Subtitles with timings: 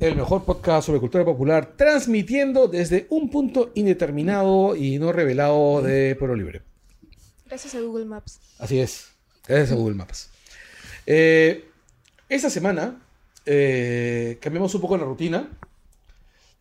[0.00, 6.16] el mejor podcast sobre cultura popular, transmitiendo desde un punto indeterminado y no revelado de
[6.16, 6.62] Pueblo Libre.
[7.46, 8.40] Gracias a Google Maps.
[8.58, 9.10] Así es,
[9.46, 10.30] gracias a Google Maps.
[11.04, 11.66] Eh,
[12.30, 12.98] esta semana
[13.44, 15.50] eh, cambiamos un poco la rutina.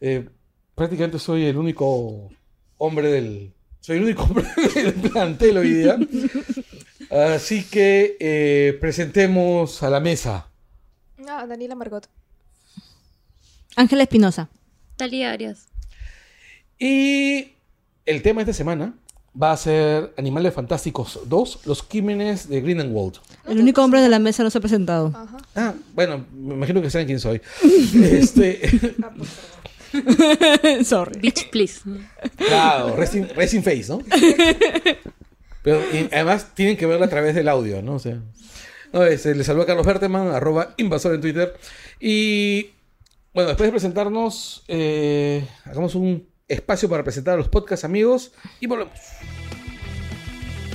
[0.01, 0.27] Eh,
[0.75, 2.29] prácticamente soy el único
[2.77, 3.53] hombre del.
[3.79, 4.45] Soy el único hombre
[4.75, 5.97] del plantel hoy día.
[7.09, 10.49] Así que eh, presentemos a la mesa.
[11.25, 12.09] Ah, Daniela Margot.
[13.75, 14.49] Ángela Espinosa.
[14.97, 15.67] Talía Arias.
[16.77, 17.53] Y
[18.05, 18.93] el tema de esta semana
[19.41, 23.19] va a ser Animales Fantásticos 2, Los Crímenes de Grindelwald.
[23.47, 25.07] El único hombre de la mesa no se ha presentado.
[25.15, 25.37] Ajá.
[25.55, 27.41] Ah, bueno, me imagino que saben quién soy.
[28.03, 28.95] este.
[30.83, 31.19] Sorry.
[31.19, 31.81] Bitch, please.
[32.37, 33.99] claro, Racing, Racing Face, ¿no?
[35.63, 37.95] Pero y además tienen que verlo a través del audio, ¿no?
[37.95, 38.17] O sea,
[38.93, 41.53] no, este, le saluda Carlos Berteman, arroba invasor en Twitter.
[41.99, 42.69] Y
[43.33, 48.67] bueno, después de presentarnos, eh, hagamos un espacio para presentar a los podcast amigos y
[48.67, 48.99] volvemos.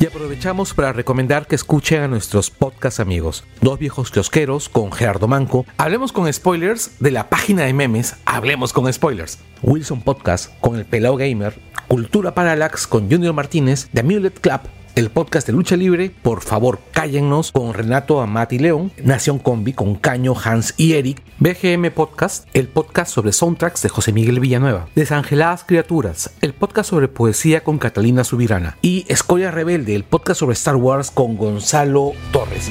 [0.00, 5.28] Y aprovechamos para recomendar que escuchen a nuestros podcast amigos, dos viejos kiosqueros con Gerardo
[5.28, 5.64] Manco.
[5.78, 9.38] Hablemos con spoilers de la página de memes Hablemos con spoilers.
[9.62, 11.58] Wilson Podcast con el Pelao Gamer.
[11.88, 13.88] Cultura Parallax con Junior Martínez.
[13.92, 14.60] The Amulet Club.
[14.94, 19.96] El podcast de lucha libre, por favor cállennos con Renato Amati León, Nación Combi con
[19.96, 25.64] Caño, Hans y Eric, BGM Podcast, el podcast sobre soundtracks de José Miguel Villanueva, Desangeladas
[25.64, 30.76] Criaturas, el podcast sobre poesía con Catalina Subirana y Escoria Rebelde, el podcast sobre Star
[30.76, 32.70] Wars con Gonzalo Torres.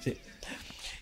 [0.00, 0.18] Sí.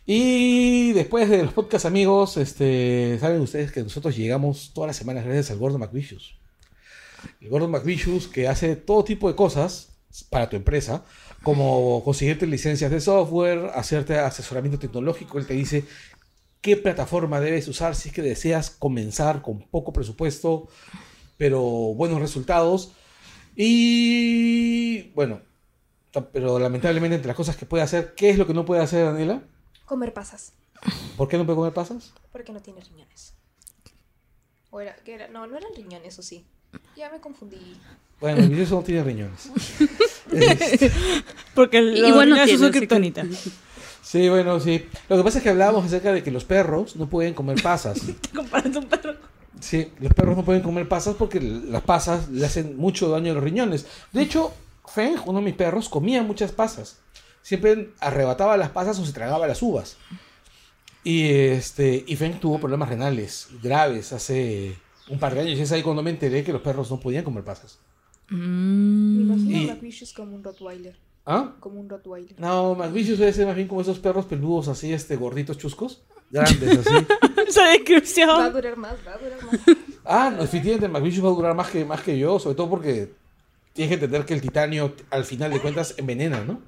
[0.07, 5.25] Y después de los podcast amigos, este, saben ustedes que nosotros llegamos todas las semanas
[5.25, 6.39] gracias al Gordo McVicious.
[7.41, 9.99] El Gordo McVicious que hace todo tipo de cosas
[10.31, 11.05] para tu empresa,
[11.43, 15.39] como conseguirte licencias de software, hacerte asesoramiento tecnológico.
[15.39, 15.85] Él te dice
[16.61, 20.69] qué plataforma debes usar si es que deseas comenzar con poco presupuesto,
[21.37, 21.61] pero
[21.95, 22.93] buenos resultados.
[23.55, 25.41] Y bueno,
[26.33, 29.05] pero lamentablemente entre las cosas que puede hacer, ¿qué es lo que no puede hacer
[29.05, 29.43] Daniela?
[29.85, 30.53] Comer pasas.
[31.17, 32.13] ¿Por qué no puede comer pasas?
[32.33, 33.35] Porque no tiene riñones.
[34.71, 34.97] ¿O era?
[34.97, 35.29] ¿Qué era?
[35.29, 36.47] No, no eran riñones, o sí.
[36.97, 37.57] Ya me confundí.
[38.21, 39.51] Bueno, el video no tiene riñones.
[40.31, 40.93] Este,
[41.55, 43.25] Porque el Igual no es tiene, kriptonita.
[44.03, 44.85] sí, bueno, sí.
[45.09, 48.01] Lo que pasa es que hablábamos acerca de que los perros no pueden comer pasas.
[48.35, 49.15] Comparando un perro.
[49.61, 53.35] Sí, los perros no pueden comer pasas porque las pasas le hacen mucho daño a
[53.37, 53.87] los riñones.
[54.13, 54.53] De hecho,
[54.87, 56.99] Feng, uno de mis perros, comía muchas pasas.
[57.43, 59.97] Siempre arrebataba las pasas o se tragaba las uvas.
[61.05, 64.77] Y este y Feng tuvo problemas renales graves hace
[65.11, 65.59] un par de años.
[65.59, 67.79] Y es ahí cuando me enteré que los perros no podían comer pasas.
[68.31, 69.21] Me Mm.
[69.23, 70.97] imagino Y- a McVicious como un Rottweiler.
[71.27, 71.55] ¿Ah?
[71.61, 72.35] Como un Rottweiler.
[72.41, 76.03] No, McVicious debe ser más bien como esos perros peludos así, este, gorditos chuscos.
[76.31, 76.95] Grandes así.
[77.49, 78.53] Esa Va a descripción.
[78.53, 79.61] durar más, va a durar más.
[80.05, 83.13] Ah, no, definitivamente McVicious va a durar más que, más que yo, sobre todo porque
[83.73, 86.61] tienes que entender que el titanio al final de cuentas envenena, ¿no?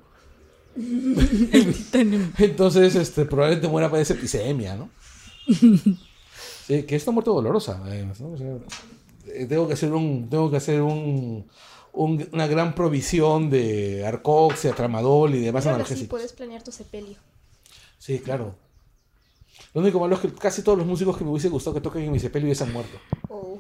[2.39, 4.91] Entonces, este, probablemente muera de septicemia, ¿no?
[6.77, 8.31] Sí, que es una muerte dolorosa, además, ¿no?
[8.33, 8.47] O sea,
[9.35, 11.47] eh, tengo que hacer un, tengo que hacer un,
[11.93, 16.09] un- una gran provisión de arcoxia, tramadol y demás Pero así analgésicos.
[16.09, 17.17] puedes planear tu sepelio.
[17.99, 18.55] Sí, claro.
[19.75, 22.03] Lo único malo es que casi todos los músicos que me hubiese gustado que toquen
[22.05, 22.99] en mi sepelio ya se han muerto.
[23.29, 23.59] Oh.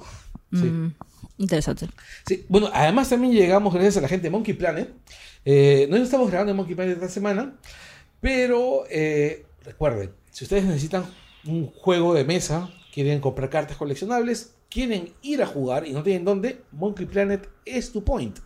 [0.52, 0.64] Sí.
[0.66, 0.94] Mm,
[1.38, 1.88] Interesante.
[2.26, 4.92] Sí, bueno, además también llegamos gracias a la gente de Monkey Planet.
[5.44, 7.56] Eh, no estamos grabando en Monkey Planet esta semana,
[8.20, 11.04] pero eh, recuerden, si ustedes necesitan
[11.46, 16.24] un juego de mesa, quieren comprar cartas coleccionables, quieren ir a jugar y no tienen
[16.24, 18.38] dónde, Monkey Planet es tu point.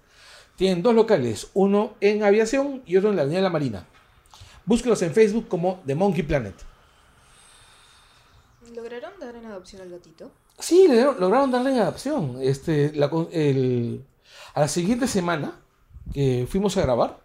[0.57, 3.87] Tienen dos locales, uno en aviación y otro en la Avenida de la Marina.
[4.65, 6.55] Búsquenos en Facebook como The Monkey Planet.
[8.75, 10.31] ¿Lograron dar en adopción al gatito?
[10.59, 12.39] Sí, le lograron darle en adopción.
[12.41, 14.05] Este, la con- el-
[14.55, 15.61] a la siguiente semana
[16.13, 17.21] que fuimos a grabar,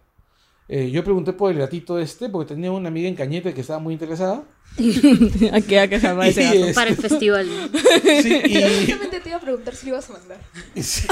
[0.72, 3.80] eh, yo pregunté por el gatito este, porque tenía una amiga en Cañete que estaba
[3.80, 4.44] muy interesada.
[5.52, 6.58] ¿A qué, a qué se llama ese Y, gato?
[6.58, 7.48] este, Para el festival.
[8.22, 10.38] sí, y, Justamente te iba a preguntar si lo ibas a mandar.
[10.80, 11.08] sí.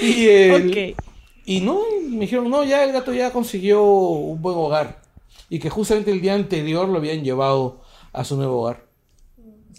[0.00, 0.96] Y el-.
[1.44, 5.00] Y no, me dijeron, no, ya el gato ya consiguió un buen hogar.
[5.48, 7.82] Y que justamente el día anterior lo habían llevado
[8.12, 8.84] a su nuevo hogar.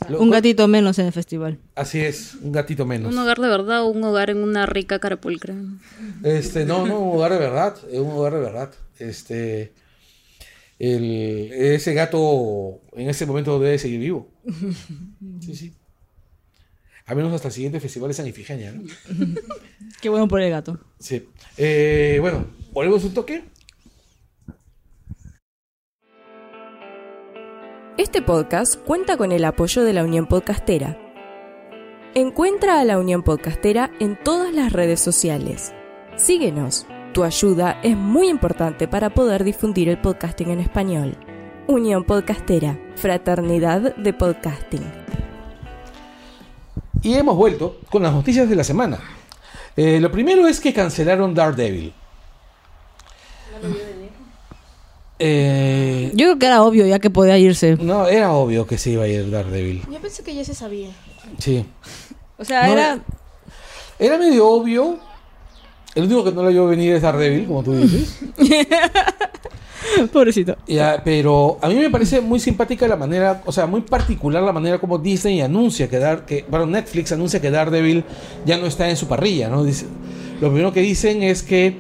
[0.10, 1.60] Lo- Un gatito menos en el festival.
[1.76, 3.14] Así es, un gatito menos.
[3.14, 5.56] Un hogar de verdad o un hogar en una rica carapulcra.
[6.24, 8.72] Este, no, no, un hogar de verdad, es un hogar de verdad.
[9.00, 9.74] Este,
[10.80, 14.30] el, ese gato en ese momento debe seguir vivo.
[15.42, 15.74] Sí, sí.
[17.06, 18.84] A menos hasta el siguiente festival de San Ifigenia, ¿no?
[20.02, 20.80] Qué bueno por el gato.
[21.00, 21.28] Sí.
[21.58, 23.44] Eh, bueno, volvemos un toque.
[27.96, 30.98] Este podcast cuenta con el apoyo de la Unión Podcastera.
[32.16, 35.76] Encuentra a la Unión Podcastera en todas las redes sociales.
[36.16, 36.88] Síguenos.
[37.14, 41.16] Tu ayuda es muy importante para poder difundir el podcasting en español.
[41.68, 44.92] Unión Podcastera, Fraternidad de Podcasting.
[47.04, 49.00] Y hemos vuelto con las noticias de la semana.
[49.78, 51.94] Eh, lo primero es que cancelaron Daredevil.
[55.20, 57.78] Eh, Yo creo que era obvio ya que podía irse.
[57.80, 59.84] no, era obvio que se iba a ir Daredevil.
[59.92, 60.90] Yo pensé que ya se sabía.
[61.40, 61.66] Sí.
[62.36, 63.00] O sea, No, era.
[64.00, 64.98] Era medio obvio.
[65.96, 68.20] El único que no lo vio venir es Daredevil, como tú dices.
[70.12, 70.58] Pobrecito.
[70.68, 74.52] Ya, pero a mí me parece muy simpática la manera, o sea, muy particular la
[74.52, 78.04] manera como Disney anuncia que Dar, que, bueno, Netflix anuncia que Daredevil
[78.46, 79.64] ya no está en su parrilla, ¿no?
[79.64, 79.86] Dice,
[80.42, 81.78] lo primero que dicen es que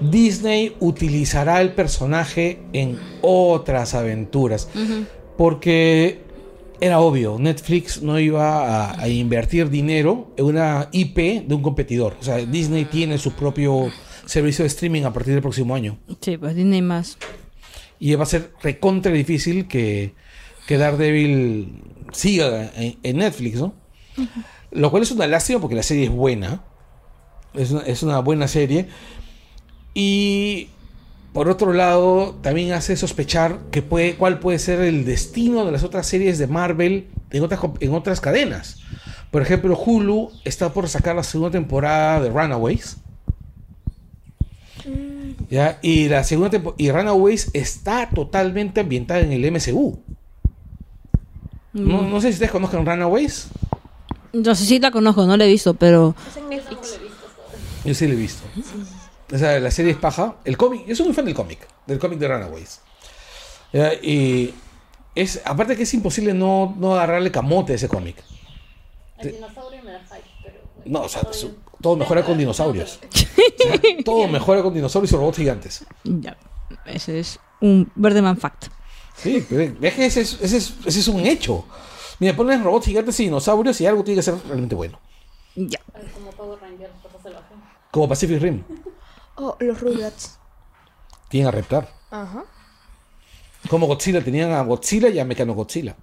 [0.00, 4.68] Disney utilizará el personaje en otras aventuras,
[5.36, 6.22] porque
[6.80, 12.16] era obvio, Netflix no iba a, a invertir dinero en una IP de un competidor,
[12.20, 13.90] o sea, Disney tiene su propio
[14.26, 15.98] servicio de streaming a partir del próximo año.
[16.20, 17.18] Sí, pues Disney más.
[17.98, 20.14] Y va a ser recontra difícil que,
[20.66, 21.82] que Daredevil
[22.12, 23.74] siga en, en Netflix, ¿no?
[24.70, 26.64] Lo cual es una lástima porque la serie es buena.
[27.54, 28.88] Es una, es una buena serie.
[29.94, 30.68] Y
[31.32, 35.82] por otro lado, también hace sospechar que puede, cuál puede ser el destino de las
[35.84, 38.78] otras series de Marvel en otras, en otras cadenas.
[39.30, 42.98] Por ejemplo, Hulu está por sacar la segunda temporada de Runaways.
[45.50, 45.78] ¿ya?
[45.82, 49.98] Y la segunda temporada y Runaways está totalmente ambientada en el MCU.
[51.72, 53.48] No, no sé si ustedes conozcan Runaways.
[54.32, 56.14] No sé si la conozco, no la he visto, pero.
[56.30, 57.00] Es en Netflix.
[57.84, 58.44] Yo sí lo he visto.
[59.32, 60.36] O sea, la serie es paja.
[60.44, 62.80] El cómic, yo soy muy fan del cómic, del cómic de Runaways.
[64.02, 64.54] Y
[65.14, 68.16] es, aparte que es imposible no, no agarrarle camote a ese cómic.
[69.18, 70.60] El dinosaurio me da hype, pero.
[70.84, 73.00] No, o sea, su- todo mejora con dinosaurios.
[73.64, 75.84] O sea, todo mejora con dinosaurios y robots gigantes.
[76.04, 76.36] Ya.
[76.84, 78.66] Ese es un Verdeman Fact.
[79.16, 81.64] Sí, pero es que ese es, ese es- ese es un hecho.
[82.18, 85.00] Mira, ponen robots gigantes y dinosaurios y algo tiene que ser realmente bueno.
[85.54, 85.80] Ya.
[86.14, 86.90] Como Power Rangers.
[87.90, 88.62] Como Pacific Rim.
[89.36, 90.38] Oh, los Rugrats.
[91.28, 91.88] Tienen a Reptar.
[92.10, 92.44] Ajá.
[93.68, 95.96] Como Godzilla tenían a Godzilla y a Mechano Godzilla.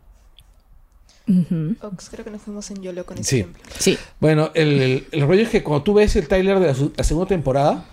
[1.81, 3.39] Ox, creo que nos fuimos en YOLO con ese Sí.
[3.39, 3.63] ejemplo.
[3.77, 3.97] Sí.
[4.19, 7.27] Bueno, el, el- el rollo es que cuando tú ves el trailer de la segunda
[7.29, 7.85] temporada,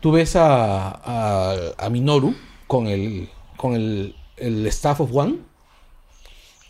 [0.00, 2.34] tú ves a, a, a Minoru
[2.66, 5.38] con el con el, el Staff of One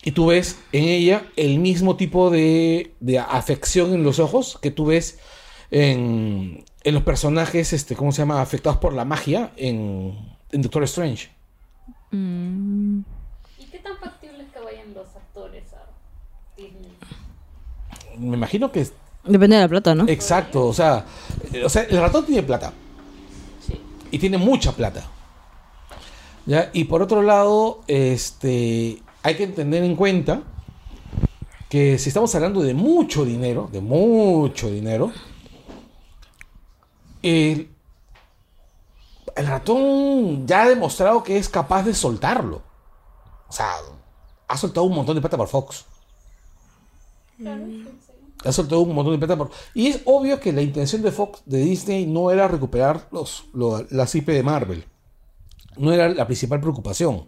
[0.05, 4.71] y tú ves en ella el mismo tipo de, de afección en los ojos que
[4.71, 5.19] tú ves
[5.71, 8.41] en, en los personajes, este, ¿cómo se llama?
[8.41, 10.17] Afectados por la magia en,
[10.53, 11.31] en Doctor Strange.
[12.13, 15.87] ¿Y qué tan factible es que vayan los actores a
[16.57, 16.93] Disney?
[18.19, 18.87] Me imagino que
[19.25, 20.05] Depende de la plata, ¿no?
[20.09, 21.05] exacto, o sea,
[21.65, 22.73] o sea, el ratón tiene plata.
[23.67, 23.81] Sí.
[24.13, 25.05] y tiene mucha plata.
[26.47, 26.71] ¿Ya?
[26.73, 30.43] Y por otro lado, este, hay que tener en cuenta
[31.69, 35.11] que si estamos hablando de mucho dinero, de mucho dinero,
[37.27, 37.71] el,
[39.37, 42.63] ratón ya ha demostrado que es capaz de soltarlo.
[43.49, 43.73] O sea,
[44.49, 45.85] ha soltado un montón de plata por Fox.
[48.45, 49.51] Ha soltado un montón de plata por...
[49.75, 53.85] Y es obvio que la intención de Fox, de Disney, no era recuperar los, lo-
[53.91, 54.85] las IP de Marvel.
[55.77, 57.27] No era la principal preocupación.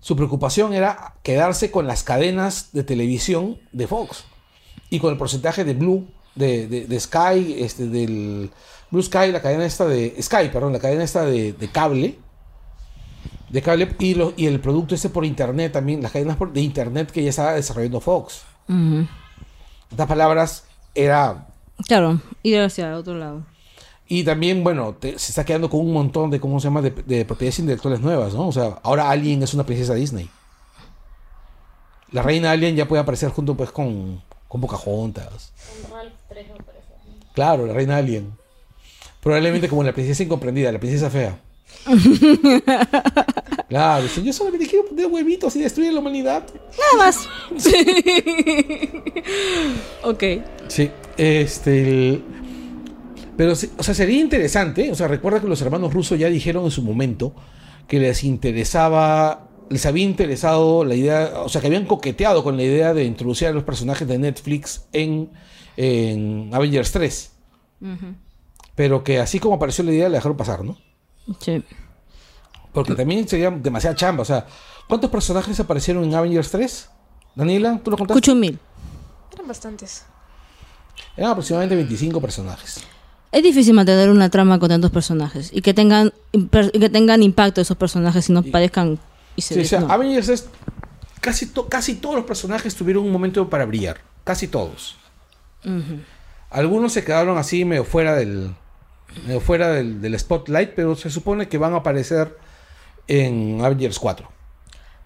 [0.00, 4.24] Su preocupación era quedarse con las cadenas de televisión de Fox.
[4.90, 8.50] Y con el porcentaje de Blue, de, de- de Sky, este, del
[8.92, 10.14] Blue Sky, la cadena esta de...
[10.22, 12.18] Sky, perdón, la cadena esta de, de cable.
[13.48, 16.60] De cable y, lo- y el producto este por internet también, las cadenas por- de
[16.60, 18.42] internet que ya estaba desarrollando Fox.
[18.68, 18.76] Ujú.
[18.76, 19.08] En
[19.92, 21.48] otras palabras, era
[21.88, 23.44] Claro, ir hacia otro lado.
[24.06, 26.90] Y también, bueno, te- se está quedando con un montón de, ¿cómo se llama?, de,
[26.90, 28.46] de propiedades intelectuales nuevas, ¿no?
[28.48, 30.28] O sea, ahora Alien es una princesa Disney.
[32.10, 35.52] La reina Alien ya puede aparecer junto, pues, con, con Pocahontas.
[35.82, 36.84] Con Ralph 3 me parece.
[37.34, 38.36] Claro, la reina Alien.
[39.22, 41.38] Probablemente como la princesa incomprendida, la princesa fea.
[43.68, 46.42] Claro, dice, yo solamente quiero poner huevitos y destruir la humanidad.
[46.92, 47.26] Nada más.
[50.04, 50.24] ok.
[50.68, 51.82] Sí, este.
[51.82, 52.22] el-
[53.36, 54.90] Pero, o sea, sería interesante.
[54.90, 57.34] O sea, recuerda que los hermanos rusos ya dijeron en su momento
[57.88, 59.48] que les interesaba.
[59.70, 61.32] Les había interesado la idea.
[61.42, 64.84] O sea, que habían coqueteado con la idea de introducir a los personajes de Netflix
[64.92, 65.30] en,
[65.78, 67.32] en Avengers 3.
[68.74, 70.76] Pero que así como apareció la idea, la dejaron pasar, ¿no?
[71.40, 71.62] Sí.
[72.72, 74.22] Porque también sería demasiada chamba.
[74.22, 74.46] O sea,
[74.88, 76.88] ¿cuántos personajes aparecieron en Avengers 3?
[77.34, 78.18] Daniela, ¿tú lo contaste?
[78.18, 78.58] Escucho mil.
[79.32, 80.04] Eran bastantes.
[81.16, 82.82] Eran aproximadamente 25 personajes.
[83.30, 86.46] Es difícil mantener una trama con tantos personajes y que tengan y
[86.78, 88.98] que tengan impacto esos personajes y no parezcan
[89.36, 89.90] y se Sí, o sea, no.
[89.90, 90.48] Avengers es.
[91.20, 94.00] Casi, to- casi todos los personajes tuvieron un momento para brillar.
[94.24, 94.96] Casi todos.
[96.50, 98.54] Algunos se quedaron así medio fuera del.
[99.26, 102.36] Medio fuera del, del spotlight, pero se supone que van a aparecer
[103.08, 104.28] en Avengers 4.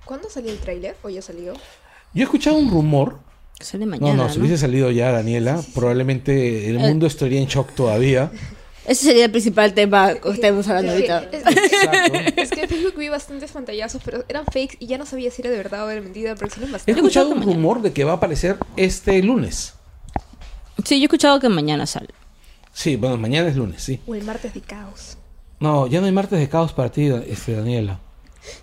[0.05, 0.97] ¿Cuándo salió el tráiler?
[1.03, 1.53] ¿O ya salió?
[1.55, 3.19] Yo he escuchado un rumor.
[3.61, 4.15] Sale No, mañana.
[4.25, 4.45] no, si ¿no?
[4.45, 8.31] hubiese salido ya, Daniela, probablemente el mundo estaría en shock todavía.
[8.87, 11.37] Ese sería el principal tema que estemos hablando Es que- ahorita.
[11.37, 12.19] es- Exacto.
[12.37, 15.43] Es que en Facebook vi bastantes pantallazos, pero eran fakes y ya no sabía si
[15.43, 17.57] era de verdad o era mentira, pero sí eran He escuchado que un mañana.
[17.57, 19.75] rumor de que va a aparecer este lunes.
[20.85, 22.11] Sí, yo he escuchado que mañana sale.
[22.77, 24.01] Sí, bueno, mañana es lunes, sí.
[24.07, 25.17] O el martes de caos.
[25.61, 27.99] No, ya no hay martes de caos para ti, este, Daniela.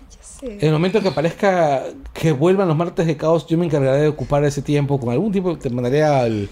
[0.08, 0.52] Ya sé.
[0.52, 4.08] En el momento que aparezca, que vuelvan los martes de caos, yo me encargaré de
[4.08, 5.00] ocupar ese tiempo.
[5.00, 6.48] Con algún tiempo te mandaré al,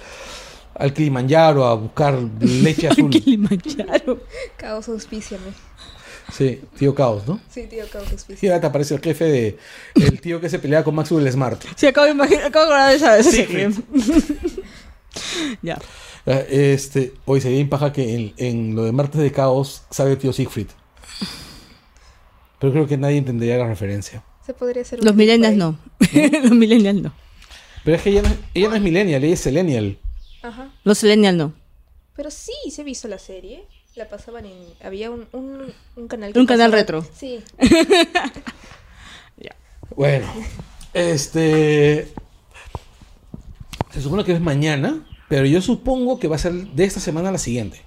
[0.74, 3.10] al Kilimanjaro a buscar leche azul.
[3.10, 4.18] Kilimanjaro.
[4.56, 5.52] Caos auspíciame.
[6.32, 7.38] Sí, tío caos, ¿no?
[7.48, 8.52] Sí, tío, caos Y auspíciame.
[8.54, 9.58] ahora te aparece el jefe de.
[9.94, 11.62] El tío que se pelea con Maxwell Smart.
[11.76, 14.62] Sí, acabo de imaginar, acabo de acordar de esa, esa Sí,
[15.62, 15.78] ya.
[16.26, 20.18] Ah, Este, hoy sería impaja que en, en lo de martes de caos sale el
[20.18, 20.68] tío Siegfried.
[22.58, 24.22] Pero creo que nadie entendería la referencia.
[24.46, 25.78] Se podría hacer un Los millennials no.
[26.42, 27.12] Los millennials no.
[27.84, 29.98] Pero es que ella no, es- ella no es millennial, ella es millennial.
[30.42, 30.70] Ajá.
[30.84, 31.52] Los millennials no.
[32.14, 33.64] Pero sí, se visto la serie.
[33.96, 34.52] La pasaban en.
[34.82, 36.32] Había un, un, un canal.
[36.36, 37.04] Un canal retro.
[37.14, 37.40] Sí.
[39.94, 40.26] Bueno,
[40.94, 42.08] este.
[43.92, 47.30] Se supone que es mañana, pero yo supongo que va a ser de esta semana
[47.30, 47.80] a la siguiente.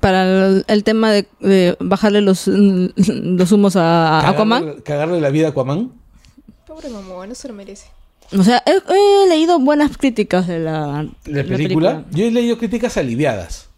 [0.00, 4.62] Para el, el tema de, de bajarle los, los humos a, a Aquaman.
[4.62, 5.90] Cagarle, cagarle la vida a Aquaman.
[6.66, 7.86] Pobre mamá, no se lo merece.
[8.38, 12.04] O sea, he, he leído buenas críticas de la, La película.
[12.10, 13.70] Yo he leído críticas aliviadas.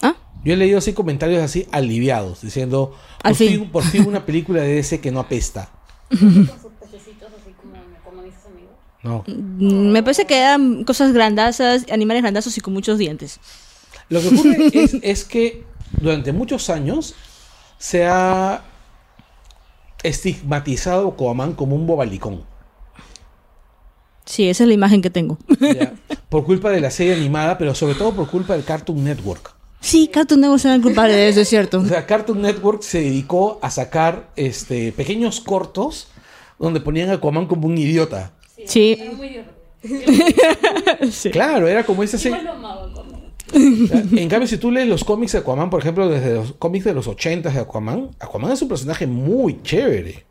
[0.00, 0.14] ¿Ah?
[0.42, 3.70] Yo he leído así comentarios así aliviados, diciendo Al por fin.
[3.70, 5.68] por fin una película de ese que no apesta.
[6.08, 8.70] Con sus pececitos así como, como dices amigo.
[9.06, 9.24] No.
[9.26, 13.40] Mm, Me parece que eran cosas grandazas, animales grandazos y con muchos dientes.
[14.08, 15.64] Lo que ocurre es, es que
[16.00, 17.14] durante muchos años
[17.78, 18.62] se ha
[20.02, 22.44] estigmatizado a Aquaman como un bobalicón.
[24.24, 25.38] Sí, esa es la imagen que tengo.
[25.60, 25.94] ¿ya?
[26.28, 29.54] Por culpa de la serie animada, pero sobre todo por culpa del Cartoon Network.
[29.80, 31.78] Sí, Cartoon Network era el culpable de eso, es cierto.
[31.78, 36.08] O sea, Cartoon Network se dedicó a sacar este, pequeños cortos
[36.58, 38.32] donde ponían a Aquaman como un idiota.
[38.66, 38.96] Sí.
[39.00, 39.56] Era muy divertido.
[41.10, 41.30] Sí.
[41.30, 43.16] Claro, era como lo amaba como.
[43.54, 46.94] En cambio, si tú lees los cómics de Aquaman, por ejemplo, desde los cómics de
[46.94, 50.24] los 80 de Aquaman, Aquaman es un personaje muy chévere.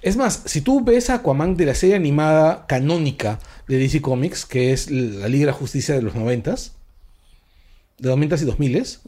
[0.00, 4.46] Es más, si tú ves a Aquaman de la serie animada canónica de DC Comics,
[4.46, 6.72] que es la Liga de la Justicia de los 90s,
[7.98, 9.00] de 90s y 2000s,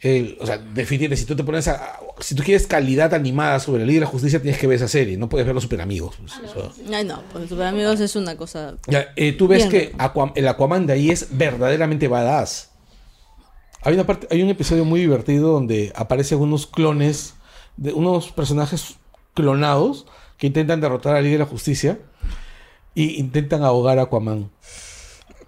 [0.00, 3.80] eh, o sea, definitivamente, si tú te pones a, si tú quieres calidad animada sobre
[3.80, 5.80] la Liga de la Justicia, tienes que ver esa serie, no puedes ver los super
[5.80, 6.16] amigos.
[6.18, 6.72] pues, eso.
[6.92, 8.76] Ay, no, pues Super Amigos es una cosa.
[8.86, 9.92] Ya, eh, tú ves Bien.
[9.92, 12.70] que el Aquaman de ahí es verdaderamente badass.
[13.82, 17.34] Hay, una parte, hay un episodio muy divertido donde aparecen unos clones,
[17.76, 18.96] de unos personajes
[19.34, 21.98] clonados que intentan derrotar a la Liga de la Justicia
[22.94, 24.50] y intentan ahogar a Aquaman.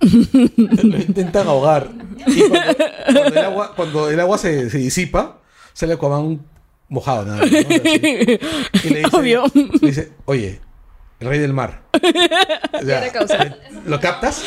[0.83, 1.91] Lo intentan ahogar.
[2.27, 2.75] Y cuando,
[3.13, 5.39] cuando el agua, cuando el agua se, se disipa,
[5.73, 6.41] sale Aquaman
[6.89, 7.25] mojado.
[7.27, 7.59] Nada, más, ¿no?
[7.59, 8.41] Así.
[8.85, 9.45] Y le dice, Obvio.
[9.55, 10.61] le dice, oye,
[11.21, 11.83] el rey del mar.
[11.93, 13.57] O sea, causa.
[13.87, 14.43] ¿Lo captas?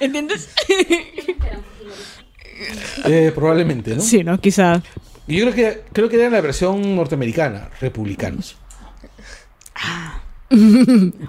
[0.00, 0.48] ¿Entiendes?
[3.04, 4.00] Eh, probablemente, ¿no?
[4.00, 4.40] Sí, ¿no?
[4.40, 4.82] Quizá.
[5.26, 8.56] Y Yo creo que, creo que era la versión norteamericana, republicanos.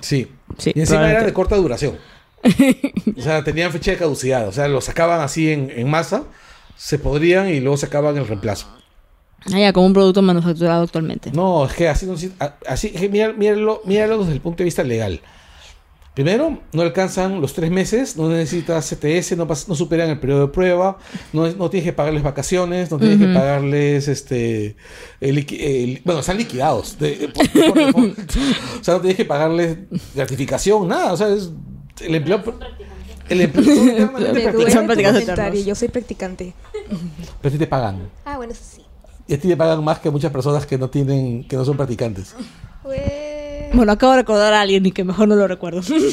[0.01, 0.27] Sí.
[0.57, 1.97] Sí, y encima era de corta duración.
[3.17, 4.47] O sea, tenían fecha de caducidad.
[4.47, 6.23] O sea, lo sacaban así en, en masa,
[6.75, 8.67] se podrían y luego sacaban el reemplazo.
[9.53, 11.31] Ah, ya, como un producto manufacturado actualmente.
[11.31, 12.07] No, es que así
[12.67, 15.21] así es que míralo, míralo desde el punto de vista legal.
[16.15, 20.97] Primero, no alcanzan los tres meses, no necesitas CTS, no, superan el periodo de prueba,
[21.33, 24.77] no, no tienes que pagarles vacaciones, no tienes que pagarles, este,
[25.19, 26.97] el liqui- el- bueno, están liquidados.
[26.99, 28.03] de- por- por- por-
[28.79, 29.77] o sea, no tienes que pagarles
[30.15, 31.49] gratificación, nada, o sea, es
[32.01, 32.53] el empleado...
[33.27, 33.41] El
[34.71, 35.65] son practicantes, eternos.
[35.65, 36.53] yo soy practicante.
[37.41, 38.09] pero a ti te pagan.
[38.23, 38.83] Ah, bueno, eso sí.
[39.27, 41.75] Y a ti te pagan más que muchas personas que no tienen, que no son
[41.75, 42.35] practicantes.
[42.83, 43.73] Pues...
[43.73, 45.81] Bueno, acabo de recordar a alguien y que mejor no lo recuerdo.
[45.83, 46.05] Sí.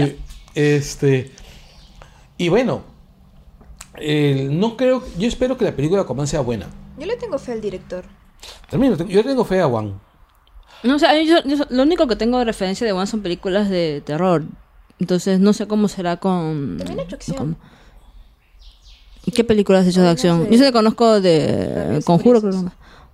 [0.54, 1.30] Este.
[2.36, 2.82] Y bueno.
[3.96, 5.04] el- no creo.
[5.18, 6.66] Yo espero que la película Aquaman sea buena.
[6.98, 8.04] Yo le tengo fe al director.
[8.70, 10.00] También yo tengo fe a Juan.
[10.82, 13.68] No, o sea, yo- yo- lo único que tengo de referencia de One son películas
[13.68, 14.44] de terror.
[15.00, 16.76] Entonces no sé cómo será con...
[16.78, 17.36] También ha hecho acción.
[17.36, 17.56] con-
[19.24, 20.48] ¿Y qué películas has hecho de acción?
[20.50, 22.68] Yo sé conozco de Conjuro, creo que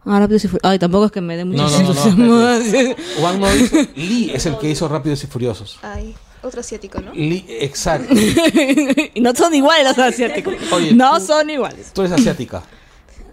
[0.07, 0.71] Ah, Rápidos y Furiosos.
[0.71, 1.83] Ay, tampoco es que me dé mucha No, no, no,
[2.15, 2.95] no, entusiasmo.
[3.21, 3.77] Juan no hizo.
[3.97, 5.79] Lee es el que hizo Rápidos y Furiosos.
[5.83, 7.13] Ay, otro asiático, ¿no?
[7.15, 8.15] Lee, exacto.
[9.15, 10.55] y no son iguales los asiáticos.
[10.73, 11.93] Oye, no tú- son iguales.
[11.95, 12.63] Tú eres asiática.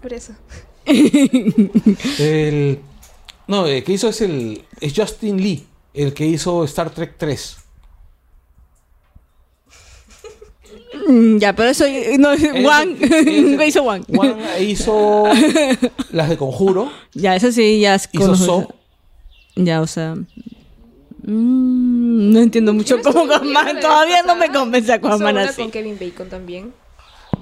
[0.00, 0.32] Por eso.
[2.18, 2.80] El.
[3.46, 4.64] No, el que hizo es el.
[4.80, 5.66] Es Justin Lee.
[5.94, 7.56] El que hizo Star Trek 3.
[11.08, 11.84] Mm, Ya, pero eso
[12.18, 12.96] no es Él One.
[13.00, 13.28] es el-
[13.60, 14.04] el- hizo One.
[14.14, 15.24] Juan hizo
[16.12, 16.90] las de Conjuro.
[17.14, 18.68] Ya, eso sí, ya es Hizo So.
[19.56, 20.14] Ya, o sea.
[20.14, 20.24] mm,
[22.32, 25.62] no entiendo mucho no cómo la Todavía no me convence Aquaman una así.
[25.62, 26.72] con Kevin Bacon también.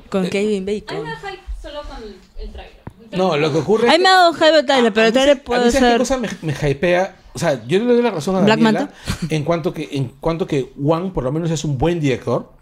[0.08, 1.06] Con Kevin Hay Bacon.
[1.06, 2.79] hype solo con el trailer.
[3.12, 5.36] No, lo que ocurre es Ahí que- me ha dado hype el trailer, pero trailer
[5.36, 5.98] sa- a puede mí, ¿sabes qué ser.
[5.98, 7.16] cosa me, me hypea?
[7.32, 8.94] O sea, yo le doy la razón a Black Daniela Manta.
[9.34, 12.52] en cuanto que en cuanto que Juan por lo menos es un buen director.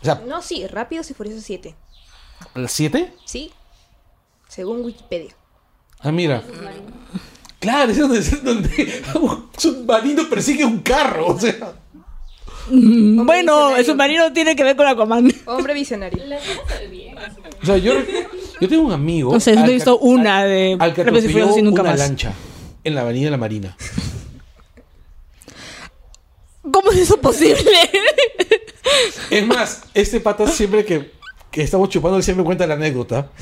[0.00, 1.74] O sea, No, sí, Rápidos y Furiosos 7.
[2.56, 3.12] ¿el 7?
[3.24, 3.52] Sí.
[4.48, 5.34] Según Wikipedia.
[6.00, 6.42] Ah, mira.
[7.60, 11.28] Claro, es donde, es donde un submarino persigue un carro.
[11.28, 11.74] O sea,
[12.70, 13.76] Mm, Bueno, visionario.
[13.76, 15.32] el submarino tiene que ver con Aquaman.
[15.46, 16.24] Hombre visionario.
[16.26, 16.38] La
[16.88, 17.16] bien.
[17.60, 17.94] o sea yo,
[18.60, 19.32] yo tengo un amigo.
[19.32, 21.98] No sé, al he visto una de al que atropelló nunca una más.
[21.98, 22.32] lancha
[22.84, 23.76] en la avenida de la Marina.
[26.70, 27.60] ¿Cómo es eso posible?
[29.30, 31.10] Es más, este pata siempre que,
[31.50, 33.30] que estamos chupando, él siempre cuenta la anécdota.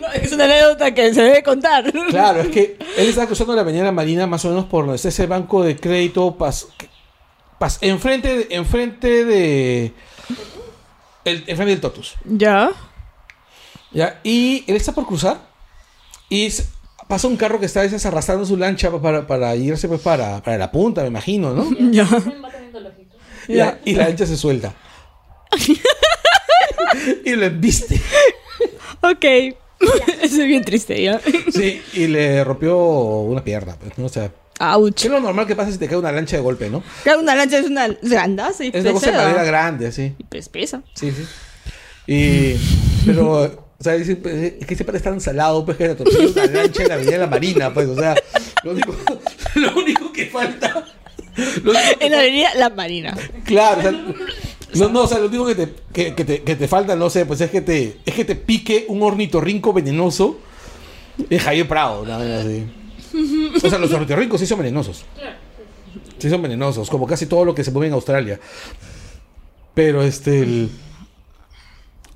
[0.00, 1.92] No, es una anécdota que se debe contar.
[2.08, 4.84] Claro, es que él estaba cruzando la avenida de la Marina más o menos por
[4.84, 6.68] donde está ese banco de crédito pas,
[7.60, 9.92] pas- enfrente, enfrente de
[11.26, 12.14] el, enfrente del Totus.
[12.24, 12.70] Ya.
[13.92, 14.20] ¿Ya?
[14.22, 15.38] Y él está por cruzar
[16.28, 16.48] y
[17.08, 20.42] pasa un carro que está a veces arrastrando su lancha para, para irse pues para,
[20.42, 21.68] para la punta, me imagino, ¿no?
[21.90, 22.08] Ya.
[23.48, 24.74] Ya, Y la lancha se suelta.
[27.24, 27.98] y lo embiste.
[29.00, 29.24] Ok.
[30.22, 31.20] Eso es bien triste, ¿ya?
[31.52, 33.76] Sí, y le rompió una pierna.
[33.80, 34.06] Pues, ¿no?
[34.06, 34.94] O sea, Ouch.
[34.94, 36.82] ¿qué es lo normal que pasa si te cae una lancha de golpe, no?
[37.04, 40.14] Claro, una lancha es una grandaza y Es una cosa de madera grande, así.
[40.18, 40.82] Y pues pesa.
[40.94, 41.24] Sí, sí.
[42.06, 42.56] Y.
[43.06, 43.67] Pero.
[43.80, 46.30] O sea, dice, pues, es que ese pata es tan salado, pues que le atropelló
[46.32, 48.16] una lancha en la avenida de la Marina, pues, o sea,
[48.64, 48.94] lo único,
[49.54, 50.84] lo único que falta.
[51.62, 53.16] lo único que En la avenida La Marina.
[53.44, 53.92] Claro, o sea,
[54.74, 57.08] no, no, o sea, lo único que te, que, que te, que te falta, no
[57.08, 60.40] sé, pues es que te, es que te pique un ornitorrinco venenoso
[61.30, 62.64] en Javier Prado, una vaina así.
[63.64, 65.04] O sea, los ornitorrincos sí son venenosos.
[66.18, 68.40] Sí son venenosos, como casi todo lo que se mueve en Australia.
[69.72, 70.70] Pero este, el...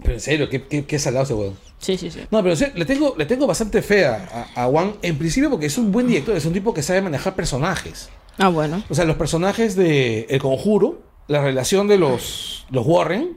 [0.02, 1.54] Pero en serio, qué, qué, qué salado ese huevo.
[1.78, 2.20] Sí, sí, sí.
[2.30, 5.18] No, pero en serio, le tengo, le tengo bastante fe a, a, a Juan, en
[5.18, 8.08] principio porque es un buen director, es un tipo que sabe manejar personajes.
[8.38, 8.82] Ah, bueno.
[8.88, 13.36] O sea, los personajes de El Conjuro, la relación de los, los Warren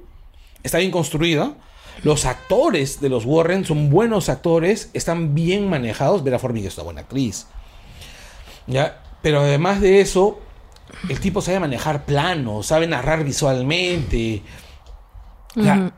[0.63, 1.55] está bien construida.
[2.03, 6.23] Los actores de los Warren son buenos actores, están bien manejados.
[6.23, 7.47] Vera Farmiga es una buena actriz.
[8.67, 9.01] ¿Ya?
[9.21, 10.39] Pero además de eso,
[11.09, 14.43] el tipo sabe manejar planos, sabe narrar visualmente.
[15.55, 15.93] O sea,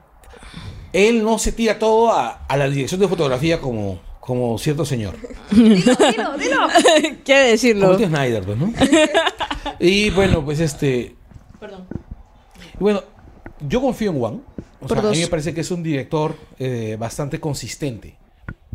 [0.97, 5.15] Él no se tira todo a, a la dirección de fotografía como, como cierto señor.
[5.51, 6.67] Dilo, dilo, dilo.
[7.23, 7.97] Quiere Como decirlo.
[7.97, 8.73] tío Snyder, pues, ¿no?
[9.79, 11.15] y bueno, pues este.
[11.59, 11.85] Perdón.
[12.77, 13.03] Y Bueno,
[13.67, 14.41] yo confío en Juan.
[14.81, 18.17] O Por sea, a mí me parece que es un director eh, bastante consistente.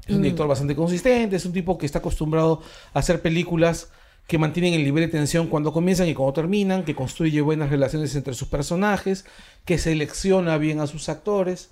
[0.07, 2.61] Es un director bastante consistente, es un tipo que está acostumbrado
[2.93, 3.89] a hacer películas
[4.27, 8.15] que mantienen el nivel de tensión cuando comienzan y cuando terminan, que construye buenas relaciones
[8.17, 9.25] entre sus personajes,
[9.65, 11.71] que selecciona bien a sus actores,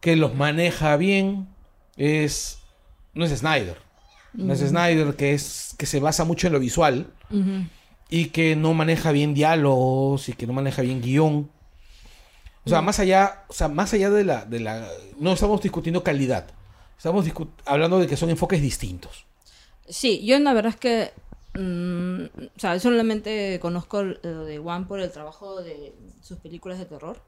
[0.00, 1.48] que los maneja bien.
[1.96, 2.58] Es.
[3.14, 3.76] No es Snyder.
[4.32, 5.74] No es Snyder, que es.
[5.78, 7.12] que se basa mucho en lo visual
[8.08, 11.50] y que no maneja bien diálogos y que no maneja bien guion.
[12.64, 14.86] O sea, más allá, o sea, más allá de la, de la,
[15.18, 16.46] no estamos discutiendo calidad,
[16.96, 19.24] estamos discu- hablando de que son enfoques distintos.
[19.88, 21.12] Sí, yo la verdad es que
[21.52, 26.84] Mm, o sea, solamente conozco lo de One por el trabajo de sus películas de
[26.84, 27.20] terror.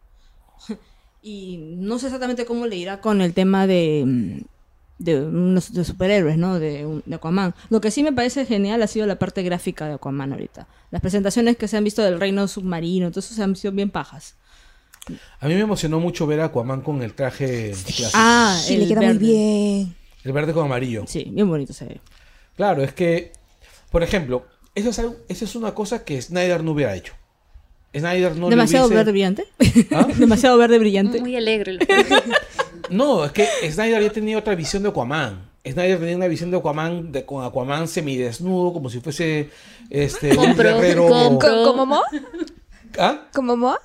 [1.22, 4.40] Y no sé exactamente cómo le irá con el tema de, mm,
[4.98, 6.58] de unos de superhéroes, ¿no?
[6.58, 7.54] De, un- de Aquaman.
[7.70, 10.66] Lo que sí me parece genial ha sido la parte gráfica de Aquaman ahorita.
[10.90, 13.90] Las presentaciones que se han visto del reino submarino, todo eso se han sido bien
[13.90, 14.34] pajas.
[15.40, 18.10] A mí me emocionó mucho ver a Aquaman con el traje clásico.
[18.14, 19.14] Ah, Sí, el le queda verde.
[19.14, 19.96] muy bien.
[20.24, 21.04] El verde con amarillo.
[21.08, 22.00] Sí, bien bonito se ve.
[22.56, 23.32] Claro, es que,
[23.90, 27.14] por ejemplo, eso es, algo- eso es una cosa que Snyder no hubiera hecho.
[27.94, 29.44] Snyder no le Demasiado hubiese- verde brillante.
[29.92, 30.06] ¿Ah?
[30.16, 31.20] Demasiado verde brillante.
[31.20, 31.78] Muy alegre.
[32.90, 35.48] No, es que Snyder ya tenía otra visión de Aquaman.
[35.64, 39.48] Snyder tenía una visión de Aquaman de, con Aquaman semidesnudo, como si fuese
[39.88, 41.08] este un guerrero.
[41.08, 41.48] compro.
[41.48, 42.02] ¿Co- ¿Como Moa?
[42.98, 43.22] ¿Ah?
[43.32, 43.80] ¿Como Moa?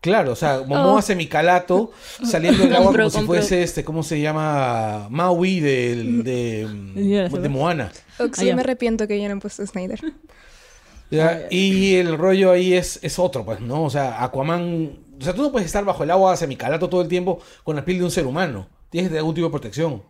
[0.00, 1.02] Claro, o sea, Momoa Oh.
[1.02, 1.92] semicalato
[2.24, 5.06] saliendo del agua Compro, como si fuese este, ¿cómo se llama?
[5.10, 7.92] Maui del- de, Ya, de, Moana.
[8.18, 8.48] Ox, Ah, ya.
[8.50, 10.00] yo me arrepiento que hayan puesto Snyder.
[11.16, 11.46] ¿Ya?
[11.50, 13.84] Y el rollo ahí es, es otro, pues, ¿no?
[13.84, 14.98] O sea, Aquaman.
[15.20, 17.84] O sea, tú no puedes estar bajo el agua semicalato todo el tiempo con la
[17.84, 18.68] piel de un ser humano.
[18.90, 20.02] Tienes que tener algún tipo de protección.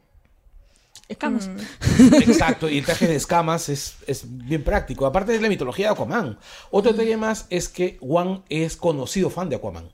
[1.08, 1.50] Escamas.
[2.20, 5.04] Exacto, y el traje de escamas es, es bien práctico.
[5.04, 6.38] Aparte de la mitología de Aquaman.
[6.70, 9.92] Otro detalle más es que Juan es conocido fan de Aquaman.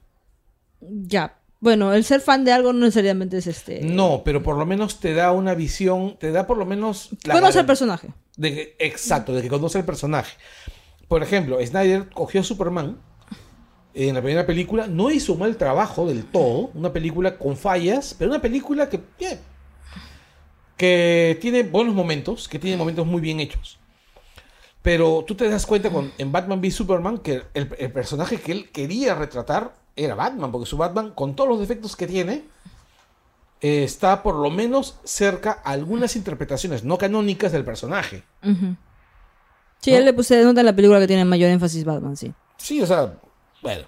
[0.80, 1.34] Ya.
[1.60, 3.80] Bueno, el ser fan de algo no necesariamente es este.
[3.80, 7.08] No, pero por lo menos te da una visión, te da por lo menos...
[7.24, 8.08] la Conoce al garan- personaje.
[8.36, 10.36] de que- exacto, de que conoce el personaje.
[11.08, 12.98] Por ejemplo, Snyder cogió a Superman
[13.94, 18.30] en la primera película, no hizo mal trabajo del todo, una película con fallas, pero
[18.30, 19.40] una película que, bien,
[20.76, 23.78] que tiene buenos momentos, que tiene momentos muy bien hechos.
[24.82, 28.52] Pero tú te das cuenta con, en Batman v Superman que el, el personaje que
[28.52, 32.44] él quería retratar era Batman, porque su Batman, con todos los defectos que tiene,
[33.60, 38.22] eh, está por lo menos cerca a algunas interpretaciones no canónicas del personaje.
[38.42, 38.76] Ujú.
[39.80, 39.98] Sí, ¿No?
[39.98, 42.32] él le puse nota en la película que tiene mayor énfasis Batman, sí.
[42.56, 43.18] Sí, o sea,
[43.62, 43.84] bueno.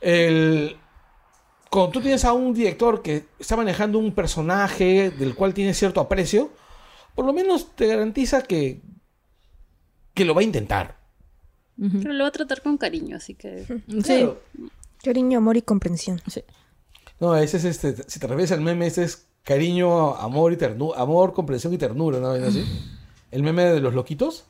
[0.00, 0.76] El,
[1.70, 6.00] cuando tú tienes a un director que está manejando un personaje del cual tiene cierto
[6.00, 6.50] aprecio,
[7.14, 8.82] por lo menos te garantiza que,
[10.12, 11.00] que lo va a intentar.
[11.76, 13.64] Pero lo va a tratar con cariño, así que.
[13.88, 14.02] Sí.
[14.02, 14.42] Claro.
[15.02, 16.20] Cariño, amor y comprensión.
[16.28, 16.42] sí.
[17.18, 21.00] No, ese es este, si te refieres al meme, ese es cariño, amor y ternura,
[21.00, 22.36] amor, comprensión y ternura, ¿no?
[22.36, 22.64] ¿No así?
[23.30, 24.44] El meme de los loquitos.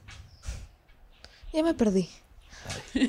[1.53, 2.09] Ya me perdí.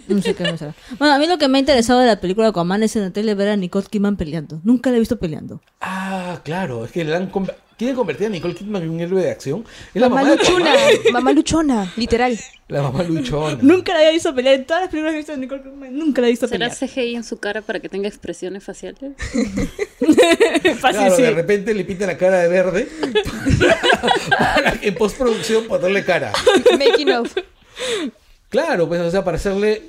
[0.07, 0.73] No sé qué me será.
[0.97, 3.03] Bueno, a mí lo que me ha interesado de la película de Aquaman es en
[3.03, 4.59] la tele ver a Nicole Kidman peleando.
[4.63, 5.61] Nunca la he visto peleando.
[5.79, 9.21] Ah, claro, es que le han conver- quieren convertir a Nicole Kidman en un héroe
[9.21, 9.63] de acción.
[9.93, 10.71] Es la Mamá mamá de luchona.
[10.73, 11.13] Aquaman.
[11.13, 12.39] Mamá luchona, literal.
[12.67, 13.59] La mamá luchona.
[13.61, 14.55] Nunca la había visto pelear.
[14.55, 16.69] En todas las películas que he visto de Nicole Kidman, nunca la he visto ¿Será
[16.69, 16.89] pelear.
[16.89, 19.11] CGI en su cara para que tenga expresiones faciales?
[20.79, 21.21] Fácil, Claro, sí.
[21.21, 22.87] de repente le pinta la cara de verde
[24.29, 26.31] para que en postproducción ponerle cara.
[26.77, 27.35] Making of.
[28.53, 29.81] Claro, pues, o sea, para hacerle.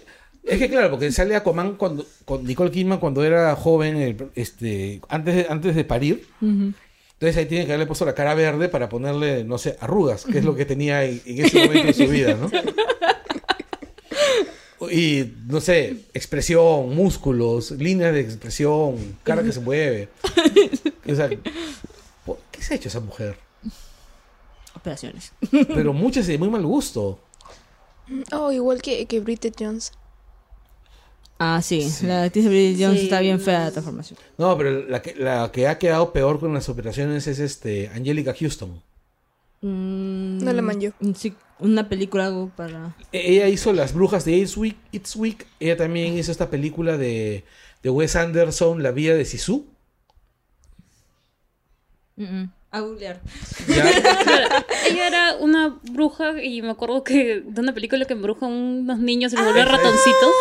[0.42, 5.00] Es que claro, porque sale Aquaman cuando, con Nicole Kidman cuando era joven, el- este,
[5.08, 6.26] antes, de, antes de parir.
[6.40, 10.38] Entonces ahí tiene que haberle puesto la cara verde para ponerle, no sé, arrugas, que
[10.38, 12.50] es lo que tenía en, en ese momento de su vida, ¿no?
[14.90, 20.08] Y, no sé, expresión, músculos, líneas de expresión, cara que se mueve.
[21.06, 21.28] O sea,
[22.24, 23.36] ¿por ¿qué se ha hecho esa mujer?
[24.74, 25.32] Operaciones.
[25.50, 27.20] Pero muchas y de muy mal gusto.
[28.32, 29.92] Oh, igual que, que Bridget Jones.
[31.38, 31.88] Ah, sí.
[32.02, 33.04] La actriz de Bridget Jones Sí.
[33.06, 34.18] está bien fea la transformación.
[34.38, 38.34] No, pero la que, la que ha quedado peor con las operaciones es este Angelica
[38.38, 38.80] Houston.
[39.62, 40.92] Mm, No la manjo.
[41.16, 42.94] Sí, una película algo para...
[43.12, 44.76] E- Ella hizo Las Brujas de It's Week.
[44.92, 45.46] It's Week.
[45.58, 47.44] Ella también hizo esta película de,
[47.82, 49.66] de Wes Anderson, La Vía de Sisu.
[52.16, 52.52] Mm, mm.
[52.74, 53.20] A googlear.
[53.66, 53.90] Claro,
[54.90, 58.98] ella era una bruja y me acuerdo que de una película que embruja a unos
[58.98, 60.32] niños y se vuelve ratoncitos.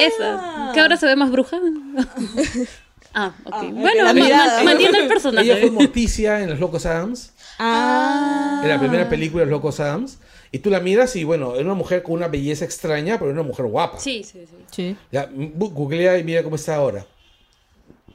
[0.00, 0.72] Esa.
[0.74, 1.60] ¿Que ahora se ve más bruja?
[3.14, 3.70] ah, ok.
[3.72, 5.70] bueno, ma- ma- mantiene el ella fue personaje.
[5.70, 7.32] Morticia en Los Locos Adams.
[7.60, 8.60] Ah.
[8.64, 10.18] En la primera película de Los Locos Adams.
[10.50, 13.34] Y tú la miras y bueno, es una mujer con una belleza extraña, pero es
[13.34, 14.00] una mujer guapa.
[14.00, 14.56] Sí, sí, sí.
[14.72, 14.96] Sí.
[15.12, 17.06] Ya, googlea y mira cómo está ahora.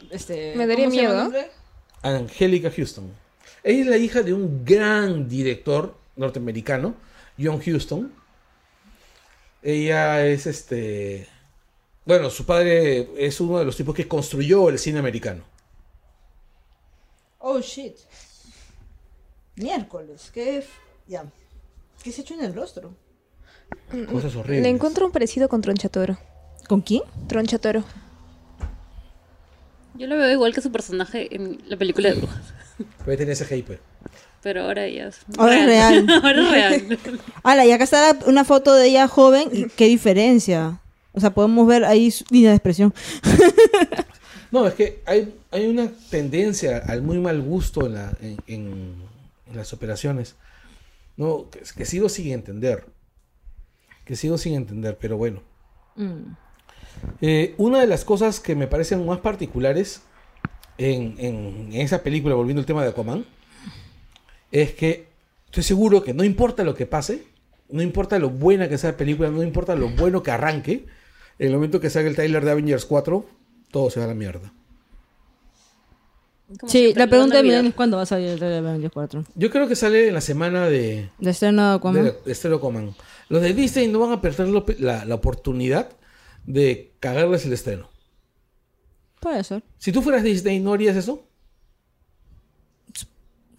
[0.10, 1.46] Este, Me daría ¿cómo se llama miedo.
[2.02, 3.12] Angélica Houston.
[3.70, 6.96] Ella es la hija de un gran director norteamericano,
[7.40, 8.12] John Huston.
[9.62, 11.28] Ella es este.
[12.04, 15.44] Bueno, su padre es uno de los tipos que construyó el cine americano.
[17.38, 17.96] Oh, shit.
[19.58, 20.32] Miércoles.
[20.34, 20.66] ¿Qué?
[21.08, 21.26] Ya.
[22.02, 22.96] ¿Qué se ha hecho en el rostro?
[24.12, 24.64] Cosas horribles.
[24.64, 26.18] Le encuentro un parecido con Tronchatoro.
[26.68, 27.04] ¿Con quién?
[27.28, 27.84] Tronchatoro.
[29.94, 32.59] Yo lo veo igual que su personaje en la película de brujas.
[33.06, 33.80] Puede tener ese hype.
[34.42, 36.08] pero ahora ya es Ahora es real.
[36.24, 36.42] ahora
[36.76, 37.00] es real.
[37.44, 39.50] Ala, y acá está la- una foto de ella joven.
[39.52, 40.80] y ¿Qué diferencia?
[41.14, 42.94] O sea, podemos ver ahí su línea de expresión.
[44.52, 48.96] No, es que hay, hay una tendencia al muy mal gusto en, la- en- en-
[49.48, 50.36] en las operaciones.
[51.18, 52.86] No, que, que sigo sin entender.
[54.06, 55.44] Que sigo sin entender, pero bueno.
[55.96, 56.34] Mm.
[57.22, 60.02] Eh, una de las cosas que me parecen más particulares
[60.80, 63.26] en, en- en esa película, volviendo al tema de Aquaman,
[64.52, 65.08] es que
[65.46, 67.24] estoy seguro que no importa lo que pase,
[67.70, 70.86] no importa lo buena que sea la película, no importa lo bueno que arranque,
[71.38, 73.26] en el momento que salga el trailer de Avengers 4,
[73.72, 74.52] todo se va a la mierda.
[76.60, 77.44] Como Sí, la pregunta de.
[77.44, 79.24] Millán es cuándo va a salir el trailer de Avengers 4.
[79.36, 82.04] Yo creo que sale en la semana de, De estreno de Aquaman.
[82.04, 82.94] de, de.
[83.30, 84.48] Los de Disney no van a perder
[84.80, 85.90] la, la oportunidad
[86.48, 87.88] de cagarles el estreno.
[89.20, 89.64] Puede ser.
[89.78, 91.24] Si tú fueras Disney, ¿no harías eso?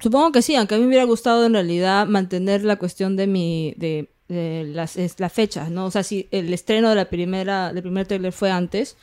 [0.02, 3.26] Supongo que sí, aunque a mí me hubiera gustado en realidad mantener la cuestión de
[3.26, 5.84] mi de, de las, es- las fechas, ¿no?
[5.86, 8.96] O sea, si el estreno de la primera del primer trailer fue antes,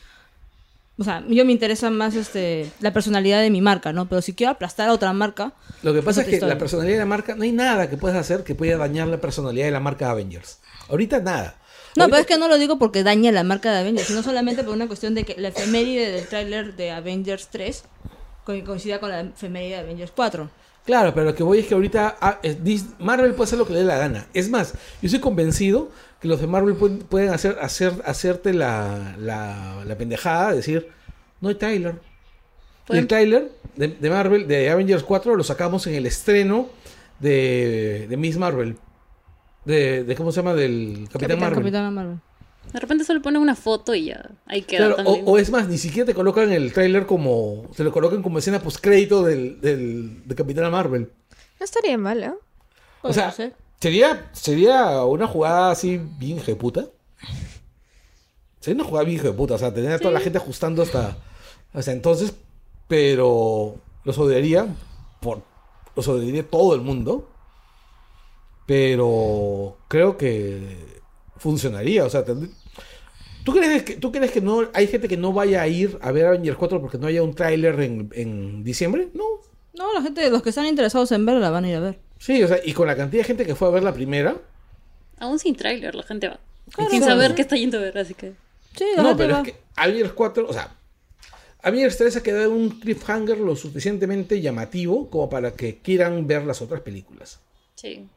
[0.98, 4.10] o sea, yo me interesa más este la personalidad de mi marca, ¿no?
[4.10, 6.56] Pero si quiero aplastar a otra marca, Lo que pasa es que historia.
[6.56, 9.22] la personalidad de la marca, no hay nada que puedas hacer que pueda dañar la
[9.22, 10.58] personalidad de la marca Avengers.
[10.90, 11.60] Ahorita nada.
[11.98, 14.64] No, pero es que no lo digo porque daña la marca de Avengers, sino solamente
[14.64, 17.84] por una cuestión de que la efeméride del tráiler de Avengers 3
[18.44, 20.50] co- coincida con la efeméride de Avengers 4.
[20.86, 22.40] Claro, pero lo que voy es que ahorita ah,
[23.00, 24.28] Marvel puede hacer lo que le dé la gana.
[24.34, 25.90] Es más, yo estoy convencido
[26.22, 30.88] que los de Marvel pueden, pueden hacer, hacer, hacerte la, la, la pendejada de decir,
[31.42, 31.96] no hay Tyler.
[32.90, 36.70] Y el Pueden- Tyler de, de Marvel, de Avengers 4, lo sacamos en el estreno
[37.20, 38.78] de, de Miss Marvel.
[39.68, 40.54] De, de, ¿cómo se llama?
[40.54, 41.60] Del Capitán, Capitán, Marvel.
[41.60, 42.20] Capitana Marvel.
[42.72, 44.30] De repente solo ponen una foto y ya.
[44.46, 47.66] Ahí queda Claro, o, es más, ni siquiera te colocan el tráiler como.
[47.76, 51.12] Se lo colocan como escena postcrédito del, del, de Capitana Marvel.
[51.60, 52.34] No estaría mal, ¿eh?
[53.02, 53.56] O sea, ser.
[53.78, 56.86] sería, sería una jugada así bien puta.
[58.62, 59.56] Sería una jugada bien puta.
[59.56, 61.18] O sea, tener a toda la gente ajustando hasta,
[61.74, 62.34] hasta entonces.
[62.88, 63.76] Pero
[64.06, 64.66] los odiaría.
[65.20, 65.42] Por,
[65.94, 67.28] los odiaría todo el mundo.
[68.68, 70.60] Pero creo que
[71.38, 72.06] funcionaría.
[72.06, 75.68] O sea, ¿tú crees que, ¿tú crees que no hay gente que no vaya a
[75.68, 79.08] ir a ver Avengers 4 porque no haya un tráiler en, en diciembre?
[79.14, 79.24] No.
[79.74, 82.00] No, la gente, los que están interesados en verla van a ir a ver.
[82.20, 84.36] Sí, o sea, y con la cantidad de gente que fue a ver la primera.
[85.20, 86.40] Aún sin tráiler la gente va.
[86.74, 87.14] Claro, sin claro.
[87.16, 88.34] saber qué está yendo a ver, así que...
[88.76, 89.42] Sí, la No, gente pero va.
[89.42, 90.76] es que Avengers 4, o sea,
[91.62, 96.44] Avengers 3 ha quedado en un cliffhanger lo suficientemente llamativo como para que quieran ver
[96.46, 97.40] las otras películas.
[97.76, 98.08] Sí.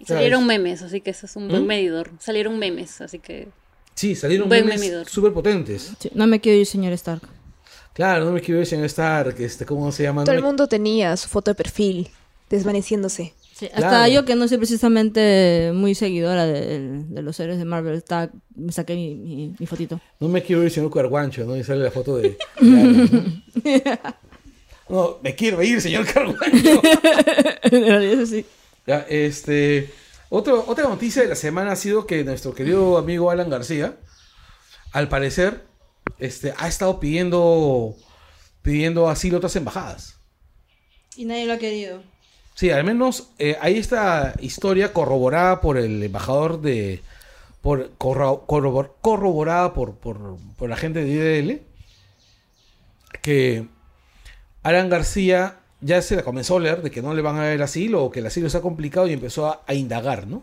[0.00, 1.66] Y salieron es- memes, así que eso es un buen ¿Mm?
[1.66, 2.10] medidor.
[2.20, 3.48] Salieron memes, así que...
[3.94, 5.90] Sí, salieron Buen memes súper potentes.
[5.98, 7.22] Sí, no me quiero ir, señor Stark.
[7.94, 10.22] Claro, no me quiero decir en Stark, este, ¿cómo se llama?
[10.22, 12.08] Todo No el me- mundo tenía su foto de perfil
[12.48, 13.34] desvaneciéndose.
[13.56, 14.12] Sí, hasta Claro.
[14.12, 18.70] yo que no soy precisamente muy seguidora de, de los héroes de Marvel, está, me
[18.70, 20.00] saqué mi, mi, mi fotito.
[20.20, 21.56] No me quiero ir señor Carguancho, ¿no?
[21.56, 22.38] Y sale la foto de...
[22.60, 23.34] ¿no?
[24.88, 26.80] No, me quiero ir, señor Carguancho.
[27.64, 28.46] En realidad, eso sí.
[28.88, 29.92] Ya, este,
[30.30, 33.98] otro, otra noticia de la semana ha sido que nuestro querido amigo Alan García,
[34.92, 35.66] al parecer,
[36.18, 37.94] este, ha estado pidiendo,
[38.62, 40.16] pidiendo asilo a otras embajadas.
[41.16, 42.02] Y nadie lo ha querido.
[42.54, 47.02] Sí, al menos eh, hay esta historia corroborada por el embajador de.
[47.60, 51.10] Por, corro- corrobor- corroborada por, por, por la gente de
[51.42, 51.62] IDL.
[53.20, 53.66] Que
[54.62, 57.52] Alan García ya se la comenzó a leer de que no le van a dar
[57.52, 60.42] el asilo o que el asilo está complicado y empezó a, a indagar, ¿no?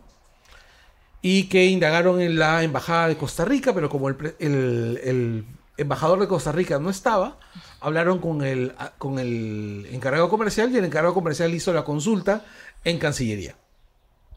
[1.22, 5.46] Y que indagaron en la embajada de Costa Rica, pero como el, el- el
[5.78, 7.38] embajador de Costa Rica no estaba,
[7.82, 12.46] hablaron con el, con el encargado comercial y el encargado comercial hizo la consulta
[12.84, 13.56] en Cancillería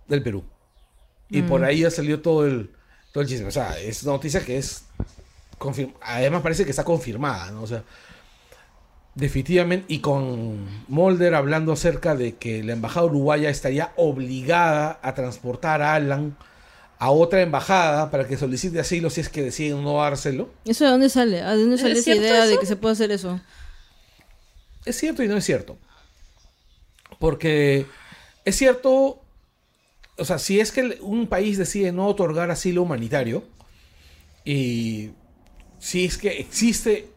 [0.08, 0.44] del Perú.
[1.30, 2.70] Y por ahí ya salió todo el,
[3.12, 3.48] todo el chisme.
[3.48, 4.84] O sea, es noticia que es.
[6.00, 7.62] Además, parece que está confirmada, ¿no?
[7.62, 7.82] O sea,
[9.18, 9.84] definitivamente.
[9.88, 15.94] Y con Mulder hablando acerca de que la embajada uruguaya estaría obligada a transportar a
[15.94, 16.36] Alan
[17.00, 20.50] a otra embajada para que solicite asilo si es que deciden no dárselo.
[20.64, 21.42] ¿Eso de dónde sale?
[21.42, 23.40] ¿A dónde sale ¿Es esa idea de que se puede hacer eso?
[24.84, 25.78] Es cierto y no es cierto.
[27.20, 27.86] Porque
[28.44, 29.22] es cierto,
[30.16, 33.44] o sea, si es que un país decide no otorgar asilo humanitario,
[34.44, 35.10] y
[35.78, 37.10] si es que existe,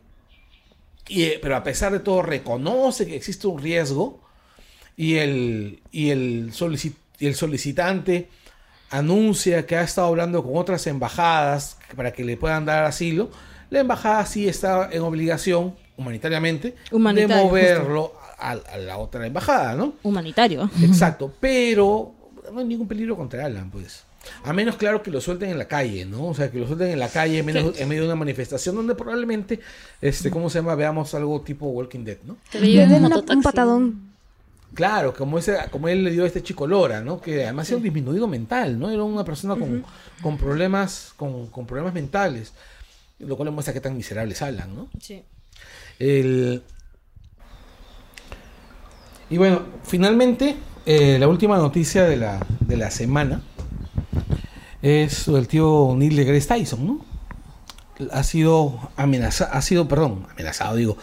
[1.11, 4.21] y, eh, pero a pesar de todo reconoce que existe un riesgo,
[4.97, 8.29] y el, y el, solici- y el solicitante
[8.89, 13.29] anuncia que ha estado hablando con otras embajadas para que le puedan dar asilo,
[13.69, 19.75] la embajada sí está en obligación, humanitariamente, Humanitario, de moverlo a, a la otra embajada,
[19.75, 19.93] ¿no?
[20.03, 20.69] Humanitario.
[20.83, 22.13] Exacto, pero
[22.51, 24.03] no hay ningún peligro contra Alan, pues.
[24.43, 26.27] A menos, claro, que lo suelten en la calle, ¿no?
[26.27, 28.75] O sea, que lo suelten en la calle en medio, en medio de una manifestación
[28.75, 29.59] donde probablemente,
[30.01, 30.75] este, ¿cómo se llama?
[30.75, 32.37] Veamos algo tipo Walking Dead, ¿no?
[32.51, 34.11] Que le den un patadón.
[34.73, 37.19] Claro, como, ese, como él le dio a este chico Lora, ¿no?
[37.19, 38.89] Que además era un disminuido mental, ¿no?
[38.89, 39.83] Era una persona con,
[40.21, 42.53] con problemas, con, con problemas mentales,
[43.19, 44.89] lo cual le muestra qué tan miserables Alan, ¿no?
[44.99, 45.23] Sí.
[45.99, 46.63] El...
[49.29, 50.55] Y bueno, finalmente,
[50.85, 53.41] eh, la última noticia de la, de la semana
[54.81, 57.05] es el tío Neil deGrasse Tyson, ¿no?
[58.11, 60.97] Ha sido amenazado, ha sido, perdón, amenazado, digo,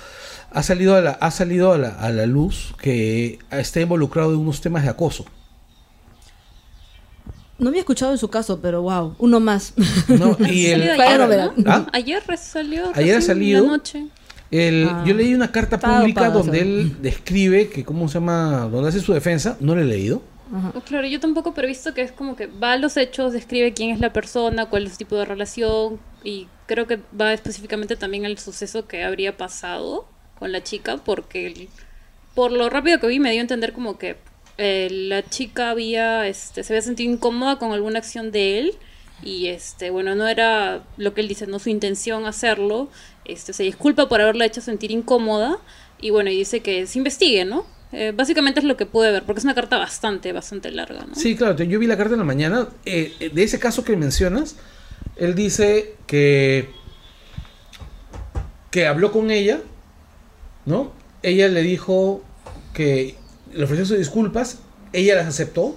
[0.50, 4.38] ha salido a la, ha salido a la, a la luz que está involucrado en
[4.40, 5.24] unos temas de acoso.
[7.58, 9.74] No había escuchado de su caso, pero wow, uno más.
[10.08, 10.36] ¿no?
[10.48, 11.52] Y el, ayer, novedad.
[11.56, 11.70] ¿no?
[11.72, 11.86] ¿Ah?
[11.92, 12.92] Ayer salió.
[12.94, 13.62] Ayer ha salido.
[13.62, 14.06] La noche.
[14.50, 15.04] el- Ah.
[15.06, 18.68] yo leí una carta pública donde él describe que, ¿cómo se llama?
[18.70, 20.22] Donde hace su defensa, no lo he leído.
[20.86, 23.74] Claro, yo tampoco, pero he visto que es como que va a los hechos, describe
[23.74, 27.96] quién es la persona, cuál es su tipo de relación y creo que va específicamente
[27.96, 30.06] también al suceso que habría pasado
[30.38, 31.68] con la chica porque
[32.34, 34.16] por lo rápido que vi me dio a entender como que
[34.58, 38.74] eh, la chica había este se había sentido incómoda con alguna acción de él
[39.22, 42.88] y este bueno no era lo que él dice no su intención hacerlo
[43.24, 45.58] este se disculpa por haberla hecho sentir incómoda
[46.00, 49.22] y bueno y dice que se investigue no Eh, básicamente es lo que pude ver
[49.24, 52.18] porque es una carta bastante bastante larga no Sí, claro, yo vi la carta en
[52.18, 52.68] la mañana.
[52.84, 54.56] eh, eh, de ese caso que mencionas,
[55.16, 56.68] él dice que,
[58.70, 59.60] que habló con ella,
[60.66, 60.92] ¿no?
[61.22, 62.22] Ella le dijo
[62.74, 63.16] que
[63.54, 64.58] le ofreció sus disculpas,
[64.92, 65.74] ella las aceptó,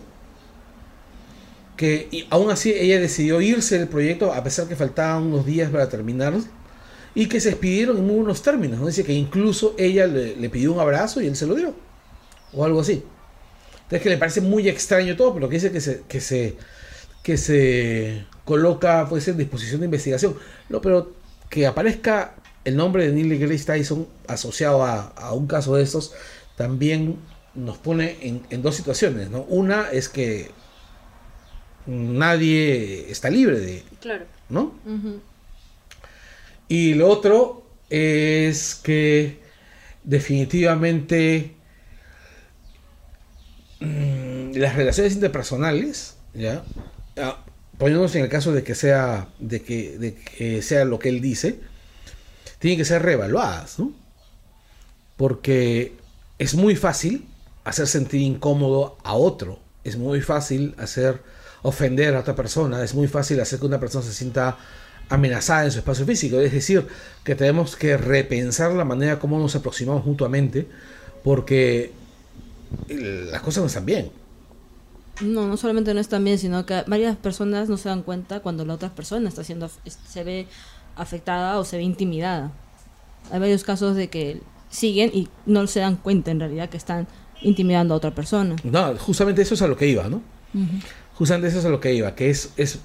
[1.78, 5.72] que y aún así ella decidió irse del proyecto a pesar que faltaban unos días
[5.72, 6.34] para terminar
[7.16, 8.80] y que se despidieron en muy buenos términos.
[8.80, 8.88] ¿no?
[8.88, 11.74] Dice que incluso ella le, le pidió un abrazo y él se lo dio,
[12.54, 13.04] o algo así.
[13.84, 16.56] Entonces que le parece muy extraño todo, pero que dice que se, que se,
[17.24, 20.36] que se coloca pues en disposición de investigación.
[20.70, 21.14] No, pero
[21.50, 26.14] que aparezca el nombre de Neil deGrasse Tyson asociado a, a un caso de estos
[26.56, 27.18] también
[27.56, 29.42] nos pone en, en dos situaciones, ¿no?
[29.44, 30.52] Una es que
[31.86, 34.74] nadie está libre de, claro ¿no?
[36.68, 39.40] Y lo otro es que
[40.04, 41.56] definitivamente
[43.82, 46.64] mm, las relaciones interpersonales, ¿ya?
[47.18, 47.44] Ah,
[47.78, 51.20] poniéndonos en el caso de que sea de que, de que sea lo que él
[51.20, 51.60] dice,
[52.60, 53.92] tienen que ser reevaluadas, ¿no?
[55.18, 55.96] Porque
[56.38, 57.28] es muy fácil
[57.64, 61.22] hacer sentir incómodo a otro, es muy fácil hacer
[61.64, 64.58] ofender a otra persona, es muy fácil hacer que una persona se sienta
[65.10, 66.88] amenazada en su espacio físico, es decir,
[67.24, 70.68] que tenemos que repensar la manera como nos aproximamos mutuamente,
[71.24, 71.92] porque
[72.88, 74.12] las cosas no están bien.
[75.22, 78.66] No, no solamente no están bien, sino que varias personas no se dan cuenta cuando
[78.66, 80.48] la otra persona está siendo se ve
[80.96, 82.52] afectada o se ve intimidada.
[83.32, 87.08] Hay varios casos de que siguen y no se dan cuenta en realidad que están
[87.42, 88.56] intimidando a otra persona.
[88.64, 90.22] No, justamente eso es a lo que iba, ¿no?
[91.16, 92.80] Justamente eso es a lo que iba, que es, es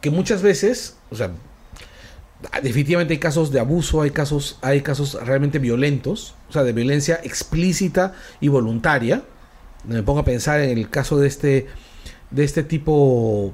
[0.00, 1.30] que muchas veces, o sea,
[2.62, 7.20] definitivamente hay casos de abuso, hay casos, hay casos realmente violentos, o sea, de violencia
[7.22, 9.22] explícita y voluntaria.
[9.84, 11.66] Me pongo a pensar en el caso de este,
[12.30, 13.52] de este tipo,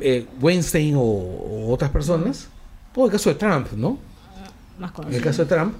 [0.00, 2.48] eh, Weinstein o, o otras personas,
[2.94, 3.98] o el caso de Trump, ¿no?
[4.78, 5.24] Más en el conocido.
[5.24, 5.74] caso de Trump.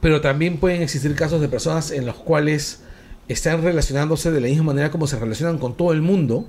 [0.00, 2.82] Pero también pueden existir casos de personas en los cuales
[3.26, 6.46] están relacionándose de la misma manera como se relacionan con todo el mundo.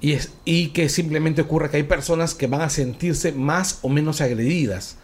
[0.00, 3.88] Y, es, y que simplemente ocurre que hay personas que van a sentirse más o
[3.88, 4.98] menos agredidas.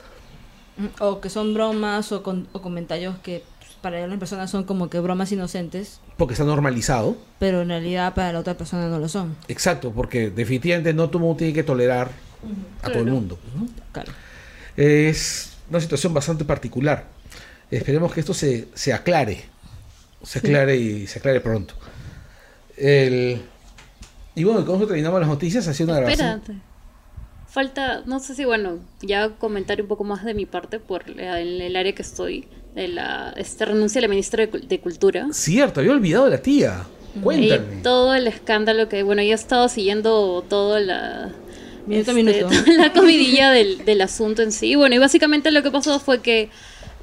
[1.00, 4.88] O que son bromas o, con- o comentarios que pues, para las personas son como
[4.90, 7.16] que bromas inocentes, Porque está normalizado.
[7.38, 9.36] pero en realidad para la otra persona no lo son.
[9.48, 12.10] Exacto, porque definitivamente no todo el mundo tiene que tolerar
[12.82, 13.38] a todo el mundo.
[13.56, 13.66] ¿no?
[13.92, 14.12] Claro.
[14.76, 17.06] Es una situación bastante particular.
[17.70, 19.44] Esperemos que esto se, se aclare.
[20.22, 21.74] Se aclare y se aclare pronto.
[22.76, 23.42] El...
[24.34, 25.66] Y bueno, con eso terminamos las noticias.
[25.68, 26.28] Ha sido una grabación.
[26.40, 26.60] Espérate.
[27.50, 31.40] Falta, no sé si, bueno, ya comentar un poco más de mi parte por la-
[31.40, 34.78] en el área que estoy, de la este, renuncia de la ministra de, Cul- de
[34.80, 35.26] Cultura.
[35.32, 36.84] Cierto, había olvidado de la tía.
[37.22, 37.78] Cuéntame.
[37.80, 41.32] Y todo el escándalo que, bueno, yo he estado siguiendo toda la...
[41.86, 42.46] Minuto a este, minuto.
[42.48, 44.76] toda la comidilla del, del asunto en sí.
[44.76, 46.50] Bueno, y básicamente lo que pasó fue que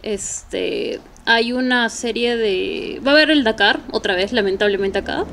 [0.03, 3.01] este hay una serie de...
[3.05, 5.25] Va a haber el Dakar, otra vez, lamentablemente acá.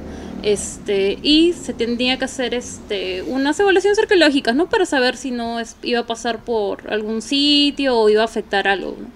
[0.45, 4.69] Este, y se tendría que hacer este, unas evaluaciones arqueológicas, ¿no?
[4.69, 8.69] Para saber si no es- iba a pasar por algún sitio o iba a afectar
[8.69, 9.09] algo, ¿no?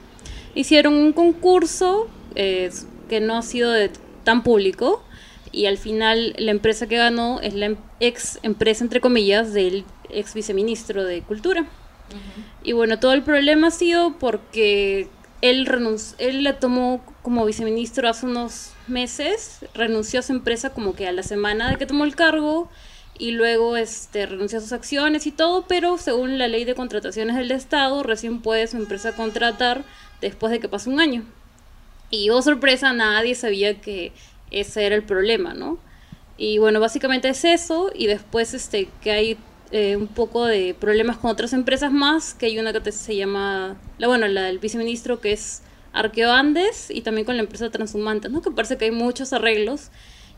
[0.54, 2.70] hicieron un concurso eh,
[3.10, 3.90] que no ha sido de-
[4.24, 5.02] tan público
[5.52, 9.84] y al final la empresa que ganó es la em- ex empresa, entre comillas, del
[10.10, 11.66] ex viceministro de Cultura.
[12.64, 15.08] Y bueno, todo el problema ha sido porque
[15.40, 20.94] él, renunci- él la tomó como viceministro hace unos meses, renunció a su empresa como
[20.94, 22.68] que a la semana de que tomó el cargo
[23.18, 27.36] y luego este, renunció a sus acciones y todo, pero según la ley de contrataciones
[27.36, 29.84] del Estado, recién puede su empresa contratar
[30.20, 31.24] después de que pase un año.
[32.10, 34.12] Y oh sorpresa, nadie sabía que
[34.50, 35.78] ese era el problema, ¿no?
[36.38, 37.90] Y bueno, básicamente es eso.
[37.94, 39.38] Y después este que hay
[39.70, 43.76] eh, un poco de problemas con otras empresas más, que hay una que se llama,
[43.98, 45.62] la bueno, la del viceministro que es
[45.92, 48.42] Arqueo Andes y también con la empresa Transhumante, ¿no?
[48.42, 49.90] Que parece que hay muchos arreglos.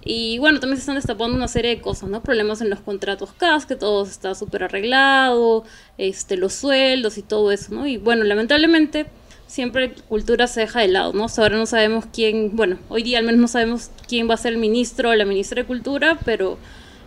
[0.02, 2.22] Y bueno, también se están destapando una serie de cosas, ¿no?
[2.22, 5.64] Problemas en los contratos CAS, que todo está súper arreglado,
[5.98, 7.86] este, los sueldos y todo eso, ¿no?
[7.86, 9.06] Y bueno, lamentablemente
[9.46, 11.24] siempre cultura se deja de lado, ¿no?
[11.24, 14.34] O sea, ahora no sabemos quién, bueno, hoy día al menos no sabemos quién va
[14.34, 16.56] a ser el ministro o la ministra de Cultura, pero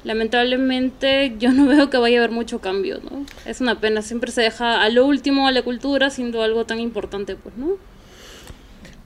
[0.04, 3.26] lamentablemente yo no veo que vaya a haber mucho cambio, ¿no?
[3.46, 6.80] Es una pena, siempre se deja a lo último a la cultura siendo algo tan
[6.80, 7.78] importante, pues, ¿no?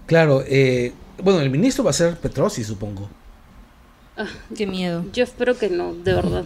[0.06, 3.10] Claro, eh, bueno, el ministro va a ser Petrosi, supongo.
[4.56, 5.06] Qué miedo.
[5.14, 6.46] Yo espero que no, de verdad.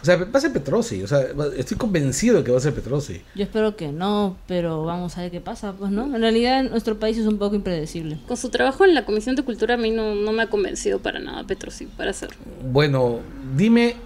[0.00, 1.02] O sea, va a ser Petrosi.
[1.02, 1.26] O sea,
[1.56, 3.22] estoy convencido de que va a ser Petrosi.
[3.34, 6.04] Yo espero que no, pero vamos a ver qué pasa, pues, ¿no?
[6.04, 8.18] En realidad nuestro país es un poco impredecible.
[8.26, 10.98] Con su trabajo en la Comisión de Cultura a mí no, no me ha convencido
[10.98, 12.30] para nada Petrosi, para hacer.
[12.70, 13.20] Bueno,
[13.56, 13.96] dime.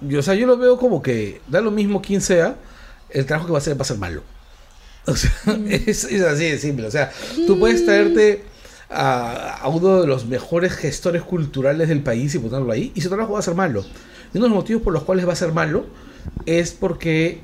[0.00, 2.56] Yo, o sea, yo lo veo como que da lo mismo quien sea,
[3.10, 4.22] el trabajo que va a hacer va a ser malo.
[5.06, 5.30] O sea,
[5.68, 6.86] es, es así de simple.
[6.86, 7.12] O sea,
[7.46, 8.44] tú puedes traerte
[8.88, 13.08] a, a uno de los mejores gestores culturales del país y ponerlo ahí, y su
[13.08, 13.84] trabajo va a ser malo.
[14.32, 15.86] Y uno de los motivos por los cuales va a ser malo
[16.46, 17.40] es porque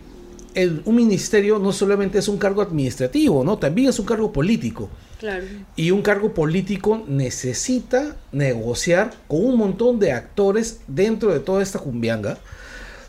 [0.55, 3.59] el- un ministerio no solamente es un cargo administrativo, ¿no?
[3.59, 4.89] También es un cargo político.
[5.19, 5.45] Claro.
[5.77, 11.79] Y un cargo político necesita negociar con un montón de actores dentro de toda esta
[11.79, 12.39] cumbianga.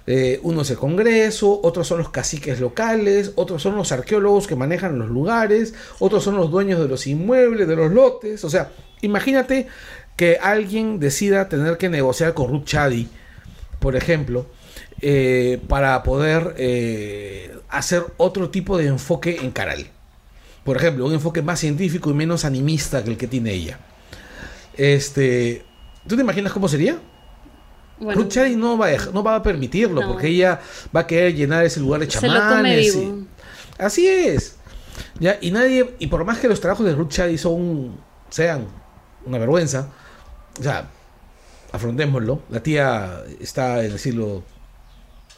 [0.10, 4.56] Eh, uno es el Congreso, otros son los caciques locales, otros son los arqueólogos que
[4.56, 8.46] manejan los lugares, otros son los dueños de los inmuebles, de los lotes.
[8.46, 8.72] O sea,
[9.02, 9.68] imagínate
[10.16, 13.10] que alguien decida tener que negociar con Ruth Chadi,
[13.88, 14.46] por ejemplo,
[15.00, 19.88] eh, para poder eh, hacer otro tipo de enfoque en Caral.
[20.66, 23.80] Por ejemplo, un enfoque más científico y menos animista que el que tiene ella.
[24.76, 25.64] Este,
[26.06, 26.98] ¿Tú te imaginas cómo sería?
[27.98, 30.08] Bueno, Ruth no va, a dej- no va a permitirlo No.
[30.10, 30.60] porque ella
[30.94, 32.94] va a querer llenar ese lugar de se lo come chamanes.
[32.94, 33.26] y-.
[33.80, 34.58] Así es.
[35.18, 37.96] Ya, y nadie, y por más que los trabajos de Ruth son,
[38.30, 38.68] sean
[39.26, 39.88] una vergüenza,
[40.60, 40.90] o sea,
[41.78, 42.42] afrontémoslo.
[42.50, 44.44] La tía está en el siglo,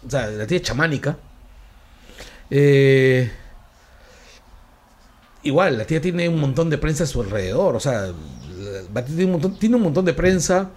[0.05, 1.17] o sea, la tía es chamánica.
[2.49, 3.31] Eh,
[5.43, 8.11] igual, la tía tiene un montón de prensa a su alrededor, o sea,
[8.93, 10.71] la tía tiene un montón, tiene un montón de prensa.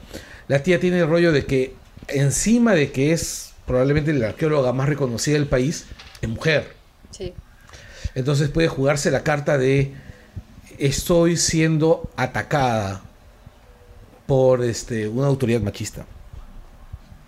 [0.48, 1.74] La tía tiene el rollo de que
[2.08, 5.86] encima de que es probablemente la arqueóloga más reconocida del país,
[6.20, 6.74] es mujer.
[7.10, 7.32] Sí.
[8.14, 9.94] Entonces puede jugarse la carta de
[10.78, 13.02] estoy siendo atacada
[14.26, 16.06] por este una autoridad machista.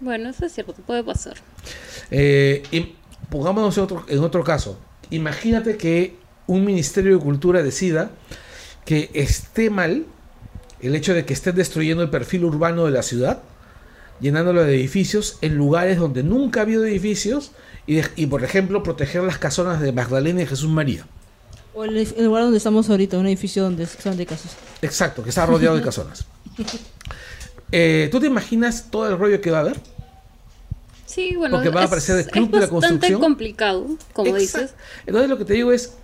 [0.01, 1.35] Bueno, eso es cierto, puede pasar.
[2.11, 2.95] Eh, y
[3.31, 4.79] pongámonos en otro, en otro caso.
[5.11, 6.17] Imagínate que
[6.47, 8.11] un Ministerio de Cultura decida
[8.85, 10.05] que esté mal
[10.81, 13.43] el hecho de que estén destruyendo el perfil urbano de la ciudad,
[14.21, 17.53] llenándolo de edificios en lugares donde nunca ha habido edificios
[17.87, 21.07] y, de- y, por ejemplo, proteger las casonas de Magdalena y Jesús María.
[21.75, 24.57] O el, el lugar donde estamos ahorita, un edificio donde son de casas.
[24.83, 26.27] Exacto, que está rodeado de casonas.
[27.73, 29.81] Eh, ¿Tú te imaginas todo el rollo que va a haber?
[31.07, 33.21] Sí, bueno, Porque va a es- aparecer el club de la construcción.
[33.21, 34.61] complicado, como Exacto.
[34.67, 34.75] dices.
[35.07, 35.95] Entonces lo que te digo es,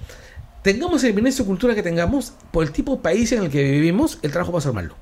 [0.63, 3.63] tengamos el ministro de Cultura que tengamos, por el tipo de país en el que
[3.71, 4.95] vivimos, el trabajo va a ser malo.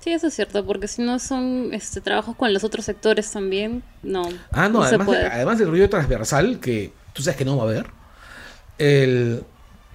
[0.00, 3.82] Sí, eso es cierto, porque si no son este trabajos con los otros sectores también,
[4.02, 4.28] no.
[4.52, 5.26] Ah, no, se además, puede.
[5.26, 7.86] además del rollo transversal, que tú sabes que no va a haber,
[8.78, 9.42] el,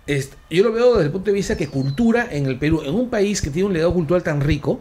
[0.08, 2.94] es- yo lo veo desde el punto de vista que cultura en el Perú, en
[2.96, 4.80] un país que tiene un legado cultural tan rico,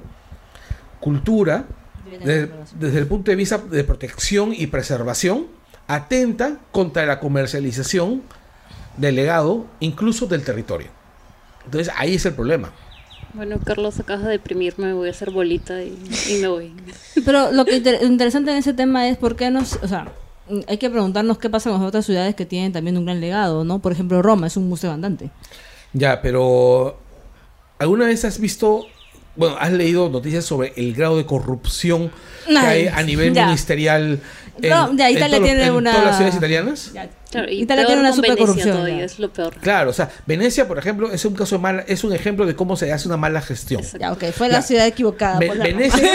[1.00, 1.64] cultura,
[2.24, 5.46] desde, desde el punto de vista de protección y preservación,
[5.86, 8.22] atenta contra la comercialización
[8.96, 10.88] del legado, incluso del territorio.
[11.64, 12.70] Entonces ahí es el problema.
[13.34, 15.96] Bueno, Carlos, acabas de deprimirme, me voy a hacer bolita y,
[16.28, 16.74] y me voy.
[17.24, 20.12] Pero lo que inter- interesante en ese tema es por qué nos, o sea,
[20.68, 23.64] hay que preguntarnos qué pasa con las otras ciudades que tienen también un gran legado,
[23.64, 23.78] ¿no?
[23.80, 25.30] Por ejemplo, Roma es un museo andante.
[25.92, 26.98] Ya, pero
[27.78, 28.86] ¿alguna vez has visto
[29.34, 32.10] bueno, has leído noticias sobre el grado de corrupción
[32.46, 33.46] que Ay, hay a nivel ya.
[33.46, 34.20] ministerial
[34.60, 36.90] en, No, ya, en Italia todo- tiene en una- todas las ciudades italianas?
[36.92, 37.08] Ya.
[37.30, 38.76] Claro, y Italia tiene una supercorrupción.
[38.76, 39.54] todavía, es lo peor.
[39.62, 42.54] Claro, o sea, Venecia, por ejemplo, es un caso de mala, es un ejemplo de
[42.54, 43.80] cómo se hace una mala gestión.
[43.98, 45.38] Ya, ok, fue la ciudad equivocada.
[45.38, 46.10] Ve- por la Venecia,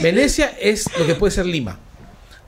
[0.00, 1.80] Venecia es lo que puede ser Lima.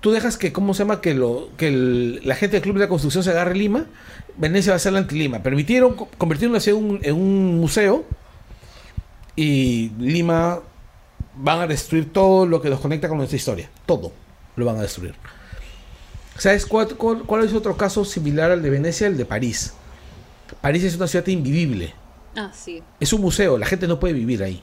[0.05, 1.01] Tú dejas que, ¿cómo se llama?
[1.01, 3.87] Que, lo, que el- la gente del Club de la Construcción se agarre Lima.
[4.37, 5.43] Venecia va a ser la anti-Lima.
[5.43, 8.05] Permitieron, co- convirtieron en un, en un museo.
[9.35, 10.61] Y Lima
[11.37, 13.71] van a destruir todo lo que nos conecta con nuestra historia.
[13.87, 14.13] Todo
[14.57, 15.15] lo van a destruir.
[16.37, 19.07] ¿Sabes cuál, cuál- cuál es otro caso similar al de Venecia?
[19.07, 19.73] El de París.
[20.61, 21.95] París es una ciudad invivible.
[22.37, 22.83] Ah, sí.
[23.01, 24.63] Es un museo, la gente no puede vivir ahí.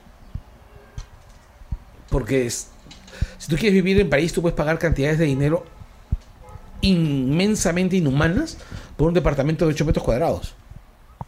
[2.10, 2.68] Porque es-
[3.38, 5.64] si tú quieres vivir en París, tú puedes pagar cantidades de dinero
[6.80, 8.58] inmensamente inhumanas
[8.96, 10.54] por un departamento de 8 metros cuadrados.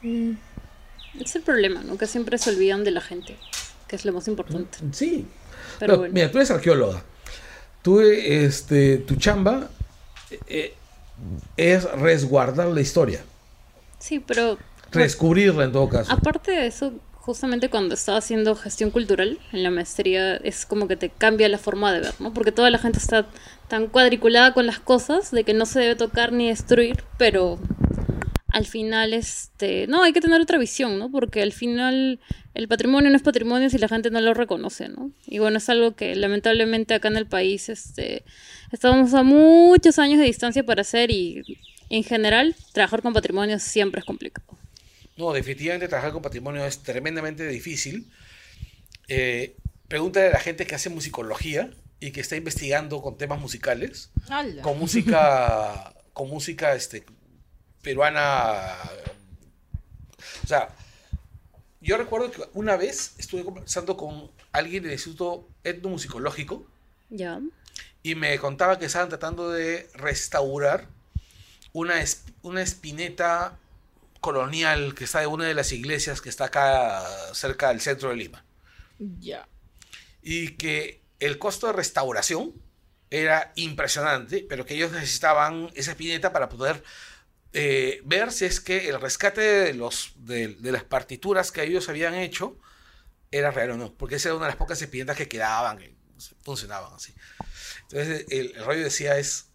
[0.03, 1.97] Es el problema, ¿no?
[1.97, 3.37] Que siempre se olvidan de la gente,
[3.89, 4.79] que es lo más importante.
[4.93, 5.27] Sí.
[5.79, 6.15] Pero No, bueno.
[6.15, 7.03] Mira, tú eres arqueóloga.
[7.83, 9.69] Tú, este, tu chamba
[10.49, 10.75] eh,
[11.57, 13.21] es resguardar la historia.
[13.99, 14.59] Sí, pero
[14.93, 16.13] Descubrirla en todo caso.
[16.13, 16.93] aparte de eso,
[17.25, 21.57] justamente cuando estaba haciendo gestión cultural en la maestría, es como que te cambia la
[21.57, 22.35] forma de ver, ¿no?
[22.35, 23.27] Porque toda la gente está
[23.67, 27.59] tan cuadriculada con las cosas de que no se debe tocar ni destruir, pero
[28.49, 31.11] al final, este, no, hay que tener otra visión, ¿no?
[31.11, 32.21] Porque al final
[32.53, 35.11] el patrimonio no es patrimonio si la gente no lo reconoce, ¿no?
[35.27, 38.23] Y bueno, es algo que lamentablemente acá en el país, este,
[38.71, 41.43] estamos a muchos años de distancia para hacer y
[41.89, 44.59] en general trabajar con patrimonio siempre es complicado.
[45.17, 48.11] No, definitivamente trabajar con patrimonio es tremendamente difícil.
[49.09, 49.57] Eh,
[49.89, 54.11] pregúntale a la gente que hace musicología y que está investigando con temas musicales,
[54.63, 57.05] con música, con música este,
[57.83, 58.75] peruana.
[60.43, 60.69] O sea,
[61.81, 66.67] yo recuerdo que una vez estuve conversando con alguien del Instituto Etnomusicológico
[67.11, 67.41] Ya.
[68.03, 70.89] y me contaba que estaban tratando de restaurar
[71.73, 71.95] una,
[72.43, 73.59] una espineta
[74.25, 77.05] colonial que está de una de las iglesias que está acá
[77.35, 78.43] cerca del centro de Lima.
[79.21, 79.47] Ya.
[80.23, 82.55] Y que el costo de restauración
[83.11, 86.83] era impresionante, pero que ellos necesitaban esa espineta para poder
[87.53, 91.91] eh, ver si es que el rescate de, los, de, de las partituras que ellos
[91.91, 92.59] habían hecho
[93.31, 95.95] era real o no, porque esa era una de las pocas espinetas que quedaban, que
[96.41, 97.15] funcionaban así.
[97.83, 99.51] Entonces el, el rollo decía es,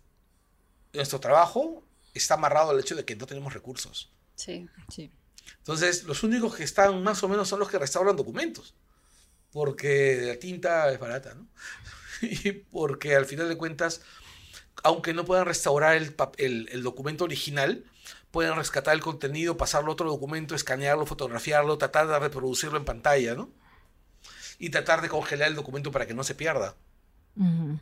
[0.94, 4.12] nuestro trabajo está amarrado al hecho de que no tenemos recursos.
[4.40, 4.68] Sí.
[4.90, 5.12] Sí.
[5.58, 8.74] Entonces, los únicos que están más o menos son los que restauran documentos.
[9.52, 11.48] Porque la tinta es barata, ¿no?
[12.22, 14.02] Y porque al final de cuentas,
[14.84, 17.84] aunque no puedan restaurar el, el- el documento original,
[18.32, 23.36] pueden rescatar el contenido, pasarlo a otro documento, escanearlo, fotografiarlo, tratar de reproducirlo en pantalla,
[23.36, 23.50] ¿no?
[24.60, 26.76] Y tratar de congelar el documento para que no se pierda.
[27.36, 27.80] Ujú.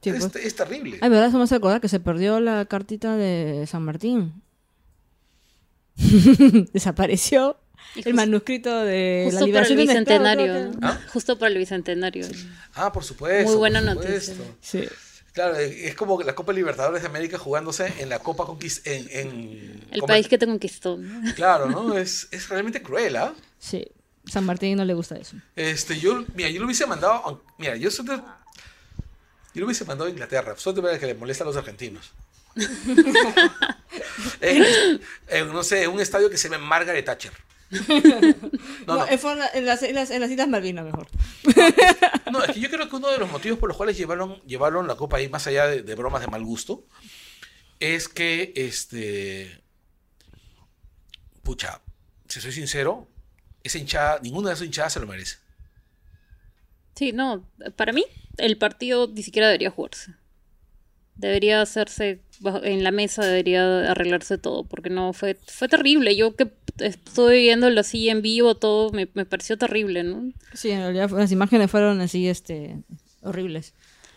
[0.00, 0.44] Sí, es, pues.
[0.46, 0.98] es terrible.
[1.02, 4.42] Ay, verdad, eso me hace acordar que se perdió la cartita de San Martín.
[6.72, 7.56] Desapareció
[8.04, 10.78] el manuscrito de la Justo para el liberación de un esclavo, bicentenario.
[10.82, 11.00] ¿Ah?
[11.12, 12.26] Justo para el bicentenario.
[12.74, 13.48] Ah, por supuesto.
[13.50, 14.34] Muy buena por noticia.
[14.60, 14.84] Sí.
[15.32, 19.86] Claro, es como la Copa Libertadores de América jugándose en la Copa Conquist en, en
[19.90, 20.96] El país que te conquistó.
[20.96, 21.34] ¿no?
[21.34, 21.96] Claro, ¿no?
[21.96, 23.34] Es, es realmente cruel, ¿ah?
[23.58, 23.86] Sí.
[24.26, 25.36] San Martín no le gusta eso.
[25.56, 30.08] Este, yo, mira, yo lo hubiese mandado, mira, yo soy de- yo lo hubiese mandado
[30.08, 32.12] a Inglaterra, solo para que le molesta a los argentinos.
[34.40, 37.32] En, en, no sé, en un estadio que se llama Margaret Thatcher.
[38.86, 41.06] No, no, fue en, la- en las, en las- en las Islas Malvinas mejor.
[42.32, 44.86] no, es que yo creo que uno de los motivos por los cuales llevaron, llevaron
[44.86, 46.86] la copa ahí, más allá de, de bromas de mal gusto,
[47.78, 49.60] es que, este,
[51.42, 51.80] pucha,
[52.26, 53.06] si soy sincero,
[53.62, 55.36] esa hinchada, ninguna de esas hinchadas se lo merece.
[56.94, 57.48] Sí, no.
[57.76, 58.04] Para mí,
[58.38, 60.14] el partido ni siquiera debería jugarse.
[61.14, 62.20] Debería hacerse
[62.62, 66.14] en la mesa, debería arreglarse todo, porque no, fue, fue terrible.
[66.16, 70.32] Yo que estoy viéndolo así en vivo, todo me, me pareció terrible, ¿no?
[70.54, 72.76] Sí, en realidad las imágenes fueron así, este,
[73.22, 73.74] horribles.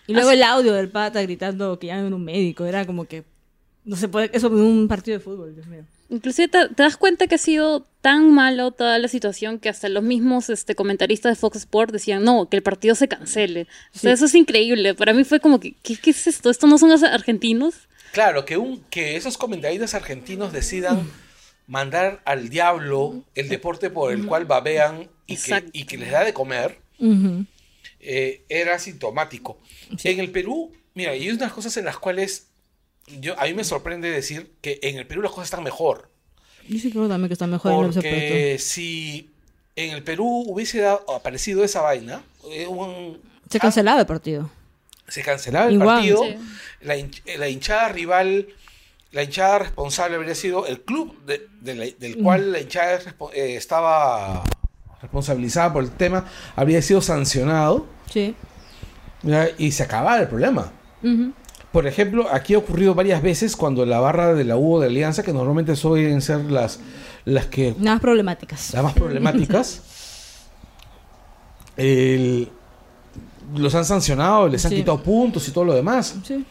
[0.08, 3.24] Y luego el audio del pata gritando que llamen un médico, era como que
[3.86, 5.84] no se puede, eso en un partido de fútbol, Dios mío.
[6.10, 9.88] Inclusive te, te das cuenta que ha sido tan malo toda la situación que hasta
[9.88, 13.68] los mismos este, comentaristas de Fox Sports decían, no, que el partido se cancele.
[13.96, 14.16] O sea, Sí.
[14.16, 14.94] eso es increíble.
[14.94, 16.50] Para mí fue como que, ¿qué, qué es esto?
[16.50, 17.88] ¿Esto no son los argentinos?
[18.12, 21.10] Claro, que, un, que esos comentaristas argentinos decidan
[21.68, 26.24] mandar al diablo el deporte por el cual babean y que, y que les da
[26.26, 26.80] de comer,
[28.00, 29.60] eh, era sintomático.
[30.04, 32.48] En el Perú, mira, hay unas cosas en las cuales
[33.20, 36.10] yo, a mí me sorprende decir que en el Perú las cosas están mejor.
[36.68, 38.02] Yo sí creo también que está mejor en.
[38.02, 39.30] Porque si
[39.76, 44.50] en el Perú hubiese dado- aparecido esa vaina, eh, un- Se cancelaba el partido.
[45.12, 45.88] Se cancelaba el Igual.
[45.98, 46.38] partido, Sí.
[46.82, 48.48] la, hinch- la hinchada rival,
[49.12, 53.00] la hinchada responsable habría sido el club de- de la- del cual la hinchada
[53.34, 54.44] eh, estaba
[55.02, 58.36] responsabilizada por el tema, habría sido sancionado Sí.
[59.58, 60.72] y se acababa el problema.
[61.72, 65.24] Por ejemplo, aquí ha ocurrido varias veces cuando la barra de la U de Alianza,
[65.24, 66.80] que normalmente suelen ser las,
[67.26, 68.74] las que Nada más problemáticas.
[68.74, 69.82] las más problemáticas,
[71.78, 72.52] el-
[73.56, 74.78] los han sancionado, les han Sí.
[74.78, 76.16] quitado puntos y todo lo demás.
[76.24, 76.46] Sí.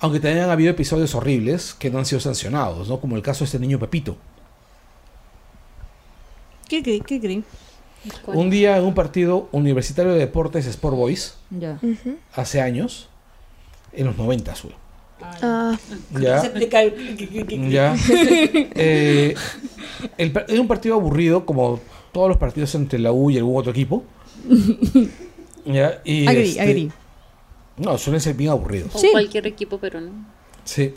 [0.00, 3.00] Aunque también han habido episodios horribles que no han sido sancionados, ¿no?
[3.00, 4.16] Como el caso de este niño Pepito.
[6.68, 7.00] ¿Qué creí?
[7.00, 7.42] ¿Qué.
[8.26, 11.78] Un día en un partido universitario de deportes Sport Boys, Ya.
[11.82, 12.16] Ujú.
[12.34, 13.08] hace años,
[13.92, 14.74] en los 90, güey.
[15.40, 15.78] Ah,
[16.18, 16.42] Ya.
[17.48, 17.94] Ya.
[18.74, 19.34] Eh,
[20.18, 21.78] el pa- era un partido aburrido, como
[22.12, 24.02] todos los partidos entre la U y algún otro equipo.
[25.64, 26.90] Ya, y Agri, este, agri.
[27.78, 28.94] No, suelen ser bien aburridos.
[28.94, 29.08] O Sí.
[29.12, 30.10] cualquier equipo peruano.
[30.64, 30.92] Sí.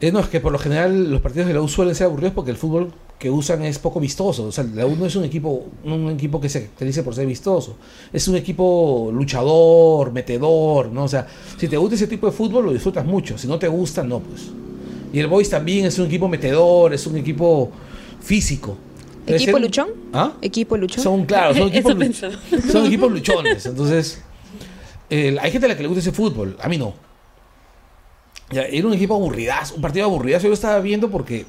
[0.00, 2.32] Eh, no, es que por lo general los partidos de la U suelen ser aburridos
[2.34, 4.44] porque el fútbol que usan es poco vistoso.
[4.44, 7.26] O sea, la U no es un equipo, un equipo que se caracterice por ser
[7.26, 7.76] vistoso.
[8.12, 11.04] Es un equipo luchador, metedor, ¿no?
[11.04, 11.26] O sea,
[11.58, 13.36] si te gusta ese tipo de fútbol lo disfrutas mucho.
[13.36, 14.50] Si no te gusta, no, pues.
[15.12, 17.70] Y el Boys también es un equipo metedor, es un equipo
[18.20, 18.76] físico.
[19.34, 19.88] ¿Equipo luchón?
[20.12, 20.32] ¿Ah?
[20.42, 21.02] equipo luchón.
[21.04, 21.92] Son, claro, son equipos,
[22.72, 23.66] son equipos luchones.
[23.66, 24.22] Entonces,
[25.10, 26.56] el- hay gente a la que le gusta ese fútbol.
[26.60, 26.94] A mí no.
[28.50, 30.44] Ya, era un equipo aburridazo, un partido aburridazo.
[30.44, 31.44] Yo lo estaba viendo porque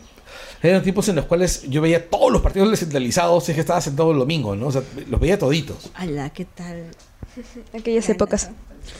[0.62, 3.48] eran tiempos en los cuales yo veía todos los partidos descentralizados.
[3.48, 4.68] Es que estaba sentado el domingo, ¿no?
[4.68, 5.92] O sea, los veía toditos.
[5.96, 6.84] Ala, ¿qué tal?
[7.74, 8.50] Aquellas épocas.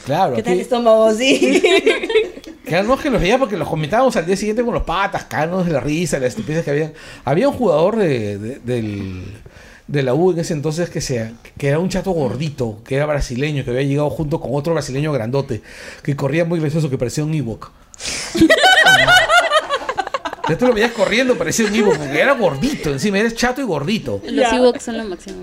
[0.06, 0.36] Claro.
[0.36, 1.12] ¿Qué tal aquí- estómago?
[1.12, 1.62] Sí.
[2.70, 5.24] Claro, no es que los veía porque los comentábamos al día siguiente con los patas,
[5.24, 6.92] canos de la risa, las estupideces que había.
[7.24, 9.24] Había un jugador de, de- del,
[9.88, 13.06] de la U en ese entonces que, se, que era un chato gordito, que era
[13.06, 15.62] brasileño, que había llegado junto con otro brasileño grandote,
[16.04, 17.70] que corría muy gracioso, que parecía un Ewok.
[20.48, 23.64] Ya tú lo veías corriendo, parecía un Ewok, porque era gordito encima, era chato y
[23.64, 24.20] gordito.
[24.24, 24.52] Los.
[24.52, 25.36] Ewoks son lo máximo.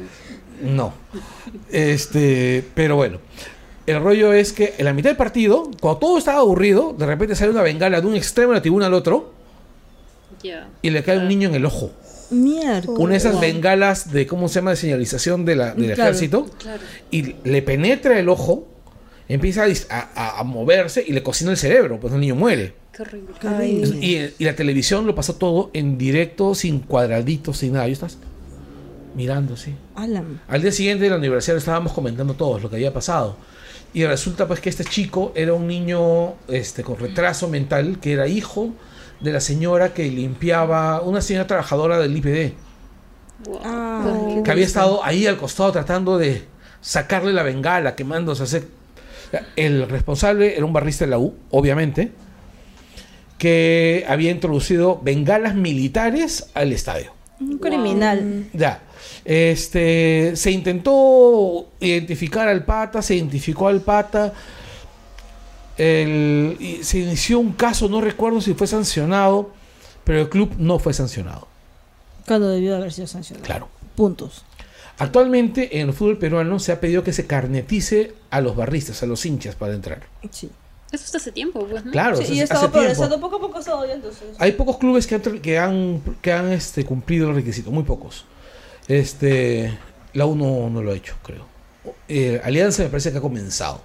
[0.62, 0.94] No.
[1.72, 3.20] Este, pero bueno.
[3.88, 7.36] El rollo es que en la mitad del partido, cuando todo estaba aburrido, de repente
[7.36, 9.32] sale una bengala de un extremo de la tribuna al otro
[10.44, 10.68] Ya.
[10.82, 11.92] y le cae un niño en el ojo.
[12.30, 12.92] Mierda.
[12.92, 16.04] Una de esas bengalas de, ¿cómo se llama?, de señalización de la, del Claro.
[16.04, 16.50] ejército.
[16.60, 16.82] Claro.
[17.10, 18.68] Y le penetra el ojo,
[19.30, 22.74] empieza a, a- a- moverse y le cocina el cerebro, pues el niño muere.
[22.92, 23.34] Qué horrible.
[23.44, 23.82] Ay.
[24.02, 27.88] Y, y la televisión lo pasó todo en directo, sin cuadraditos, sin nada.
[27.88, 28.18] Yo estás
[29.16, 29.74] mirando, sí.
[29.96, 30.24] Ala.
[30.50, 33.38] Al día siguiente en la universidad estábamos comentando todos lo que había pasado.
[33.94, 38.28] Y resulta pues que este chico era un niño este, con retraso mental, que era
[38.28, 38.70] hijo
[39.22, 42.54] de la señora que limpiaba, una señora trabajadora del IPD,
[43.46, 43.60] Wow.
[43.64, 46.44] Ah, que había estado ahí al costado tratando de
[46.82, 48.44] sacarle la bengala, quemándose.
[48.44, 48.68] hacer-
[49.56, 52.12] El responsable era un barrista de la U, obviamente,
[53.38, 57.12] que había introducido bengalas militares al estadio.
[57.40, 58.46] Un criminal.
[58.54, 58.82] Ya.
[59.26, 64.34] Este, se intentó identificar al pata, se identificó al pata.
[65.78, 69.52] El- y se inició un caso, no recuerdo si fue sancionado,
[70.04, 71.48] pero el club no fue sancionado.
[72.26, 73.46] Cuando debió de haber sido sancionado.
[73.46, 73.70] Claro.
[73.96, 74.44] Puntos.
[75.00, 79.06] Actualmente en el fútbol peruano se ha pedido que se carnetice a los barristas, a
[79.06, 80.02] los hinchas para entrar.
[80.32, 80.50] Sí.
[80.92, 81.92] Eso está hace tiempo, pues, ¿no?
[81.92, 82.80] Claro, Sí, y he estado hace tiempo.
[82.80, 84.24] progresando poco a poco, ha entonces.
[84.40, 88.26] Hay pocos clubes que han, que han, que han este, cumplido el requisito, muy pocos.
[88.88, 89.78] Este,
[90.14, 91.46] la U no, no lo ha hecho, creo.
[92.08, 93.82] Eh, Alianza me parece que ha comenzado.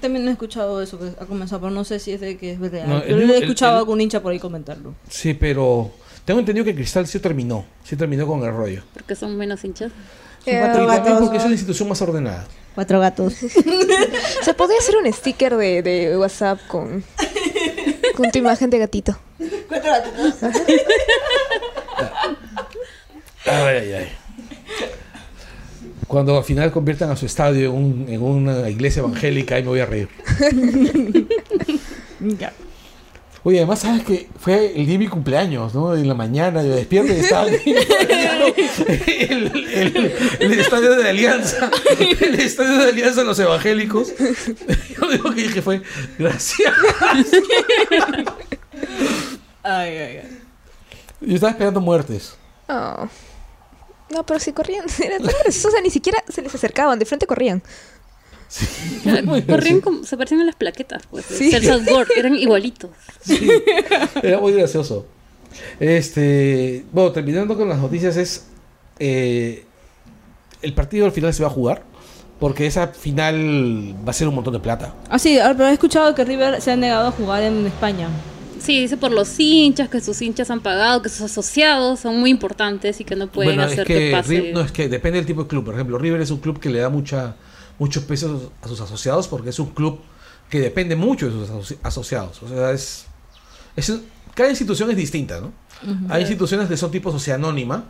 [0.00, 2.60] También he escuchado eso que ha comenzado, pero no sé si es de que es
[2.60, 2.88] real.
[2.88, 4.94] No, Yo mismo- he el- escuchado a algún hincha por ahí comentarlo.
[5.08, 5.90] Sí, pero
[6.24, 8.82] tengo entendido que Cristal sí terminó, sí terminó con el rollo.
[8.92, 9.90] Porque son menos hinchas.
[10.46, 11.20] Eh, cuatro gatos.
[11.20, 12.46] porque es una institución más ordenada.
[12.74, 13.32] Cuatro gatos.
[14.42, 17.02] Se podría hacer un sticker de, de WhatsApp con,
[18.16, 19.18] con tu imagen de gatito.
[19.68, 20.34] Cuatro gatos.
[23.46, 24.08] Ay, ay, ay.
[26.06, 29.68] Cuando al final conviertan a su estadio en, un- en una iglesia evangélica, ahí me
[29.68, 30.08] voy a reír.
[32.20, 32.52] Ya.
[33.44, 35.94] Oye, además, ¿sabes que Fue el día de mi cumpleaños, ¿no?
[35.94, 37.72] En la mañana, yo despierto y estaba aquí
[39.30, 41.70] el, el- el estadio de Alianza.
[42.00, 44.12] El estadio de Alianza de los evangélicos.
[44.18, 45.80] Yo lo único que dije fue,
[46.18, 46.72] gracias.
[49.62, 50.38] Ay, ay, ay.
[51.20, 52.36] Yo estaba esperando muertes.
[52.68, 53.08] Oh.
[54.10, 57.04] No, pero si corrían, era tan gracioso, o sea, ni siquiera se les acercaban, de
[57.04, 57.62] frente corrían.
[59.46, 61.26] Corrían como, se parecían a las plaquetas, pues.
[61.26, 61.50] Sí.
[62.16, 62.90] Eran igualitos.
[63.20, 63.48] Sí,
[64.22, 65.06] era muy gracioso.
[65.80, 68.46] Este, bueno, terminando con las noticias es
[68.98, 69.64] eh,
[70.62, 71.82] el partido al final se va a jugar.
[72.38, 74.94] Porque esa final va a ser un montón de plata.
[75.10, 78.08] Ah, sí, ah, pero he escuchado que River se ha negado a jugar en España.
[78.68, 82.28] Sí, dice por los hinchas, que sus hinchas han pagado, que sus asociados son muy
[82.28, 84.52] importantes y que no pueden bueno, es hacer que, que pase.
[84.52, 85.64] No, es que depende del tipo de club.
[85.64, 87.34] Por ejemplo, River es un club que le da mucha,
[87.78, 90.00] muchos pesos a sus asociados porque es un club
[90.50, 92.42] que depende mucho de sus asoci- asociados.
[92.42, 93.06] O sea, es,
[93.74, 93.90] es
[94.34, 95.50] cada institución es distinta, ¿no?
[96.10, 97.86] Hay instituciones que son tipo sociedad anónima.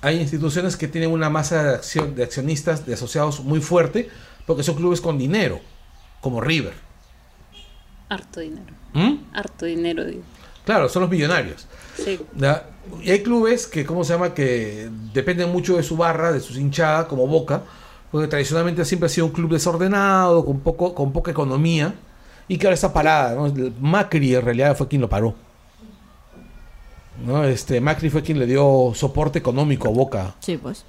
[0.00, 4.08] Hay instituciones que tienen una masa de, acción, de accionistas, de asociados muy fuerte,
[4.46, 5.60] porque son clubes con dinero,
[6.22, 6.85] como River.
[8.08, 8.72] Harto dinero.
[8.94, 9.16] ¿Mm?
[9.32, 10.22] Harto dinero, digo.
[10.64, 11.66] Claro, son los millonarios.
[11.96, 12.20] Sí.
[12.36, 12.68] ¿ya?
[13.02, 14.34] Y hay clubes que, ¿cómo se llama?
[14.34, 17.62] Que dependen mucho de su barra, de sus hinchadas, como Boca,
[18.10, 21.94] porque tradicionalmente siempre ha sido un club desordenado, con, poco, con poca economía,
[22.48, 23.34] y que ahora está parada.
[23.34, 23.46] ¿no?
[23.46, 25.34] El Macri en realidad fue quien lo paró.
[27.24, 27.44] ¿no?
[27.44, 30.34] Este, Macri fue quien le dio soporte económico a Boca.
[30.40, 30.84] Sí, pues.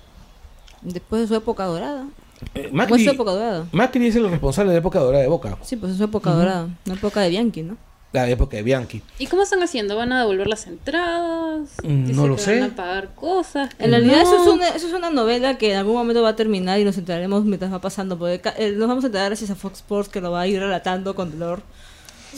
[0.81, 2.07] Después de su época dorada.
[2.55, 3.65] Eh, Macri, su época dorada.
[3.71, 6.31] Macri es el responsable de la época dorada de Boca, Sí, pues es su época
[6.31, 6.67] dorada.
[6.85, 7.77] Una época de Bianchi, ¿no?
[8.13, 9.03] la época de Bianchi.
[9.19, 9.95] ¿Y cómo están haciendo?
[9.95, 11.69] ¿Van a devolver las entradas?
[11.83, 12.59] Mm, no lo sé.
[12.61, 13.69] Van a pagar cosas.
[13.77, 16.35] En realidad eso, es una, eso es una novela que en algún momento va a
[16.35, 18.17] terminar y nos enteraremos mientras va pasando.
[18.17, 20.59] Porque eh, nos vamos a enterar gracias a Fox Sports que lo va a ir
[20.59, 21.61] relatando con dolor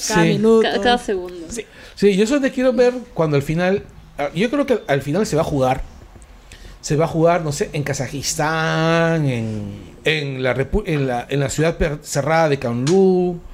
[0.07, 0.29] cada Sí.
[0.29, 0.63] minuto.
[0.63, 1.47] Cada, cada segundo.
[1.95, 3.83] Sí, yo eso te quiero ver cuando al final.
[4.17, 5.83] ah, Yo creo que al final se va a jugar.
[6.81, 9.71] Se va a jugar, no sé, en Kazajistán, en,
[10.05, 10.55] en, la,
[10.85, 13.39] en, la, en la ciudad cerrada de Kamlú.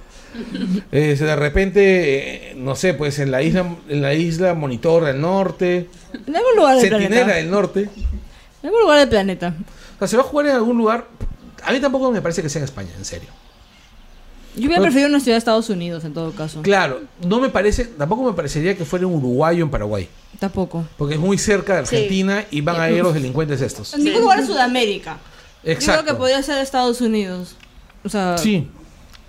[0.91, 5.21] Eh, de repente, eh, no sé, pues en la isla en la isla Monitor del
[5.21, 5.87] Norte,
[6.27, 7.35] En algún lugar del Centinela planeta.
[7.37, 7.79] del Norte.
[8.61, 9.55] En algún lugar del planeta.
[9.95, 11.05] O sea, se va a jugar en algún lugar.
[11.63, 13.29] A mí tampoco me parece que sea en España, en serio.
[14.55, 16.61] Yo hubiera preferido una ciudad de Estados Unidos en todo caso.
[16.61, 20.07] Claro, no me parece, tampoco me parecería que fuera en Uruguay o en Paraguay.
[20.39, 20.85] Tampoco.
[20.97, 21.95] Porque es muy cerca de Sí.
[21.95, 23.93] Argentina y van a ir los delincuentes estos.
[23.93, 25.17] En ningún lugar de Sudamérica.
[25.63, 26.03] Yo Exacto.
[26.03, 27.55] creo que podría ser Estados Unidos.
[28.03, 28.67] O sea, Sí,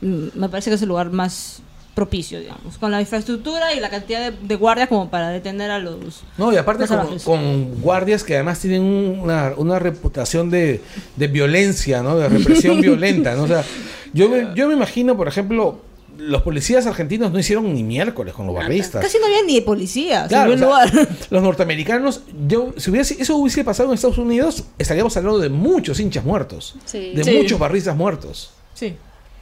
[0.01, 1.61] mm, me parece que es el lugar más
[1.97, 2.77] propicio, digamos.
[2.79, 6.23] Con la infraestructura y la cantidad de, de guardias como para detener a los...
[6.37, 6.85] no, y aparte
[7.25, 10.83] con, guardias que además tienen una, una reputación de,
[11.17, 12.17] de violencia, ¿no?
[12.19, 13.45] De represión violenta, ¿no?
[13.45, 13.65] O sea,
[14.13, 15.81] yo me, yo me imagino, por ejemplo,
[16.19, 19.03] los policías argentinos no hicieron ni miércoles con los barristas.
[19.03, 21.09] Casi no había ni policías Claro, en o un sea, lugar.
[21.31, 25.99] los norteamericanos, yo, si hubiese, eso hubiese pasado en Estados Unidos, estaríamos hablando de muchos
[25.99, 27.13] hinchas muertos, Sí.
[27.15, 27.33] de Sí.
[27.39, 28.51] muchos barristas muertos.
[28.75, 28.97] Sí.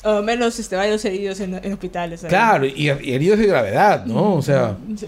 [0.04, 2.20] O menos este, varios heridos en, en hospitales.
[2.20, 2.30] ¿sabes?
[2.32, 4.34] Claro, y, y heridos de gravedad, ¿no?
[4.34, 5.06] O sea, Sí.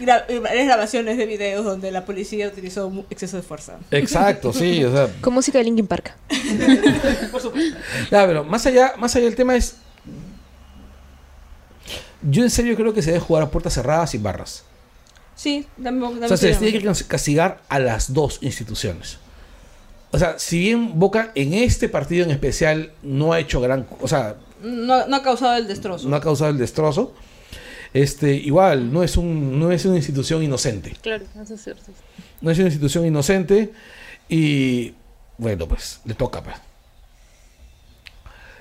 [0.00, 3.78] Gra- y varias grabaciones de videos donde la policía utilizó exceso de fuerza.
[3.92, 6.14] exacto, sí, o sea, Con música de Linkin Park.
[8.08, 9.76] Claro, pero más allá, más allá del tema es.
[12.22, 14.64] Yo en serio creo que se debe jugar a puertas cerradas sin barras.
[15.36, 19.18] Sí, también, también O sea, se les tiene que cas- castigar a las dos instituciones.
[20.14, 23.84] O sea, si bien Boca en este partido en especial no ha hecho gran.
[24.00, 26.08] O sea, no, no ha causado el destrozo.
[26.08, 27.12] no ha causado el destrozo.
[27.92, 30.94] Este, igual, no es, un, no es una institución inocente.
[31.02, 31.90] Claro, eso es cierto.
[32.40, 33.72] No es una institución inocente.
[34.28, 34.94] Y
[35.36, 36.54] bueno, pues, le toca, pues.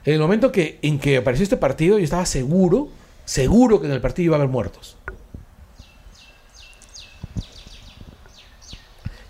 [0.06, 2.90] En el momento que, en que apareció este partido, yo estaba seguro,
[3.26, 4.98] seguro que en el partido iba a haber muertos.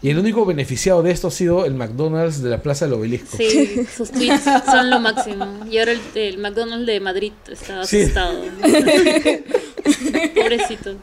[0.03, 3.37] Y el único beneficiado de esto ha sido el McDonald's de la Plaza del Obelisco.
[3.37, 5.65] Sí, sus tweets son lo máximo.
[5.71, 8.01] Y ahora el, el McDonald's de Madrid está Sí.
[8.01, 8.41] asustado.
[10.35, 10.95] Pobrecito.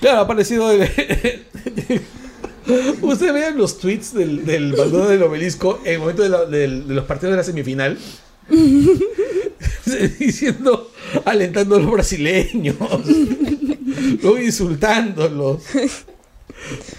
[0.00, 0.70] Claro, ha aparecido.
[0.70, 0.88] el-
[3.02, 6.68] Ustedes vean los tweets del, del McDonald's del Obelisco en el momento de, la- de
[6.68, 7.98] los partidos de la semifinal.
[10.18, 10.90] Diciendo,
[11.24, 12.76] alentando a los brasileños.
[14.22, 15.62] Luego insultándolos.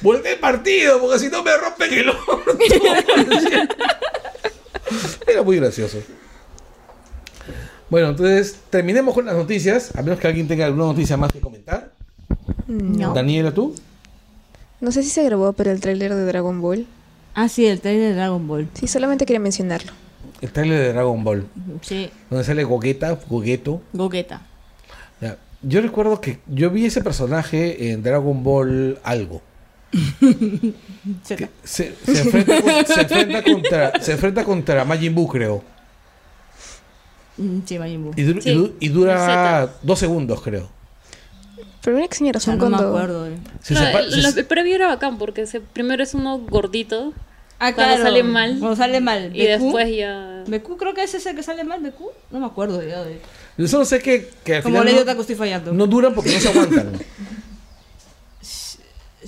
[0.02, 2.58] Voltea el partido, porque si no me rompen el orto.
[5.28, 6.00] Era muy gracioso.
[7.90, 9.96] Bueno, entonces terminemos con las noticias.
[9.96, 11.92] A menos que alguien tenga alguna noticia más que comentar.
[12.68, 13.14] No.
[13.14, 13.76] Daniela, tú.
[14.80, 16.86] No sé si se grabó, pero el tráiler de Dragon Ball.
[17.34, 18.68] Ah, sí, el trailer de Dragon Ball.
[18.74, 19.92] Sí, solamente quería mencionarlo.
[20.42, 21.48] El trailer de Dragon Ball.
[21.82, 23.82] Sí, Donde sale Gogeta, Gogeto.
[23.92, 24.42] Gogeta.
[25.20, 25.38] Ya.
[25.62, 29.42] Yo recuerdo que yo vi ese personaje en Dragon Ball algo.
[31.28, 35.64] Que se, se enfrenta, con- se enfrenta contra, se enfrenta contra Majin Buu, creo.
[37.38, 38.14] Mm, Sí, Majin Buu.
[38.16, 40.70] Y, dur- Sí, y du- y dura dos segundos, creo.
[41.82, 42.90] Por una extraña razón, no me cuando.
[42.90, 43.28] acuerdo.
[43.28, 43.38] eh.
[43.62, 47.14] Se Claro, el, se- el previo era bacán porque se- primero es uno gordito
[47.62, 48.10] Ah, Cuando claro.
[48.10, 48.56] sale mal.
[48.60, 49.36] Cuando sale mal.
[49.36, 50.44] y después ya...
[50.48, 52.00] BQ creo que ese es el que sale mal, BQ.
[52.32, 53.20] No me acuerdo ya de...
[53.58, 55.74] yo solo sé que, que al Como final Lady no, Otaku estoy fallando.
[55.74, 56.92] no duran porque no se aguantan.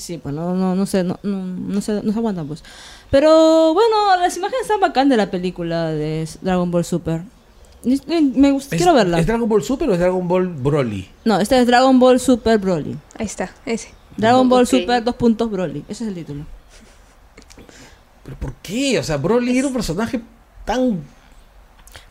[0.02, 2.64] Sí, pues no, no, no sé, no, no, no, se, no se aguantan, pues.
[3.12, 7.22] Pero bueno, las imágenes están bacán de la película de Dragon Ball Super.
[7.84, 9.20] Me gusta, ¿Es- quiero verla.
[9.20, 11.08] ¿Es Dragon Ball Super o es Dragon Ball Broly?
[11.26, 12.98] No, este es Dragon Ball Super Broly.
[13.18, 13.90] Ahí está, ese.
[14.18, 14.66] Dragon Ball.
[14.68, 15.84] Super dos puntos Broly.
[15.88, 16.46] Ese es el título.
[18.24, 19.00] ¿Pero por qué?
[19.00, 20.22] O sea, Broly era un personaje
[20.66, 21.02] tan...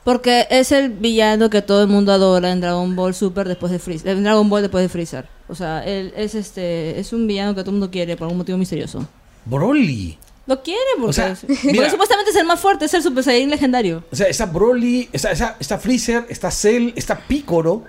[0.05, 3.79] Porque es el villano que todo el mundo adora en Dragon Ball Super después de
[3.79, 4.17] Freezer.
[4.17, 5.29] En Dragon Ball después de Freezer.
[5.51, 8.39] O sea, él es este es un villano que todo el mundo quiere por algún
[8.39, 9.07] motivo misterioso.
[9.45, 10.17] Broly.
[10.47, 11.91] Lo quiere porque, O sea, porque mira.
[11.91, 14.03] supuestamente es el más fuerte, es el Super Saiyan legendario.
[14.11, 17.85] O sea, está Broly, está, está, está Freezer, está Cell, está Piccolo.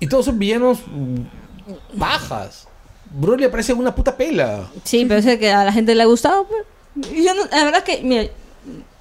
[0.00, 0.78] Y todos son villanos
[1.94, 2.66] bajas.
[3.10, 4.68] Broly aparece una puta pela.
[4.84, 6.46] Sí, pero es que a la gente le ha gustado.
[6.46, 7.12] pues.
[7.12, 8.24] Y Yo no- la verdad es que, mira,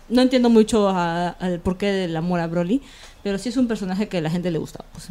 [0.09, 2.81] no entiendo mucho al porqué del amor a Broly,
[3.23, 4.83] pero sí es un personaje que a la gente le gusta.
[4.93, 5.07] pues.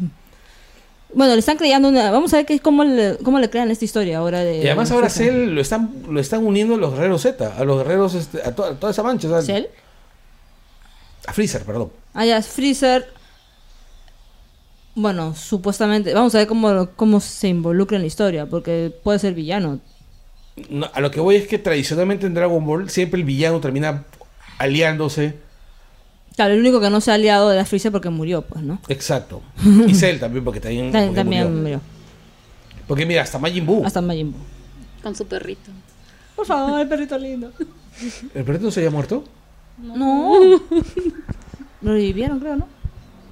[1.13, 2.09] Bueno, le están creando una...
[2.11, 4.59] Vamos a ver qué, cómo, le, cómo le crean esta historia ahora de...
[4.59, 5.09] Y además ahora.
[5.09, 8.55] Cell lo están, lo están uniendo a los guerreros Z, a los guerreros, este, a,
[8.55, 9.27] to- a toda esa mancha.
[9.27, 9.65] o sea, ¿Cell?
[11.27, 11.91] A Freezer, perdón.
[12.13, 13.07] Ah, ya, Freezer...
[14.95, 16.13] Bueno, supuestamente...
[16.13, 19.79] Vamos a ver cómo, cómo se involucra en la historia, porque puede ser villano.
[20.69, 24.03] No, a lo que voy es que tradicionalmente en Dragon Ball siempre el villano termina
[24.57, 25.35] aliándose.
[26.35, 28.79] Claro, el único que no se ha aliado era Freezer porque murió, pues, ¿no?
[28.87, 29.41] Exacto.
[29.87, 31.61] Y Cell también, porque también, También, porque también murió.
[31.61, 31.81] murió.
[32.87, 33.85] Porque mira, hasta Majin Buu.
[33.85, 34.41] Hasta Majin Buu.
[35.03, 35.71] Con su perrito.
[36.35, 37.51] Por favor, el perrito lindo.
[38.33, 39.23] ¿El perrito no se había muerto?
[39.77, 40.33] No.
[41.81, 42.67] Lo revivieron, creo, ¿no?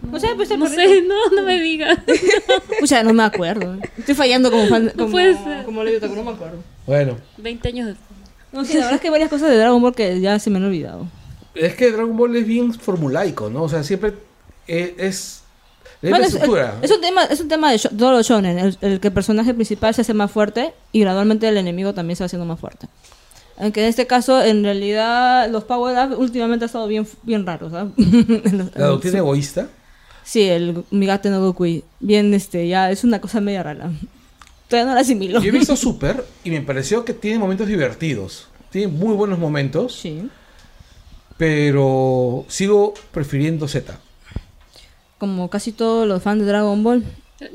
[0.09, 0.81] No sé, pues el No perrito.
[0.89, 1.97] sé, no, no me digas.
[2.79, 3.77] Pucha, no me acuerdo.
[3.97, 4.91] Estoy fallando como fan.
[4.97, 5.65] Como, puede ser.
[5.65, 6.57] Como le no me acuerdo.
[6.87, 7.17] Bueno.
[7.37, 8.09] 20 años después.
[8.51, 10.49] No, sí, la verdad es que hay varias cosas de Dragon Ball que ya se
[10.49, 11.05] me han olvidado.
[11.55, 13.63] Es que Dragon Ball es bien formulaico, ¿no?
[13.63, 14.13] O sea, siempre
[14.67, 15.43] eh, es...
[16.01, 19.09] Es Bueno, es, un tema, es un tema de todos los shonen, el, el que
[19.09, 22.45] el personaje principal se hace más fuerte y gradualmente el enemigo también se va haciendo
[22.45, 22.87] más fuerte.
[23.59, 27.73] Aunque en este caso, en realidad, los power up últimamente han estado bien, bien raros,
[27.73, 27.91] ¿sabes?
[28.75, 29.67] La doctrina egoísta.
[30.23, 31.83] Sí, el Migate no Gokui.
[31.99, 33.91] Bien, este, ya es una cosa media rara.
[34.69, 35.41] Todavía no la asimilo.
[35.41, 38.47] Yo he visto Super y me pareció que tiene momentos divertidos.
[38.69, 40.29] Tiene muy buenos momentos, Sí.
[41.39, 43.97] Pero sigo prefiriendo Z.
[45.17, 47.03] Como casi todos los fans de Dragon Ball.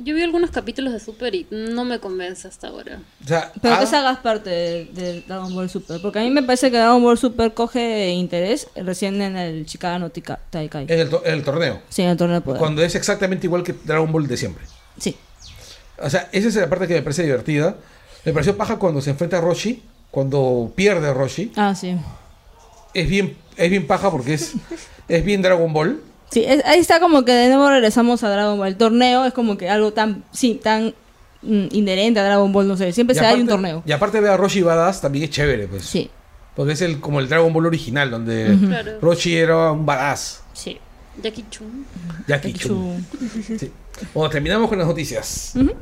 [0.02, 3.00] Yo vi algunos capítulos de Super y no me convence hasta ahora.
[3.22, 6.00] O sea, Pero ah, que se hagas parte de, de Dragon Ball Super.
[6.00, 9.98] Porque a mí me parece que Dragon Ball Super coge interés recién en el Chikara
[9.98, 10.86] no Tika- Taikai.
[10.88, 11.82] en el, to- en el torneo.
[11.90, 12.58] Sí, en el torneo de poder.
[12.58, 14.64] Cuando es exactamente igual que Dragon Ball de siempre.
[14.98, 15.14] Sí.
[15.98, 17.76] O sea, esa es la parte que me parece divertida.
[18.24, 21.52] Me pareció paja cuando se enfrenta a Roshi, cuando pierde a Roshi.
[21.56, 21.94] Ah, sí.
[22.94, 24.54] Es bien, es bien paja porque es,
[25.08, 26.00] es bien Dragon Ball.
[26.30, 28.68] Sí, es- ahí está como que de nuevo regresamos a Dragon Ball.
[28.68, 30.94] El torneo es como que algo tan, sí, tan
[31.42, 32.92] mm, inherente a Dragon Ball, no sé.
[32.92, 33.82] Siempre Y se hay un aparte- torneo.
[33.86, 35.84] Y aparte ver a Roshi Badass también es chévere, pues.
[35.84, 36.10] Sí,
[36.56, 38.92] Porque es el, como el Dragon Ball original, donde Claro.
[39.00, 40.42] Roshi era un badass.
[40.52, 40.78] sí.
[41.22, 41.86] Jackie Chun.
[42.26, 42.68] Jackie Chu.
[42.68, 43.06] Chun.
[43.56, 43.70] Sí.
[44.12, 45.52] Bueno, terminamos con las noticias.
[45.56, 45.72] All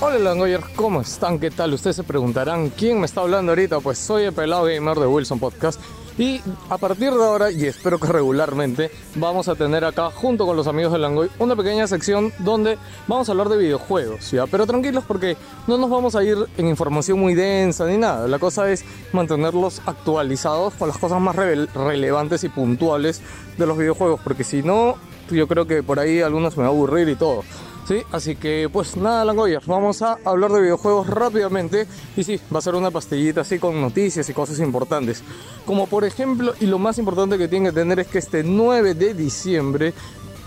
[0.00, 1.40] Hola Langoyers, ¿cómo están?
[1.40, 1.74] ¿Qué tal?
[1.74, 3.80] Ustedes se preguntarán quién me está hablando ahorita.
[3.80, 5.80] Pues soy el pelado gamer de Wilson Podcast.
[6.16, 6.40] Y
[6.70, 10.68] a partir de ahora, y espero que regularmente, vamos a tener acá, junto con los
[10.68, 12.78] amigos de Langoy, una pequeña sección donde
[13.08, 14.46] vamos a hablar de videojuegos, ¿ya?
[14.46, 15.36] Pero tranquilos porque
[15.66, 18.28] no nos vamos a ir en información muy densa ni nada.
[18.28, 23.20] La cosa es mantenerlos actualizados con las cosas más relevantes y puntuales
[23.56, 24.94] de los videojuegos, porque si no,
[25.28, 27.42] yo creo que por ahí algunos me va a aburrir y todo.
[27.88, 31.86] Sí, así que pues nada, Langoyers, vamos a hablar de videojuegos rápidamente
[32.18, 35.22] y sí, va a ser una pastillita así con noticias y cosas importantes.
[35.64, 38.92] Como por ejemplo, y lo más importante que tienen que tener es que este 9
[38.92, 39.94] de diciembre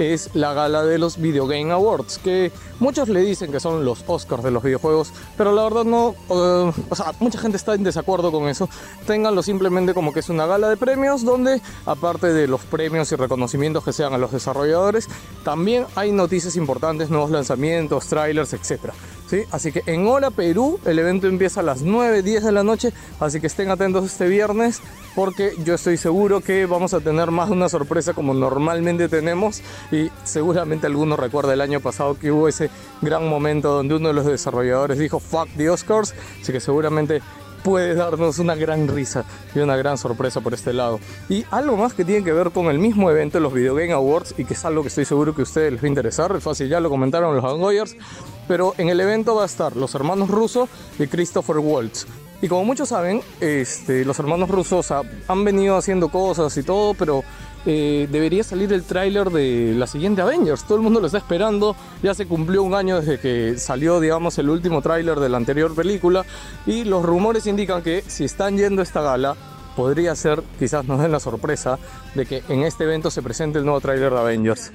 [0.02, 4.04] es la gala de los Video Game Awards, que muchos le dicen que son los
[4.08, 8.32] Oscars de los videojuegos, pero la verdad no, o sea, mucha gente está en desacuerdo
[8.32, 8.68] con eso.
[9.06, 13.16] Ténganlo simplemente como que es una gala de premios donde, aparte de los premios y
[13.16, 15.08] reconocimientos que sean a los desarrolladores,
[15.44, 18.92] también hay noticias importantes, nuevos lanzamientos, trailers, etc.
[19.32, 19.46] ¿Sí?
[19.50, 22.92] Así que en hora Perú el evento empieza a las 9, 10 de la noche,
[23.22, 24.82] así que estén atentos este viernes
[25.16, 29.62] porque yo estoy seguro que vamos a tener más de una sorpresa como normalmente tenemos
[29.90, 32.70] y seguramente alguno recuerda el año pasado que hubo ese
[33.02, 37.22] gran momento donde uno de los desarrolladores dijo fuck the Oscars, así que seguramente
[37.64, 39.24] puede darnos una gran risa
[39.54, 41.00] y una gran sorpresa por este lado.
[41.30, 44.36] Y algo más que tiene que ver con el mismo evento, los Video Game Awards,
[44.38, 46.44] y que es algo que estoy seguro que a ustedes les va a interesar, es
[46.44, 47.96] fácil, ya lo comentaron los Angoyers,
[48.48, 50.70] pero en el evento va a estar los hermanos rusos
[51.00, 52.06] y Christopher Waltz.
[52.42, 56.96] Y como muchos saben, este, los hermanos rusos ha- han venido haciendo cosas y todo,
[56.96, 57.24] pero
[57.68, 60.64] eh, debería salir el tráiler de la siguiente Avengers.
[60.64, 61.76] Todo el mundo lo está esperando.
[62.02, 65.76] Ya se cumplió un año desde que salió, digamos, el último tráiler de la anterior
[65.76, 66.26] película.
[66.66, 69.36] Y los rumores indican que si están yendo a esta gala,
[69.76, 71.78] podría ser, quizás nos den la sorpresa,
[72.16, 74.72] de que en este evento se presente el nuevo tráiler de Avengers.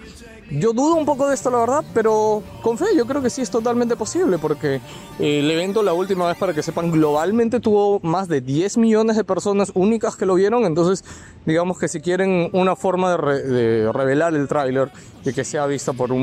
[0.51, 3.42] Yo dudo un poco de esto, la verdad, pero con fe yo creo que sí
[3.42, 4.76] es totalmente posible, porque
[5.18, 9.16] eh, el evento, la última vez, para que sepan, globalmente tuvo más de 10 millones
[9.16, 11.05] de personas únicas que lo vieron, entonces
[11.47, 14.92] digamos que si quieren una forma de, de revelar el tráiler
[15.24, 16.22] y que sea vista por un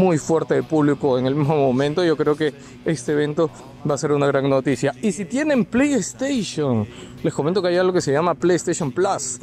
[0.00, 2.54] muy fuerte público en el mismo momento, yo creo que
[2.86, 3.50] este evento
[3.88, 4.94] va a ser una gran noticia.
[5.02, 6.86] Y si tienen PlayStation,
[7.22, 9.40] les comento que hay algo que se llama PlayStation Plus.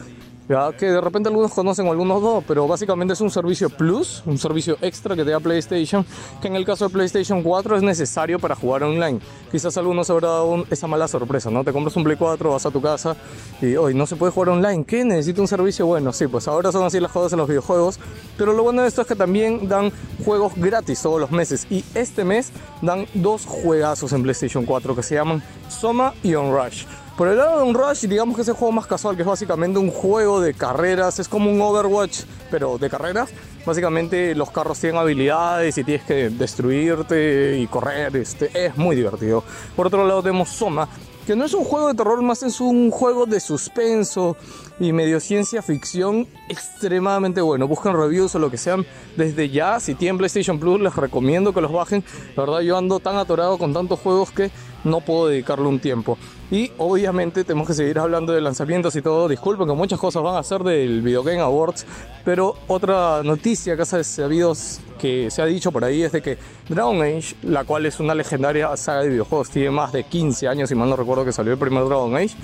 [0.48, 4.22] Ya que de repente algunos conocen o algunos no, pero básicamente es un servicio plus,
[4.28, 6.06] un servicio extra que te da PlayStation,
[6.40, 9.20] que en el caso de PlayStation 4 es necesario para jugar online.
[9.52, 11.64] Quizás algunos habrá dado un- esa mala sorpresa, ¿no?
[11.64, 13.16] Te compras un Play 4, vas a tu casa
[13.60, 14.86] y hoy no se puede jugar online.
[14.86, 15.04] ¿Qué?
[15.04, 15.88] ¿Necesito un servicio?
[15.88, 18.00] Bueno, sí, pues ahora son así las cosas en los videojuegos,
[18.38, 19.92] pero lo bueno de esto es que también dan
[20.24, 22.52] juegos gratis todos los meses y este mes
[22.84, 26.86] dan dos juegazos en PlayStation 4 que se llaman Soma y Onrush.
[27.18, 29.28] Por el lado de un Rush, digamos que es el juego más casual, que es
[29.28, 33.30] básicamente un juego de carreras, es como un Overwatch, pero de carreras.
[33.66, 39.46] Básicamente los carros tienen habilidades y tienes que destruirte y correr, este, es muy divertido.
[39.78, 40.90] Por otro lado tenemos Soma,
[41.26, 44.36] que no es un juego de terror, más es un juego de suspenso
[44.80, 47.68] y medio ciencia ficción extremadamente bueno.
[47.68, 49.80] Buscan reviews o lo que sean desde ya.
[49.80, 52.04] Si tienen PlayStation Plus, les recomiendo que los bajen.
[52.36, 54.52] La verdad, yo ando tan atorado con tantos juegos que
[54.84, 56.18] no puedo dedicarle un tiempo.
[56.52, 59.28] Y obviamente tenemos que seguir hablando de lanzamientos y todo.
[59.28, 61.86] Disculpen que muchas cosas van a ser del Video Game Awards.
[62.24, 64.54] Pero otra noticia que ha sabido,
[65.00, 66.38] que se ha dicho por ahí es de que
[66.70, 70.70] Dragon Age, la cual es una legendaria saga de videojuegos, tiene más de 15 años,
[70.70, 72.36] si mal no recuerdo que salió el primer Dragon Age.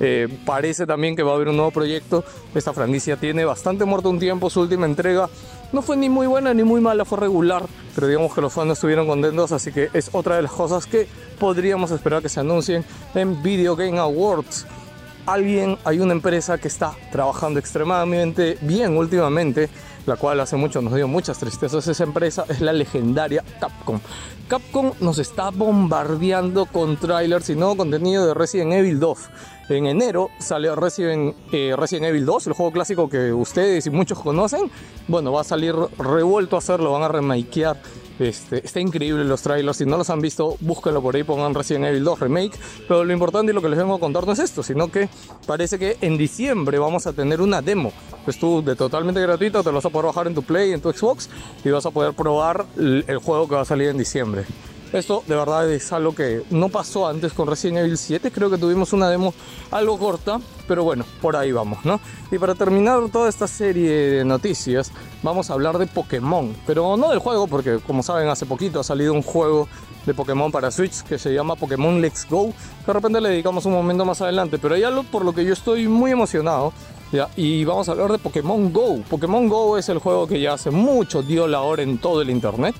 [0.00, 2.24] Eh, parece también que va a haber un nuevo proyecto.
[2.54, 4.50] Esta franquicia tiene bastante muerto un tiempo.
[4.50, 5.28] Su última entrega
[5.72, 7.64] no fue ni muy buena ni muy mala, fue regular.
[7.94, 11.06] Pero digamos que los fans estuvieron contentos, así que es otra de las cosas que
[11.38, 12.84] podríamos esperar que se anuncien
[13.14, 14.66] en Video Game Awards.
[15.26, 19.70] Alguien, hay una empresa que está trabajando extremadamente bien últimamente,
[20.04, 21.86] la cual hace mucho nos dio muchas tristezas.
[21.88, 24.00] Esa empresa es la legendaria Capcom.
[24.48, 29.18] Capcom nos está bombardeando con trailers y nuevo contenido de Resident Evil 2.
[29.68, 34.18] En enero sale Resident, eh, Resident Evil 2, el juego clásico que ustedes y muchos
[34.18, 34.70] conocen.
[35.08, 37.80] Bueno, va a salir revuelto a hacerlo, van a remakear.
[38.18, 41.86] Este, está increíble los trailers, si no los han visto, búsquenlo por ahí, pongan Resident
[41.86, 42.52] Evil 2 Remake.
[42.86, 45.08] Pero lo importante y lo que les vengo a contar no es esto, sino que
[45.46, 47.90] parece que en diciembre vamos a tener una demo.
[48.24, 50.80] Pues tú de totalmente gratuito te lo vas a poder bajar en tu Play, en
[50.80, 51.30] tu Xbox
[51.64, 54.44] y vas a poder probar el juego que va a salir en diciembre.
[54.94, 58.30] Esto de verdad es algo que no pasó antes con Resident Evil 7.
[58.30, 59.34] Creo que tuvimos una demo
[59.72, 60.38] algo corta,
[60.68, 61.98] pero bueno, por ahí vamos, ¿no?
[62.30, 64.92] Y para terminar toda esta serie de noticias,
[65.24, 66.54] vamos a hablar de Pokémon.
[66.64, 69.66] Pero no del juego, porque como saben, hace poquito ha salido un juego
[70.06, 72.52] de Pokémon para Switch que se llama Pokémon Let's Go.
[72.86, 75.54] De repente le dedicamos un momento más adelante, pero hay algo por lo que yo
[75.54, 76.72] estoy muy emocionado.
[77.12, 77.28] ¿ya?
[77.36, 79.02] Y vamos a hablar de Pokémon Go.
[79.08, 82.30] Pokémon Go es el juego que ya hace mucho dio la hora en todo el
[82.30, 82.74] internet.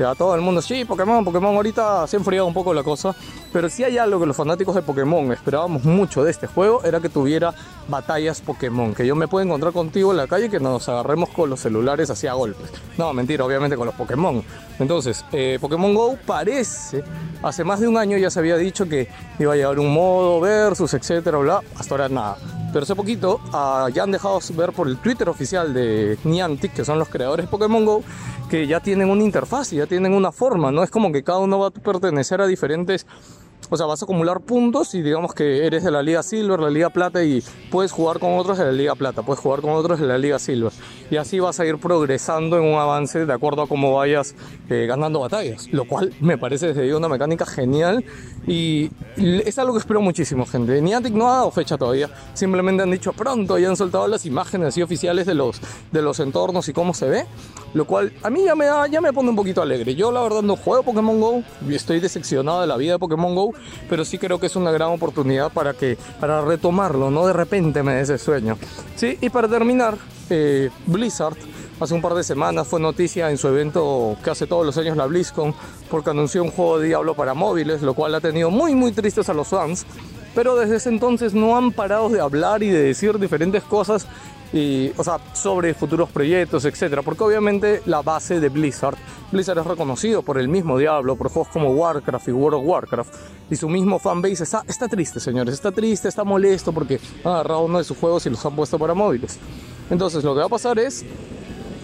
[0.00, 3.14] Ya todo el mundo, sí, Pokémon, Pokémon, ahorita se ha enfriado un poco la cosa.
[3.52, 7.00] Pero si hay algo que los fanáticos de Pokémon esperábamos mucho de este juego, era
[7.00, 7.52] que tuviera
[7.86, 8.94] batallas Pokémon.
[8.94, 11.60] Que yo me pueda encontrar contigo en la calle y que nos agarremos con los
[11.60, 12.70] celulares hacia golpes.
[12.96, 14.42] No, mentira, obviamente con los Pokémon.
[14.78, 17.04] Entonces, eh, Pokémon Go parece,
[17.42, 19.06] hace más de un año ya se había dicho que
[19.38, 21.60] iba a llevar un modo versus, etcétera, bla.
[21.76, 22.38] Hasta ahora nada.
[22.72, 26.84] Pero hace poquito ah, ya han dejado ver por el Twitter oficial de Niantic, que
[26.84, 28.02] son los creadores de Pokémon Go,
[28.48, 30.70] que ya tienen una interfaz y ya tienen una forma.
[30.70, 33.06] No es como que cada uno va a pertenecer a diferentes
[33.70, 36.70] o sea, vas a acumular puntos y digamos que eres de la Liga Silver, la
[36.70, 40.00] Liga Plata y puedes jugar con otros de la Liga Plata, puedes jugar con otros
[40.00, 40.72] de la Liga Silver.
[41.10, 44.34] Y así vas a ir progresando en un avance de acuerdo a cómo vayas
[44.68, 45.68] eh, ganando batallas.
[45.72, 48.04] Lo cual me parece desde una mecánica genial
[48.46, 50.80] y es algo que espero muchísimo, gente.
[50.80, 54.68] Niantic no ha dado fecha todavía, simplemente han dicho pronto y han soltado las imágenes
[54.68, 55.60] así oficiales de los,
[55.92, 57.26] de los entornos y cómo se ve.
[57.74, 59.94] Lo cual a mí ya me, da- ya me pone un poquito alegre.
[59.94, 63.52] Yo la verdad no juego Pokémon Go estoy decepcionado de la vida de Pokémon Go,
[63.88, 67.82] pero sí creo que es una gran oportunidad para que para retomarlo, no de repente
[67.82, 68.56] me dé ese sueño.
[68.96, 69.96] Sí, y para terminar,
[70.28, 71.36] eh, Blizzard
[71.80, 74.96] hace un par de semanas fue noticia en su evento que hace todos los años
[74.96, 75.54] la BlizzCon
[75.90, 79.28] porque anunció un juego de Diablo para móviles, lo cual ha tenido muy muy tristes
[79.28, 79.86] a los fans.
[80.34, 84.06] pero desde ese entonces no han parado de hablar y de decir diferentes cosas
[84.52, 88.96] y, o sea, sobre futuros proyectos, etcétera, porque obviamente la base de Blizzard,
[89.30, 93.14] Blizzard es reconocido por el mismo Diablo, por juegos como Warcraft y World of Warcraft,
[93.50, 97.62] y su mismo fanbase está, está triste, señores, está triste, está molesto porque han agarrado
[97.62, 99.38] uno de sus juegos y los han puesto para móviles.
[99.88, 101.04] Entonces, lo que va a pasar es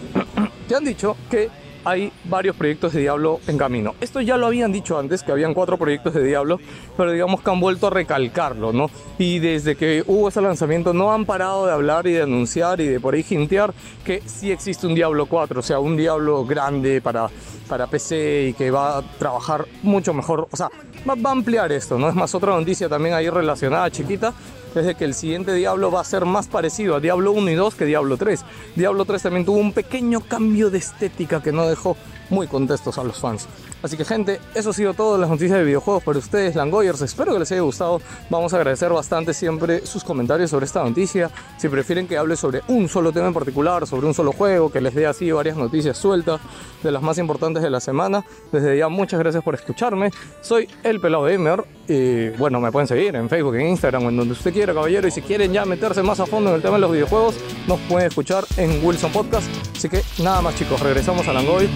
[0.67, 1.49] que han dicho que
[1.87, 3.95] hay varios proyectos de Diablo en camino.
[4.01, 6.59] Esto ya lo habían dicho antes, que habían cuatro proyectos de Diablo,
[6.97, 8.91] pero digamos que han vuelto a recalcarlo, ¿no?
[9.17, 12.87] Y desde que hubo ese lanzamiento no han parado de hablar y de anunciar y
[12.87, 13.73] de por ahí jintear
[14.03, 17.29] que sí existe un Diablo 4, o sea, un Diablo grande para,
[17.69, 20.69] para PC y que va a trabajar mucho mejor, o sea,
[21.09, 22.09] va, va a ampliar esto, ¿no?
[22.09, 24.33] Es más, otra noticia también ahí relacionada, chiquita,
[24.75, 27.55] es de que el siguiente Diablo va a ser más parecido a Diablo 1 y
[27.55, 28.43] 2 que Diablo 3.
[28.75, 31.97] Diablo 3 también tuvo un pequeño cambio de estética que no dejó
[32.29, 33.47] muy contentos a los fans.
[33.83, 37.01] Así que gente, eso ha sido todo las noticias de videojuegos para ustedes, Langoyers.
[37.01, 38.01] Espero que les haya gustado.
[38.29, 41.29] Vamos a agradecer bastante siempre sus comentarios sobre esta noticia.
[41.57, 44.81] Si prefieren que hable sobre un solo tema en particular, sobre un solo juego, que
[44.81, 46.41] les dé así varias noticias sueltas
[46.81, 48.25] de las más importantes de la semana.
[48.51, 50.11] Desde ya muchas gracias por escucharme.
[50.41, 54.33] Soy El Pelado Gamer y bueno, me pueden seguir en Facebook, en Instagram, en donde
[54.33, 55.07] usted quiera, caballero.
[55.07, 57.35] Y si quieren ya meterse más a fondo en el tema de los videojuegos,
[57.67, 59.47] nos pueden escuchar en Wilson Podcast.
[59.75, 61.69] Así que nada más chicos, regresamos a Langoy.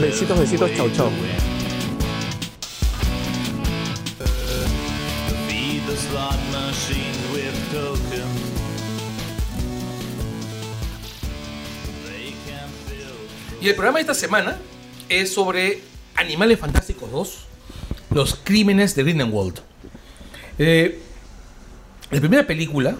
[0.00, 1.08] Besitos, besitos, chau chau.
[6.12, 6.36] Slot
[7.32, 8.52] with tokens.
[13.60, 14.58] Y el programa de esta semana
[15.08, 15.80] es sobre
[16.16, 17.38] Animales Fantásticos 2,
[18.10, 19.60] los crímenes de Grindelwald.
[20.58, 21.00] Eh,
[22.10, 22.96] la primera película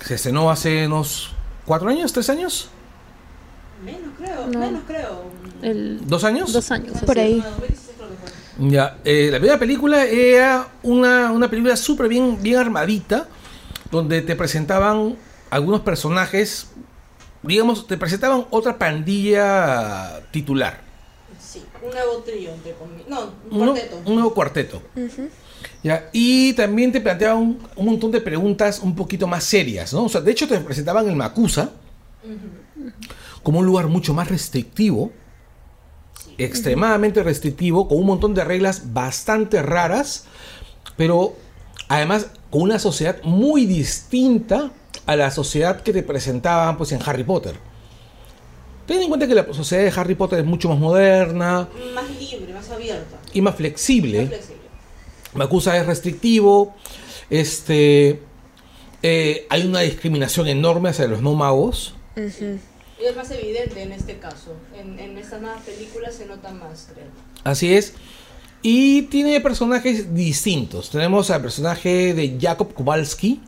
[0.00, 1.30] que se estrenó hace unos
[1.64, 2.68] cuatro años, tres años,
[3.84, 4.58] Menos creo, No.
[4.60, 5.24] menos creo.
[5.62, 6.52] El, dos años.
[6.52, 6.96] dos años.
[7.04, 7.42] Por ahí.
[8.58, 13.28] Ya, eh, la primera película era una, una película súper bien, bien armadita,
[13.90, 15.16] donde te presentaban
[15.50, 16.68] algunos personajes,
[17.42, 20.82] digamos, te presentaban otra pandilla titular.
[21.40, 23.08] Sí, un nuevo trío, entre comillas.
[23.08, 24.02] No, un cuarteto.
[24.04, 24.82] un nuevo cuarteto.
[25.82, 30.04] Ya, y también te planteaban un, un montón de preguntas un poquito más serias, ¿no?
[30.04, 31.70] O sea, de hecho te presentaban el Macusa
[33.42, 35.12] como un lugar mucho más restrictivo,
[36.38, 40.26] extremadamente restrictivo, con un montón de reglas bastante raras,
[40.96, 41.34] pero
[41.88, 44.70] además con una sociedad muy distinta
[45.06, 47.54] a la sociedad que te presentaban pues en Harry Potter.
[48.86, 52.52] Ten en cuenta que la sociedad de Harry Potter es mucho más moderna Más libre,
[52.52, 53.16] más abierta.
[53.32, 54.20] y más flexible.
[54.20, 54.62] Más flexible.
[55.34, 56.74] Macusa es restrictivo.
[57.30, 58.20] Este.
[59.02, 61.94] eh, hay una discriminación enorme hacia los no magos.
[63.04, 64.54] Y es más evidente en este caso.
[64.74, 67.08] En, en estas nuevas películas se nota más, creo.
[67.42, 67.92] Así es.
[68.62, 70.88] Y tiene personajes distintos.
[70.88, 73.42] Tenemos al personaje de Jacob Kowalski,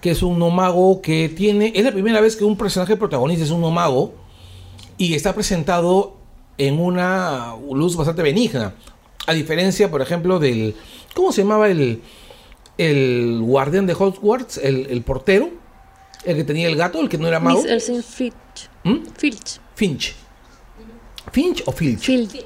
[0.00, 1.72] que es un no mago que tiene.
[1.76, 4.14] Es la primera vez que un personaje protagonista es un no mago
[4.98, 6.16] y está presentado
[6.58, 8.74] en una luz bastante benigna.
[9.28, 10.74] A diferencia, por ejemplo, del.
[11.14, 12.02] ¿Cómo se llamaba el,
[12.78, 14.58] el guardián de Hogwarts?
[14.58, 15.59] El, el portero.
[16.24, 17.62] El que tenía el gato, el que no era mago.
[17.62, 18.34] Miss- el señor Filch.
[18.84, 18.96] ¿Mm?
[19.16, 19.60] Filch.
[19.74, 20.14] Finch.
[21.32, 22.00] ¿Finch o Filch?
[22.00, 22.44] Filch.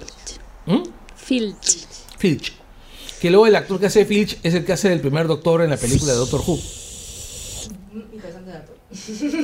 [0.67, 0.83] ¿Mm?
[1.17, 1.87] Filch.
[2.19, 2.53] Filch.
[3.21, 5.71] Que luego el actor que hace Filch es el que hace el primer doctor en
[5.71, 6.59] la película de Doctor Who.
[8.13, 8.73] Interesante dato.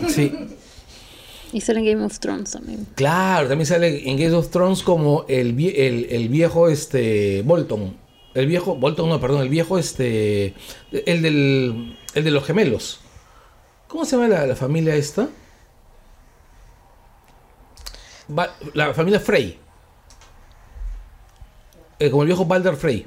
[0.08, 0.32] Sí.
[1.52, 2.86] Y sale en Game of Thrones también.
[2.94, 7.96] Claro, también sale en Game of Thrones como el, vie- el, el viejo este Bolton.
[8.34, 10.54] El viejo, Bolton no, perdón, el viejo este.
[10.92, 11.96] El del.
[12.14, 12.99] El de los gemelos.
[13.90, 15.28] ¿Cómo se llama la, la familia esta?
[18.36, 19.58] Va- la familia Frey.
[21.98, 23.06] Eh, como el viejo Balder Frey.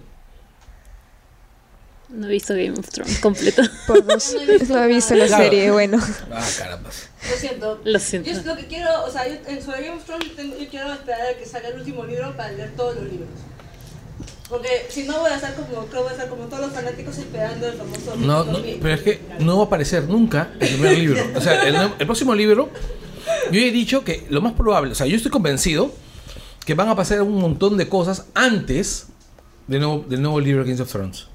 [2.10, 3.64] No he visto Game of Thrones completo.
[3.88, 4.36] Por dos.
[4.70, 5.44] No he visto la Claro.
[5.44, 5.98] serie, bueno.
[6.32, 6.90] Ah, caramba.
[6.90, 7.82] Lo siento.
[7.84, 8.30] Lo siento.
[8.30, 10.94] Yo es lo que quiero, o sea, yo en sobre Game of Thrones yo quiero
[10.94, 13.30] esperar a que salga el último libro para leer todos los libros.
[14.54, 17.18] Porque si no voy a estar como, creo voy a estar como todos los fanáticos
[17.18, 20.96] esperando el famoso No, no, pero es que no va a aparecer nunca el primer
[21.00, 21.24] libro.
[21.36, 22.70] O sea, el, el próximo libro,
[23.52, 25.92] yo he dicho que lo más probable, o sea, yo estoy convencido
[26.68, 29.08] que van a pasar un montón de cosas antes
[29.66, 31.26] del nuevo, del nuevo libro de Kings of Thrones.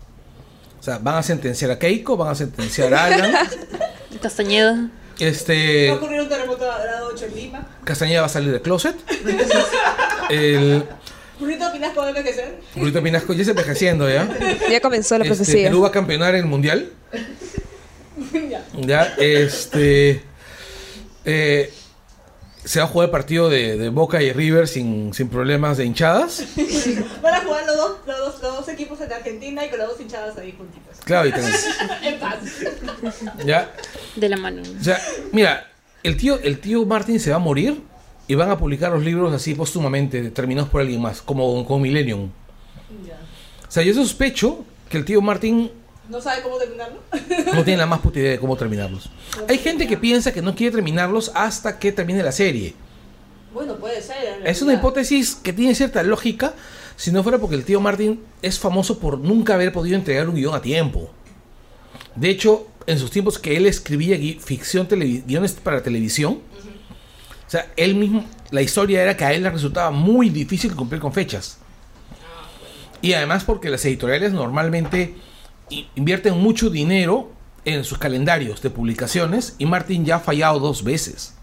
[0.79, 3.33] O sea, van a sentenciar a Keiko, van a sentenciar a Alan.
[4.23, 4.75] Castañeda.
[4.75, 5.91] Va a Este.
[5.91, 7.67] ocurrir un terremoto de grado 8 en Lima.
[7.83, 8.95] Castañeda va a salir del closet.
[10.31, 10.85] El.
[11.79, 12.59] Pinasco va a envejecer.
[13.03, 14.29] Pinasco ya está envejeciendo ya.
[14.71, 15.69] Ya comenzó la Este, profecía.
[15.69, 16.91] Perú va a campeonar en el mundial.
[18.51, 18.65] ya.
[18.77, 20.23] Ya, este.
[21.25, 21.73] eh,
[22.65, 25.85] se va a jugar el partido de, de Boca y River sin, sin problemas de
[25.87, 26.43] hinchadas.
[27.23, 29.89] Van a jugar los dos, los, dos, los dos equipos en Argentina y con las
[29.89, 30.99] dos hinchadas ahí juntitos.
[31.05, 31.65] Claro, y tenés-
[32.03, 32.39] en paz.
[33.47, 33.73] ya.
[34.17, 34.63] De la mano.
[34.81, 35.01] O sea,
[35.33, 35.71] mira,
[36.03, 37.81] el tío, el tío Martin se va a morir
[38.29, 42.29] y van a publicar los libros así póstumamente, terminados por alguien más, como con Millennium.
[43.67, 45.71] O sea, yo sospecho que el tío Martin
[46.09, 47.01] ¿No sabe cómo terminarlo?
[47.55, 49.11] no tiene la más puta idea de cómo terminarlos.
[49.47, 52.75] Hay gente que piensa que no quiere terminarlos hasta que termine la serie.
[53.53, 54.41] Bueno, puede ser.
[54.47, 56.55] Es una hipótesis que tiene cierta lógica,
[56.97, 60.35] si no fuera porque el tío Martin es famoso por nunca haber podido entregar un
[60.37, 61.11] guion a tiempo.
[62.15, 64.89] De hecho, en sus tiempos que él escribía gui- ficción,
[65.27, 66.39] guiones para televisión,
[67.49, 71.01] o sea, él mismo, la historia era que a él le resultaba muy difícil cumplir
[71.01, 71.57] con fechas.
[73.01, 75.15] Y además porque las editoriales normalmente
[75.95, 77.33] invierten mucho dinero
[77.65, 81.37] en sus calendarios de publicaciones y Martin ya ha fallado dos veces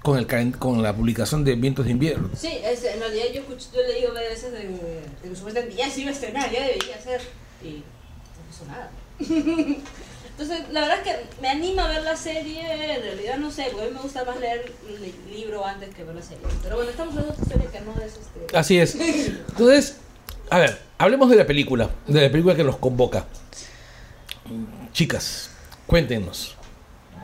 [0.00, 2.30] con, el, con la publicación de Vientos de Invierno.
[2.34, 5.76] Sí, es, en realidad yo, escuché, yo le digo varias veces de, de que supuestamente
[5.76, 7.20] ya se iba a estrenar, ya debería ser.
[7.62, 7.82] Y
[8.38, 8.90] no pasó nada.
[10.32, 12.62] Entonces, la verdad es que me anima a ver la serie,
[12.96, 16.04] en realidad no sé, porque a mí me gusta más leer el libro antes que
[16.04, 16.44] ver la serie.
[16.62, 18.56] Pero bueno, estamos hablando de otra serie que no es este...
[18.56, 18.94] Así es.
[18.94, 19.96] Entonces,
[20.50, 23.26] a ver, hablemos de la película, de la película que nos convoca.
[24.92, 25.50] Chicas,
[25.86, 26.56] cuéntenos,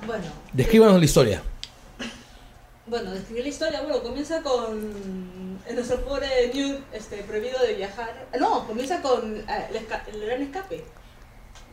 [0.06, 1.43] Bueno, descríbanos la historia.
[2.86, 8.26] bueno, describir la historia, bueno, comienza con nuestro pobre Newt este, prohibido de viajar.
[8.39, 10.85] No, comienza con ah, el, esca- el gran escape.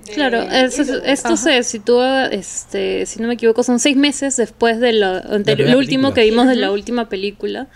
[0.05, 4.79] De Claro, es- esto se sitúa, este, si no me equivoco, son seis meses después
[4.79, 6.13] de lo, primera lo último película.
[6.13, 7.67] que vimos de la última película.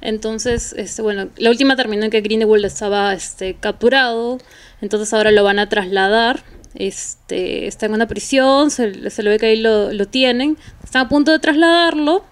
[0.00, 4.38] Entonces, este, bueno, la última terminó en que Grindelwald estaba este, capturado,
[4.80, 6.42] entonces ahora lo van a trasladar.
[6.74, 11.06] Este, está en una prisión, se, se le ve que ahí lo, lo tienen, están
[11.06, 12.22] a punto de trasladarlo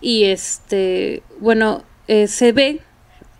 [0.00, 2.80] y este, bueno, eh, se ve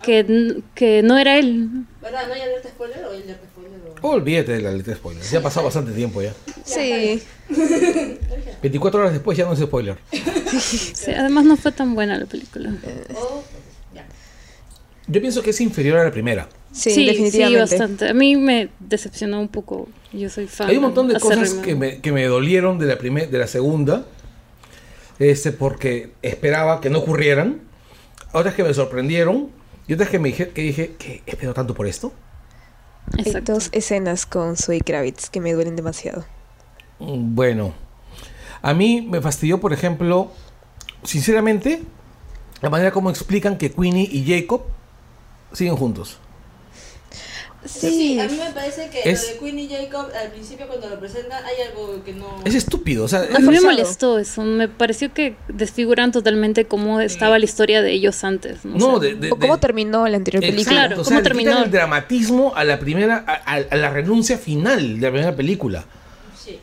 [0.05, 1.69] que, que no era él,
[2.01, 2.27] ¿Verdad?
[2.27, 3.79] ¿No hay alerta spoiler o hay alerta spoiler?
[4.01, 4.07] O...
[4.09, 6.33] Olvídate de la letra de spoilers, ya ha pasado bastante tiempo ya.
[6.63, 7.21] Sí.
[8.61, 9.97] 24 horas después ya no es spoiler.
[10.59, 12.69] Sí, además no fue tan buena la película.
[13.15, 13.43] o-
[13.93, 14.05] ya.
[15.07, 16.47] Yo pienso que es inferior a la primera.
[16.71, 17.67] Sí, definitivamente.
[17.67, 18.09] Sí, bastante.
[18.09, 19.89] A mí me decepcionó un poco.
[20.13, 20.69] Yo soy fan.
[20.69, 23.47] Hay un montón de cosas que me, que me dolieron de la, primer, de la
[23.47, 24.05] segunda,
[25.19, 27.61] este, porque esperaba que no ocurrieran,
[28.31, 29.49] otras que me sorprendieron
[29.87, 32.13] y otras que me dije que dije que espero tanto por esto.
[33.17, 33.53] Hay Exacto.
[33.53, 36.25] dos escenas con Zoe Kravitz que me duelen demasiado.
[36.99, 37.73] Mm, Bueno,
[38.61, 40.31] a mí me fastidió, por ejemplo,
[41.03, 41.83] sinceramente,
[42.61, 44.63] la manera como explican que Queenie y Jacob
[45.53, 46.19] siguen juntos.
[47.65, 50.87] Sí, a mí me parece que Es- lo de Queen y Jacob al principio cuando
[50.89, 52.41] lo presentan hay algo que no...
[52.45, 54.43] Es estúpido, o sea, A mí me molestó eso.
[54.43, 58.63] Me pareció que desfiguran totalmente cómo estaba la historia de ellos antes.
[58.65, 59.07] No, no, sé.
[59.07, 60.87] de, de- ¿O cómo de- terminó la anterior Exacto, película?
[60.87, 61.63] Claro, o sea, ¿cómo terminó?
[61.63, 65.85] el dramatismo a la primera, a, a- a la renuncia final de la primera película.
[66.37, 66.59] Sí.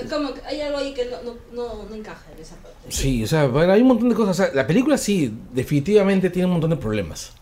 [0.00, 2.68] Es como que hay algo ahí que no, no, no, no encaja en esa parte.
[2.88, 3.42] Sí, o sea,
[3.72, 4.38] hay un montón de cosas.
[4.38, 7.32] O sea, la película sí, definitivamente tiene un montón de problemas.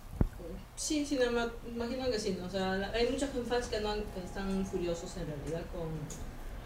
[0.75, 1.47] Sí, sí, no,
[1.77, 2.37] imagino que sí.
[2.41, 2.47] ¿no?
[2.47, 5.89] O sea, hay muchos fans que, no han- que están furiosos en realidad con,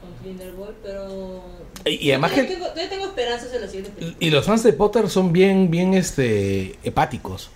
[0.00, 1.42] con Grindelwald, pero...
[1.84, 4.26] Y- y además yo que- tengo, yo tengo esperanzas en la siguiente Y, película.
[4.26, 7.50] y los fans de Potter son bien, bien, este, hepáticos.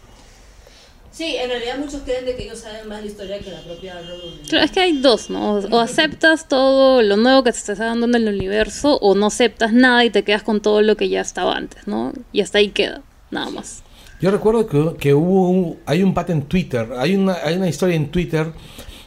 [1.13, 3.95] Sí, en realidad muchos creen de que ellos saben más la historia que la propia
[4.03, 4.49] Rowling.
[4.49, 5.59] Claro, es que hay dos, ¿no?
[5.59, 9.73] O aceptas todo lo nuevo que te está dando en el universo, o no aceptas
[9.73, 12.13] nada y te quedas con todo lo que ya estaba antes, ¿no?
[12.33, 13.84] Y hasta ahí queda, nada más.
[14.25, 17.69] Yo recuerdo que, que hubo un, hay un pat en Twitter, hay una, hay una
[17.69, 18.47] historia en Twitter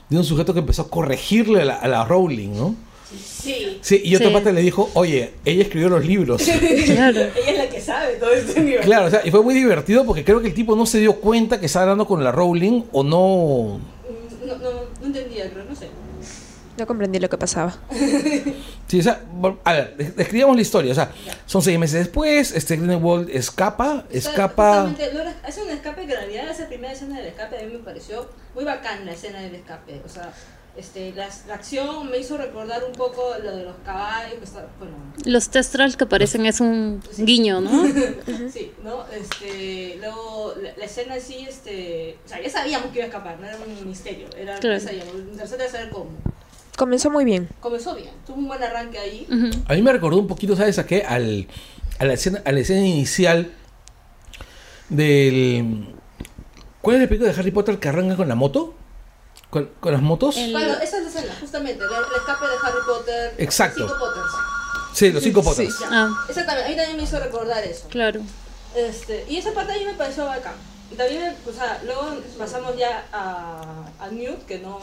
[0.07, 2.76] de un sujeto que empezó a corregirle a la, a la Rowling, ¿no?
[3.26, 4.34] Sí, Sí, y otro Sí.
[4.35, 6.44] pata le dijo, oye, ella escribió los libros.
[6.85, 7.19] Claro.
[7.35, 8.85] ella es la que sabe todo este universo.
[8.85, 11.15] claro, o sea, y fue muy divertido porque creo que el tipo no se dio
[11.15, 13.80] cuenta que estaba hablando con la Rowling o no...
[14.45, 14.72] No, no,
[15.02, 15.88] no entendía, creo, no sé.
[16.77, 17.75] No comprendí lo que pasaba.
[18.87, 19.21] Sí, o sea,
[19.65, 20.93] a ver, des- describamos la historia.
[20.93, 21.11] O sea,
[21.45, 24.89] son seis meses después, este Grindelwald escapa, O sea, escapa...
[25.43, 28.29] hace un escape que en realidad esa primera escena del escape a mí me pareció
[28.55, 30.01] muy bacán la escena del escape.
[30.05, 30.31] O sea,
[30.77, 34.35] este, la, la acción me hizo recordar un poco lo de los caballos.
[34.39, 34.95] Que está, bueno,
[35.25, 37.83] Los testrals que aparecen es un guiño, ¿no?
[38.53, 39.03] sí, ¿no?
[39.11, 43.07] Este, luego la, la escena en sí, este, o sea, ya sabíamos que iba a
[43.07, 44.29] escapar, no era un misterio.
[44.37, 44.77] Era, Claro.
[44.77, 46.11] ya sabíamos, interesante saber cómo.
[46.77, 47.49] Comenzó muy bien.
[47.59, 49.27] Comenzó bien, tuvo un buen arranque ahí.
[49.67, 51.01] A mí me recordó un poquito, ¿sabes a qué?
[51.03, 51.47] Al,
[51.99, 53.51] a, la escena, a la escena inicial
[54.89, 55.93] del...
[56.81, 58.75] ¿Cuál es el película de Harry Potter que arranca con la moto?
[59.49, 60.37] ¿Con, con las motos?
[60.37, 63.33] El- Bueno, esa es la escena, justamente, el, el escape de Harry Potter.
[63.37, 63.87] Exacto.
[63.87, 64.31] Cinco Potters.
[64.93, 65.79] Sí, los cinco Potters.
[65.79, 65.87] Ya.
[65.91, 66.25] Ah.
[66.29, 67.87] Exactamente, a mí también me hizo recordar eso.
[67.89, 68.21] Claro.
[68.75, 70.53] Este, y esa parte ahí me pareció bacán.
[70.95, 73.61] También, o sea, luego pasamos ya a,
[73.99, 74.80] a Newt, que no...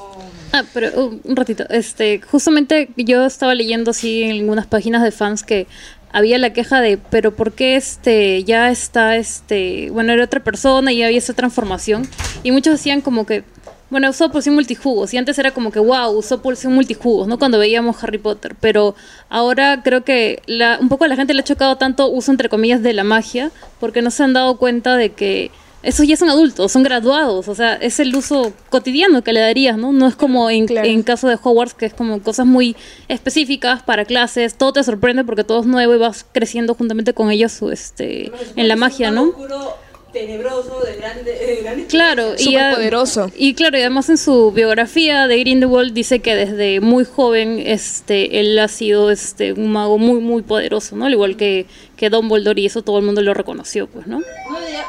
[0.52, 1.64] Ah, pero uh, un ratito.
[1.70, 5.66] Este, justamente yo estaba leyendo así en algunas páginas de fans que
[6.12, 10.92] había la queja de, pero ¿por qué este ya está este, bueno, era otra persona
[10.92, 12.06] y había esa transformación?
[12.42, 13.42] Y muchos decían como que
[13.90, 17.38] bueno, usó porción multijugos y antes era como que wow, usó porción multijugos, ¿no?
[17.38, 18.94] Cuando veíamos Harry Potter, pero
[19.28, 22.48] ahora creo que la, un poco a la gente le ha chocado tanto uso entre
[22.48, 23.50] comillas de la magia
[23.80, 25.50] porque no se han dado cuenta de que
[25.84, 29.76] esos ya son adultos, son graduados, o sea, es el uso cotidiano que le darías,
[29.78, 29.92] ¿no?
[29.92, 30.86] No es como en, Claro.
[30.88, 32.74] en caso de Hogwarts, que es como cosas muy
[33.08, 37.30] específicas para clases, todo te sorprende porque todo es nuevo y vas creciendo juntamente con
[37.30, 39.24] ellos su, este, en la magia, ¿no?
[39.28, 39.74] oscuro,
[40.12, 41.32] tenebroso, de grande...
[41.32, 43.30] De grande Claro, y, Súper a- poderoso.
[43.36, 48.38] y claro, y además en su biografía de Grindelwald dice que desde muy joven este
[48.40, 51.06] él ha sido este un mago muy muy poderoso, ¿no?
[51.06, 51.66] Al igual que
[51.96, 54.18] que Dumbledore y eso todo el mundo lo reconoció, pues, ¿no?
[54.20, 54.24] No,
[54.72, 54.86] ya-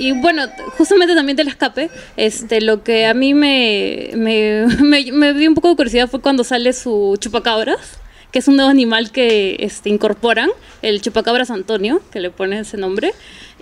[0.00, 0.44] Y bueno,
[0.78, 5.46] justamente también te la escape, este, lo que a mí me, me, me, me dio
[5.46, 7.98] un poco de curiosidad fue cuando sale su chupacabras,
[8.32, 10.48] que es un nuevo animal que este, incorporan,
[10.80, 13.12] el chupacabras Antonio, que le ponen ese nombre.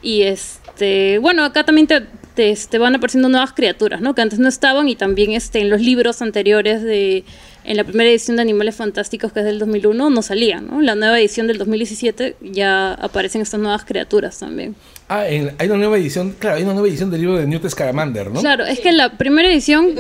[0.00, 2.02] Y este, bueno, acá también te,
[2.34, 4.14] te, este, van apareciendo nuevas criaturas, ¿no?
[4.14, 7.24] Que antes no estaban y también este, en los libros anteriores de,
[7.70, 10.80] en la primera edición de Animales Fantásticos, que es del 2001, no salían, ¿no?
[10.80, 14.74] En la nueva edición del 2017 ya aparecen estas nuevas criaturas también.
[15.10, 17.68] Ah, en- hay una nueva edición, claro, hay una nueva edición del libro de Newt
[17.68, 18.40] Scamander, ¿no?
[18.40, 19.90] Claro, es que la primera edición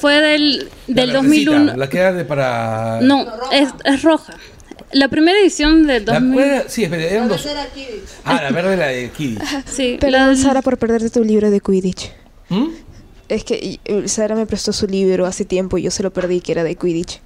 [0.00, 0.64] fue del, La
[1.04, 1.76] del verdecita, 2001.
[1.76, 2.98] La que era de para...
[3.02, 4.34] No, es, es roja.
[4.92, 6.34] La primera edición del La, 2000.
[6.34, 6.68] ¿cuál era?
[6.68, 7.42] Sí, eran dos.
[7.42, 8.02] Tercera Quidditch.
[8.24, 9.42] Ah, la verde la de Kidditch.
[9.66, 12.10] Sí, la Perdón, Sara, por perderte tu libro de Quidditch.
[12.48, 12.66] ¿Mm?
[13.28, 16.40] Es que eh, Sara me prestó su libro hace tiempo y yo se lo perdí,
[16.40, 17.20] que era de Quidditch.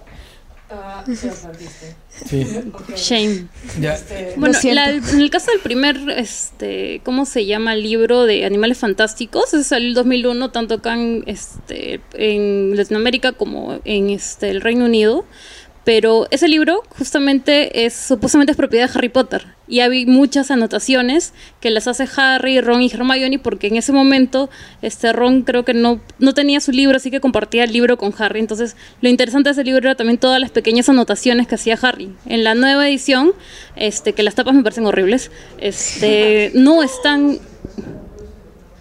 [0.70, 1.94] Ah, se lo perdiste.
[2.28, 2.44] Sí.
[2.96, 3.46] Shame.
[3.80, 3.98] Ya.
[4.36, 4.80] Bueno, siento.
[4.80, 7.74] la- en el caso del primer, este, ¿cómo se llama?
[7.76, 13.32] Libro de Animales Fantásticos, ese salió en el 2001, tanto acá en, este, en Latinoamérica
[13.32, 15.24] como en este, el Reino Unido.
[15.86, 19.46] Pero ese libro justamente es, supuestamente es propiedad de Harry Potter.
[19.68, 24.50] Y hay muchas anotaciones que las hace Harry, Ron y Hermione porque en ese momento
[24.82, 28.12] este Ron creo que no, no tenía su libro, así que compartía el libro con
[28.18, 28.40] Harry.
[28.40, 32.10] Entonces lo interesante de ese libro era también todas las pequeñas anotaciones que hacía Harry.
[32.26, 33.32] En la nueva edición,
[33.76, 37.38] este, que las tapas me parecen horribles, este, no están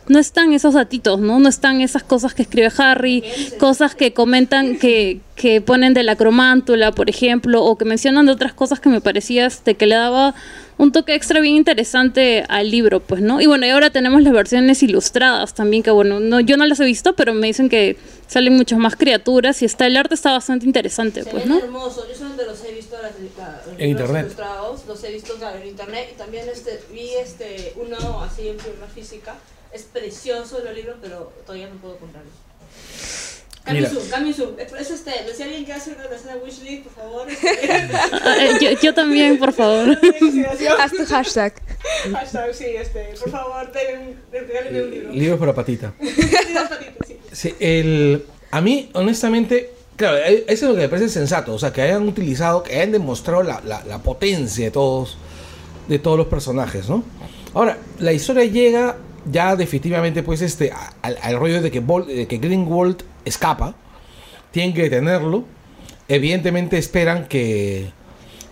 [0.08, 1.40] no están esos datitos, ¿no?
[1.40, 3.24] No están esas cosas que escribe Harry,
[3.60, 8.32] cosas que comentan, que, que ponen de la cromántula, por ejemplo, o que mencionan de
[8.34, 10.36] otras cosas que me parecía este, que le daba
[10.78, 13.40] un toque extra bien interesante al libro, pues, ¿no?
[13.42, 16.80] Y bueno, y ahora tenemos las versiones ilustradas también, que bueno, no, yo no las
[16.82, 17.96] he visto, pero me dicen que
[18.28, 21.58] salen muchas más criaturas y está, el arte está bastante interesante, Se pues, ¿no?
[21.60, 22.08] hermosos.
[22.10, 24.26] Yo solamente los he visto las, la- los En internet.
[24.26, 28.60] ilustrados, los he visto claro, en internet y también este, vi este, uno así en
[28.60, 29.36] forma física.
[29.76, 32.32] Es precioso el libro, pero todavía no puedo comprarlo.
[33.68, 33.90] Mira.
[33.90, 34.56] Coming soon, coming soon.
[34.80, 37.28] Es este, si alguien quiere hacer una tercera wishlist, por favor.
[37.30, 37.90] eh,
[38.62, 39.98] yo, yo también, por favor.
[40.80, 41.54] Haz tu hashtag.
[42.14, 43.72] Hashtag, sí, este, por favor,
[44.32, 45.12] regálenme un libro.
[45.12, 45.94] Libros para patita.
[47.00, 47.18] Patitas.
[47.32, 51.54] Sí, el, a mí, honestamente, claro, eh, eso es lo que me parece sensato.
[51.54, 55.18] O sea, que hayan utilizado, que hayan demostrado la, la- la potencia de todos,
[55.90, 57.04] de todos los personajes, ¿no?
[57.56, 58.96] Ahora, la historia llega
[59.32, 60.72] ya definitivamente, pues, este,
[61.02, 63.76] al, al rollo de que, de que Greenwald escapa.
[64.52, 65.44] Tienen que detenerlo.
[66.08, 67.92] Evidentemente esperan que,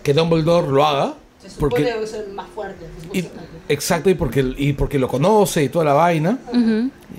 [0.02, 1.14] que Dumbledore lo haga.
[1.40, 2.86] Se supone Porque, que es el más fuerte.
[3.12, 3.24] y-
[3.68, 6.38] exacto, y porque, y porque lo conoce y toda la vaina.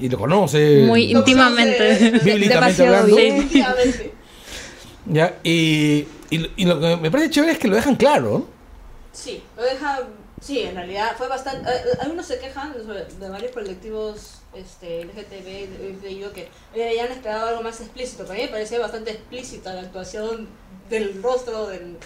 [0.01, 0.83] Y lo conoce.
[0.85, 2.11] Muy Lo íntimamente.
[2.23, 3.15] bíblicamente hablando.
[3.15, 4.13] Definitivamente.
[5.07, 8.47] Ya, y, y, y lo que me parece chévere es que lo dejan claro.
[9.13, 9.99] Sí, lo deja.
[10.41, 11.69] Sí, en realidad fue bastante.
[11.69, 12.73] eh, eh, Algunos se quejan
[13.19, 16.01] de varios colectivos este, LGTB.
[16.03, 18.23] Leído que eh, ya han esperado algo más explícito.
[18.23, 20.47] Pero a mí me parecía bastante explícita la actuación
[20.89, 21.97] del rostro del,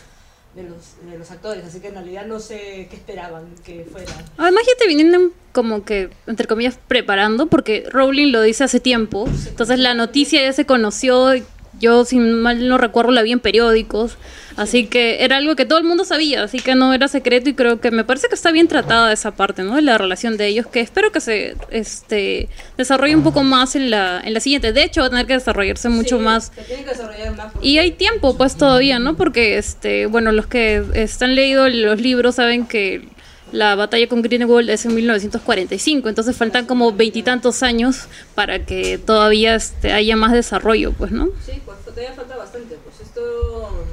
[0.55, 0.77] de, los,
[1.09, 1.65] de los actores.
[1.65, 4.11] Así que en realidad no sé qué esperaban que fuera.
[4.37, 9.27] Además ya te vienen como que, entre comillas, preparando, porque Rowling lo dice hace tiempo,
[9.47, 11.31] entonces la noticia ya se conoció,
[11.79, 14.17] yo si mal no recuerdo la vi en periódicos,
[14.57, 17.53] así que era algo que todo el mundo sabía, así que no era secreto y
[17.53, 19.75] creo que me parece que está bien tratada esa parte, ¿no?
[19.75, 23.89] De la relación de ellos, que espero que se este, desarrolle un poco más en
[23.89, 26.61] la, en la siguiente, de hecho va a tener que desarrollarse mucho Sí, más Se
[26.63, 27.53] tiene que desarrollar más.
[27.61, 29.15] y hay tiempo, pues todavía, ¿no?
[29.15, 33.07] Porque, este, bueno, los que están leído los libros saben que
[33.51, 39.55] la batalla con Greenwald es en 1945, entonces faltan como veintitantos años para que todavía
[39.55, 41.29] este, haya más desarrollo, pues, ¿no?
[41.45, 42.75] Sí, pues todavía falta bastante.
[42.83, 43.85] Pues esto,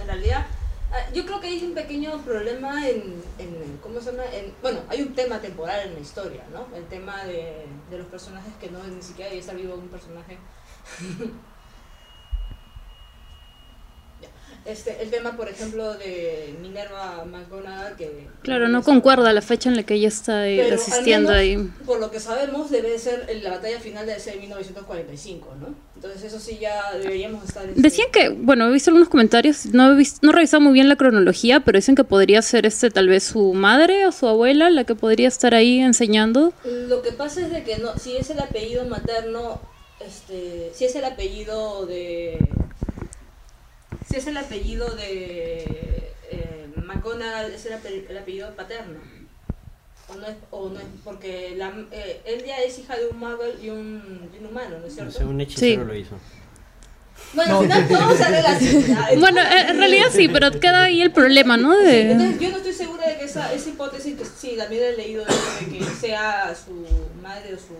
[0.00, 0.46] en realidad,
[0.92, 4.24] Ah, Yo creo que hay un pequeño problema en, en ¿cómo se llama?
[4.34, 6.66] En- bueno, hay un tema temporal en la historia, ¿no?
[6.76, 10.36] El tema de, de los personajes que no ni siquiera había vivo un personaje.
[14.20, 14.28] Ya.
[14.66, 19.76] Este, el tema, por ejemplo, de Minerva McGonagall que Claro, no concuerda la fecha en
[19.76, 21.56] la que ella está eh, asistiendo ahí.
[21.86, 25.74] Por lo que sabemos, debe ser la batalla final debe ser en 1945, ¿no?
[25.96, 27.66] Entonces eso sí ya deberíamos estar.
[27.68, 30.72] este, Decían que, bueno, he visto algunos comentarios, no he, vis- no he revisado muy
[30.74, 34.26] bien la cronología, pero dicen que podría ser este tal vez su madre o su
[34.28, 36.52] abuela la que podría estar ahí enseñando.
[36.64, 39.60] Lo que pasa es de que no, si es el apellido materno,
[40.06, 42.38] este, si es el apellido de,
[44.10, 48.98] si es el apellido de eh, McGonagall, es el, ape- el apellido paterno.
[50.08, 53.18] O no es, o no es porque la, eh, él ya es hija de un
[53.18, 55.18] muggle y un, y un humano, ¿no es No cierto?
[55.18, 55.86] sé, un hechicero Sí.
[55.86, 56.16] lo hizo.
[57.34, 59.16] Bueno, al final a relacionar.
[59.20, 61.76] Bueno, en realidad sí, pero queda ahí el problema, ¿no?
[61.78, 62.10] Sí, De...
[62.12, 65.24] entonces yo no estoy segura de que esa, esa hipótesis, que sí, también he leído
[65.24, 66.84] de, de que sea su
[67.22, 67.74] madre o su,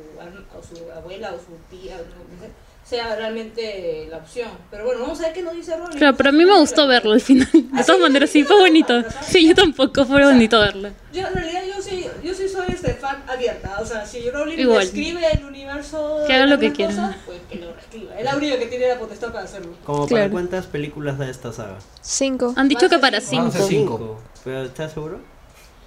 [0.56, 2.02] o su abuela o su tía, no
[2.46, 2.50] sé,
[2.90, 4.50] sea realmente la opción.
[4.70, 5.96] Pero bueno, vamos a ver qué nos dice Rowling.
[5.96, 7.48] Claro, pero a mí me gustó verlo al final.
[7.52, 9.02] De todas maneras, sí, fue bonito.
[9.22, 10.90] Sí, yo tampoco, fue bonito verlo.
[11.12, 14.58] Yo en realidad yo sí, yo sí soy este fan abierta, o sea, si Rowling
[14.80, 17.16] escribe el universo Que haga de lo que quiera.
[17.26, 18.18] pues que lo reescriba.
[18.18, 19.72] Es la única que tiene la potestad para hacerlo.
[19.84, 20.22] Como Claro.
[20.24, 21.78] para cuántas películas da esta saga?
[22.02, 22.52] Cinco.
[22.56, 23.52] Han dicho que para cinco.
[23.68, 24.20] cinco.
[24.44, 25.20] ¿Pero estás seguro?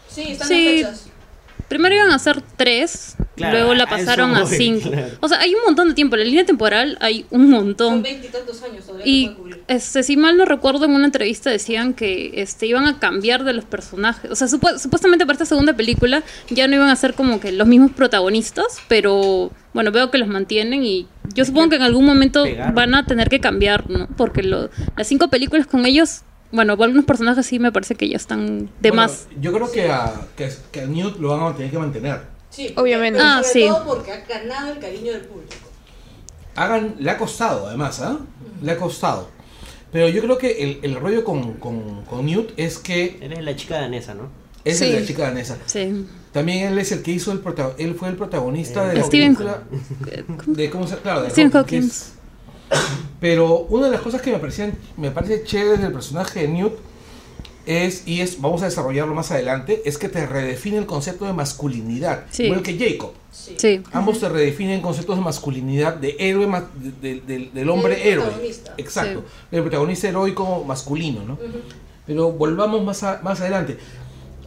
[0.09, 0.81] Sí, están Sí.
[0.83, 1.12] las fechas.
[1.73, 4.91] Primero iban a ser tres, Claro, luego la pasaron a voy, cinco.
[4.91, 5.07] claro.
[5.21, 6.15] O sea, hay un montón de tiempo.
[6.15, 8.03] En la línea temporal hay un Son montón.
[8.03, 9.63] veintitantos años todavía Y cubrir.
[9.67, 13.53] este, si mal no recuerdo, en una entrevista decían que este, iban a cambiar de
[13.53, 14.29] los personajes.
[14.29, 16.21] O sea, supu- supuestamente para esta segunda película
[16.51, 20.27] ya no iban a ser como que los mismos protagonistas, pero bueno, veo que los
[20.27, 22.75] mantienen y yo supongo que en algún momento pegaron.
[22.75, 24.07] van a tener que cambiar, ¿no?
[24.15, 26.21] Porque lo- las cinco películas con ellos,
[26.53, 29.27] bueno, algunos personajes sí me parece que ya están de Bueno, más.
[29.41, 32.21] Yo creo que a, que, que a Newt lo van a tener que mantener.
[32.49, 33.19] Sí, Obviamente.
[33.19, 33.67] pero Ah, sobre sí.
[33.67, 35.53] todo porque ha ganado el cariño del público.
[36.55, 38.19] Hagan, le ha costado además, ¿ah?
[38.61, 39.27] Le ha costado.
[39.91, 43.55] Pero yo creo que el, el rollo con, con, con Newt es que Eres la
[43.55, 44.29] chica danesa, ¿no?
[44.63, 44.91] es Sí.
[44.91, 45.57] la chica danesa.
[45.65, 46.05] Sí.
[46.31, 49.35] También él es el que hizo el prota él fue el protagonista de la Steven-
[49.35, 49.63] película
[50.47, 52.13] de cómo se claro, de Stephen es-
[53.19, 56.73] Pero una de las cosas que me parecían me parece chévere del personaje de Newt
[57.65, 61.31] es y es vamos a desarrollarlo más adelante, es que te redefine el concepto de
[61.31, 62.43] masculinidad, Sí.
[62.43, 63.11] igual que Jacob.
[63.31, 63.55] Sí.
[63.57, 63.81] Sí.
[63.93, 68.25] Ambos te redefinen conceptos de masculinidad, de héroe, ma- de- de- del- hombre héroe.
[68.25, 68.73] protagonista.
[68.77, 69.23] Exacto.
[69.51, 71.37] El protagonista heroico masculino, ¿no?
[72.05, 73.77] Pero volvamos más, a- más adelante.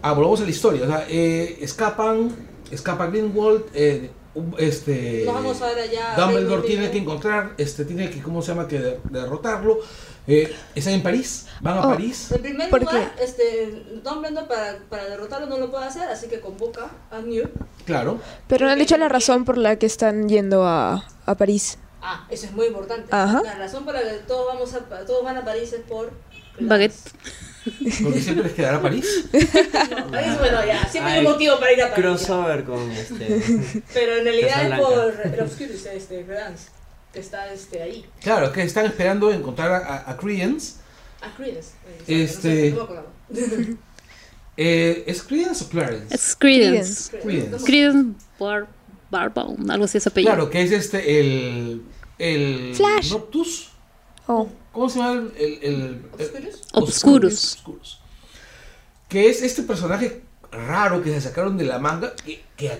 [0.02, 0.82] Ah, volvamos a la historia.
[0.84, 2.30] O sea, eh, escapan,
[2.70, 4.10] escapa Greenwald, eh,
[4.58, 5.22] este...
[5.24, 6.14] Nos vamos a ver allá.
[6.16, 8.66] Dumbledore tiene que encontrar, este, tiene que, ¿cómo se llama?
[8.68, 9.78] Que de- derrotarlo.
[10.28, 11.90] Eh, están en París, van a Oh.
[11.90, 12.32] París.
[12.32, 16.40] En primer ¿Por lugar, este, Dumbledore para, para derrotarlo no lo puede hacer, así que
[16.40, 17.50] convoca a Newt.
[17.84, 18.18] Claro.
[18.48, 21.78] Pero no han dicho la razón por la que están yendo a, a París.
[22.02, 23.08] Ah, eso es muy importante.
[23.10, 23.40] Ajá.
[23.42, 26.10] La razón por la que todos, vamos a, todos van a París es por...
[26.60, 26.94] Baguette.
[28.02, 29.24] Porque siempre les quedará París.
[29.32, 31.96] No, París, bueno, ya, siempre hay Ay, un motivo para ir a París.
[31.96, 32.02] ya.
[32.10, 33.82] Crossover con este.
[33.94, 36.68] Pero en realidad es por el Obscurus, este, Redance,
[37.12, 38.04] que está este, ahí.
[38.20, 40.74] Claro, que están esperando encontrar a, a, a Credence.
[41.22, 41.70] A Credence.
[42.06, 42.86] eh, Este- No,
[43.34, 43.76] sé.
[44.58, 46.14] Eh, ¿Es Credence o Clarence?
[46.14, 47.10] Es Credence.
[47.18, 47.64] Credence.
[47.64, 48.66] Credence Bar
[49.10, 50.32] Barbaum, algo así ese apellido.
[50.32, 51.82] Claro, que es este, el...
[52.18, 52.72] El...
[52.74, 53.12] Flash.
[53.12, 53.70] Noctus.
[54.26, 55.32] Oh, ¿Cómo se llama el...
[55.38, 56.60] el, el- el- ¿Obscurus?
[56.72, 57.52] Obscurus.
[57.54, 57.98] Obscurus.
[59.08, 60.20] Que es este personaje
[60.52, 62.70] raro que se sacaron de la manga, que, que,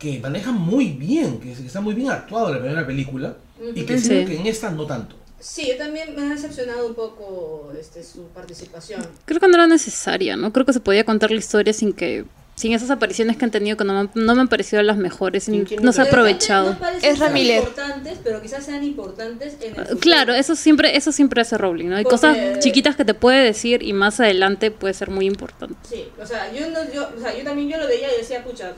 [0.00, 3.36] que maneja muy bien, que está muy bien actuado en la primera película,
[3.74, 4.06] y que Sí.
[4.08, 5.14] siento que en esta no tanto.
[5.38, 9.06] Sí, yo también me ha decepcionado un poco este, su participación.
[9.24, 10.52] Creo que no era necesaria, ¿no?
[10.52, 12.24] Creo que se podía contar la historia sin que
[12.58, 15.46] sin esas apariciones que han tenido que no me, no me han parecido las mejores
[15.48, 16.72] y ¿Quién- quién no se ha aprovechado.
[16.72, 17.58] No parecen Ezra ser Miller.
[17.60, 19.98] importantes, pero quizás sean importantes en el.
[19.98, 21.96] Claro, eso siempre eso siempre hace Rowling, ¿no?
[21.96, 25.76] Hay Porque- cosas chiquitas que te puede decir y más adelante puede ser muy importante.
[25.88, 28.42] Sí, o sea, yo, no, yo, o sea, yo también yo lo veía y decía,
[28.42, 28.72] pucha,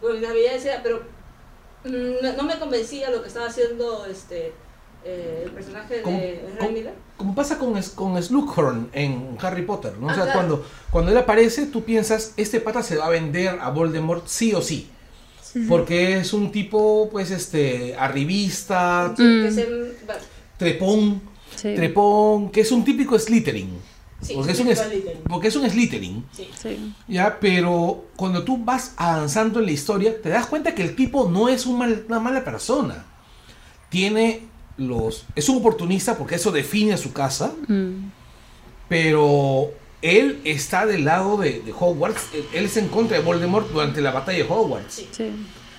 [0.00, 1.02] pues la veía y decía, pero
[1.84, 4.52] mm, no, no me convencía lo que estaba haciendo este
[5.04, 6.92] eh, el personaje ¿Cómo- de Miller.
[7.22, 10.08] Como pasa con, con Slughorn en Harry Potter, ¿no?
[10.08, 13.70] O sea, cuando, cuando él aparece, tú piensas, este pata se va a vender a
[13.70, 14.88] Voldemort sí o sí.
[15.68, 19.54] Porque es un tipo, pues, este, arribista, Sí, Mm.
[19.54, 19.84] bueno,
[20.56, 21.22] trepón,
[21.54, 21.74] Sí.
[21.76, 23.70] trepón, que es un típico Slytherin.
[24.20, 24.82] sí, porque, es un, es-
[25.28, 26.24] porque es un Slytherin.
[26.32, 26.48] Sí.
[26.60, 26.94] Sí.
[27.06, 31.28] Ya, pero cuando tú vas avanzando en la historia, te das cuenta que el tipo
[31.30, 33.04] no es un mal- una mala persona.
[33.90, 34.48] Tiene
[34.88, 35.24] los.
[35.34, 37.52] Es un oportunista porque eso define a su casa.
[37.68, 38.10] Mm.
[38.88, 39.72] pero
[40.02, 42.28] él está del lado de, de Hogwarts.
[42.34, 45.06] Él, él es en contra de Voldemort durante la batalla de Hogwarts.
[45.10, 45.30] Sí.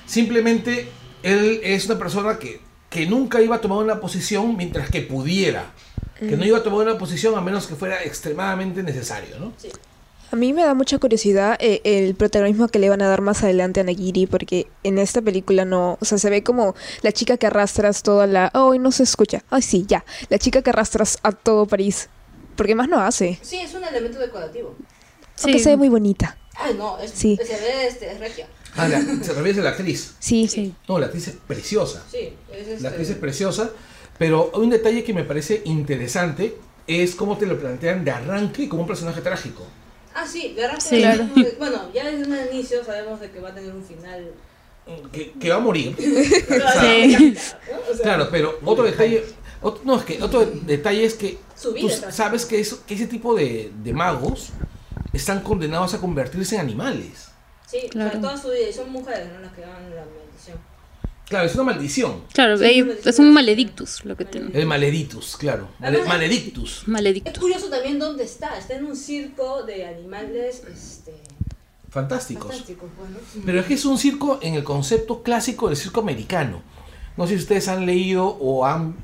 [0.06, 0.90] Simplemente
[1.22, 5.74] él es una persona que, que nunca iba a tomar una posición mientras que pudiera.
[6.20, 9.52] Que no iba a tomar una posición a menos que fuera extremadamente necesario, ¿no?
[10.34, 13.44] A mí me da mucha curiosidad eh, el protagonismo que le van a dar más
[13.44, 16.74] adelante a Nagiri, porque en esta película no, o sea, se ve como
[17.04, 18.50] la chica que arrastras toda la...
[18.52, 19.44] ¡Ay, no se escucha!
[19.52, 20.04] ¡Ay, sí, ya!
[20.30, 22.10] La chica que arrastras a todo París.
[22.56, 23.38] Porque más no hace.
[23.44, 24.76] Sí, es un elemento decorativo.
[25.44, 26.36] Aunque se ve muy bonita.
[26.56, 27.38] Ah, no, es, Sí.
[27.46, 28.48] se ve este, es regia.
[28.76, 30.16] Ah, la- se refiere a la actriz.
[30.18, 30.48] Sí.
[30.48, 30.74] Sí.
[30.90, 32.02] No, la actriz es preciosa.
[32.12, 32.82] Sí, es este...
[32.82, 33.70] La actriz es preciosa,
[34.18, 36.56] pero un detalle que me parece interesante
[36.88, 39.64] es cómo te lo plantean de arranque como un personaje trágico.
[40.16, 40.80] Ah, sí, de.
[40.80, 41.00] Sí.
[41.00, 41.28] Claro.
[41.58, 44.32] Bueno, ya desde un inicio sabemos de que va a tener un final.
[45.12, 45.96] Que, que va a morir.
[45.98, 47.36] Sí.
[47.72, 47.80] ¿no?
[47.92, 49.24] O sea, Claro, pero otro detalle,
[49.62, 52.96] otro- no, es que otro detalle es que Su tú vida sabes que, eso, que
[52.96, 54.50] ese tipo de, de magos
[55.14, 57.30] están condenados a convertirse en animales.
[57.66, 58.20] Sí, o sea, Claro.
[58.20, 58.70] toda su vida.
[58.70, 59.40] Y son mujeres, ¿no?
[59.40, 60.58] Las que dan la maldición.
[61.30, 62.22] Claro, es una maldición.
[62.34, 64.50] Claro, Sí, ellos- sí, es un maledictus lo que tiene.
[64.54, 65.68] El maleditus, claro.
[65.80, 66.82] Male- Además- maledictus.
[66.82, 67.40] Es Maledictus.
[67.40, 68.58] curioso también dónde está.
[68.58, 71.14] Está en un circo de animales este,
[71.90, 72.48] Fantásticos.
[72.48, 73.44] fantásticos, pues, ¿no?
[73.46, 76.62] Pero es que es un circo en el concepto clásico del circo americano.
[77.18, 78.96] No sé si ustedes han leído o han,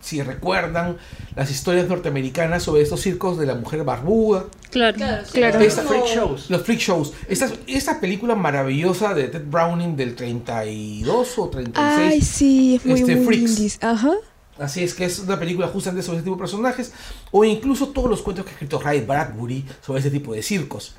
[0.00, 0.96] si recuerdan
[1.36, 4.96] las historias norteamericanas sobre estos circos de la mujer barbuda, Claro.
[5.32, 6.48] Claro, Esta Freak shows.
[6.48, 7.12] los freak shows.
[7.28, 12.12] Esta, esta película maravillosa de Ted Browning del 32 o 36.
[12.12, 13.50] Ay, sí, es muy, Este, muy Freaks.
[13.50, 13.78] indies.
[13.82, 14.12] Ajá.
[14.58, 16.92] Así es que es una película justamente sobre ese tipo de personajes.
[17.32, 20.94] O incluso todos los cuentos que ha escrito Ray Bradbury sobre ese tipo de circos.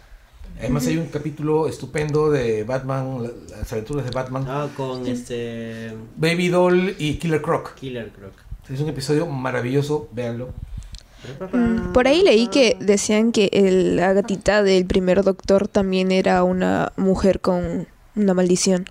[0.59, 5.91] Además hay un capítulo estupendo de Batman, la- las aventuras de Batman, Ah, con este.
[6.17, 7.73] Baby Doll y Killer Croc.
[7.75, 8.33] Killer Croc.
[8.69, 10.49] Es un episodio maravilloso, véanlo.
[11.53, 16.43] Mm, Por ahí leí que decían que el- la gatita del primer doctor también era
[16.43, 18.85] una mujer con una maldición.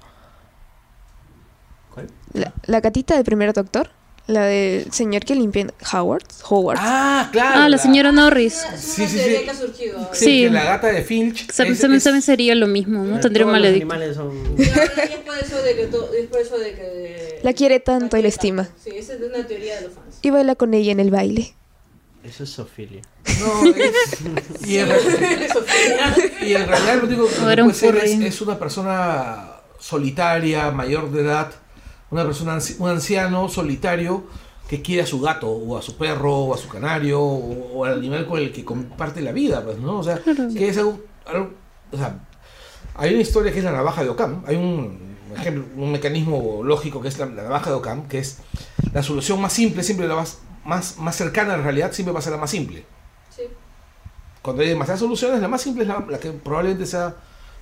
[1.95, 2.09] ¿Cuál?
[2.33, 3.91] La, la gatita del primer doctor,
[4.31, 6.23] la del señor que limpia Howard.
[6.49, 6.79] Howard.
[6.81, 7.63] Ah, claro.
[7.63, 8.65] Ah, la señora Norris.
[8.75, 9.45] Es Sí, una sí, sí.
[9.45, 10.11] que ha surgido.
[10.13, 10.43] Sí, Sí.
[10.45, 11.51] que la gata de Finch.
[11.51, 13.21] Se- es- se- es- También sería lo mismo, ¿no?
[13.21, 14.31] Tendría un los animales son.
[14.59, 14.69] Y es
[15.27, 18.69] por eso de que, es por eso de que La quiere tanto y la estima.
[18.83, 20.19] Sí, esa es una teoría de los fans.
[20.23, 21.53] Y baila con ella en el baile.
[22.23, 23.01] Eso es Sofilia.
[23.41, 24.21] No, es-
[24.69, 24.89] y, en,
[26.43, 31.51] y en realidad lo único que es, es una persona solitaria, mayor de edad,
[32.11, 34.25] una persona, un anciano solitario
[34.69, 37.85] que quiere a su gato, o a su perro, o a su canario, o, o
[37.85, 39.99] al animal con el que comparte la vida, pues, ¿no?
[39.99, 41.51] O sea, que es algo, algo-
[41.93, 42.21] o sea,
[42.95, 47.01] hay una historia que es la navaja de Ockham, hay un ejemplo, un mecanismo lógico
[47.01, 48.39] que es la, la navaja de Ockham, que es
[48.93, 52.19] la solución más simple, siempre la más, más, más cercana a la realidad, siempre va
[52.21, 52.85] a ser la más simple
[53.35, 53.43] Sí.
[54.43, 57.15] cuando hay demasiadas soluciones, la más simple es la, la que probablemente sea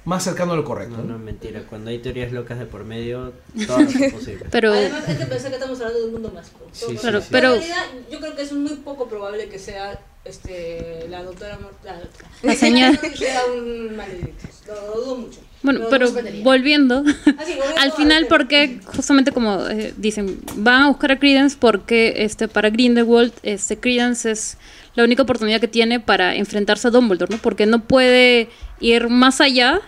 [0.04, 0.96] más cercano a lo correcto.
[0.98, 1.18] No, ¿no?
[1.18, 1.62] mentira.
[1.68, 3.32] Cuando hay teorías locas de por medio,
[3.66, 4.46] todo es posible.
[4.50, 6.66] Pero Además, hay que pensar que estamos hablando de un mundo mágico.
[6.72, 7.26] Sí, sí, Claro, sí.
[7.30, 11.58] pero- En realidad, yo creo que es muy poco probable que sea este, la doctora
[11.58, 12.00] Mor- la,
[12.42, 14.66] La señora- sea un maledictus.
[14.66, 15.40] Lo, lo dudo mucho.
[15.62, 16.10] bueno, Lo pero
[16.42, 17.12] volviendo Ah,
[17.46, 18.36] sí, volviendo al final, tema.
[18.36, 23.78] porque justamente como eh, dicen, van a buscar a Credence porque este para Grindelwald, este
[23.78, 24.56] Credence es
[24.98, 27.40] la única oportunidad que tiene para enfrentarse a Dumbledore, ¿no?
[27.40, 28.48] Porque no puede
[28.80, 29.80] ir más allá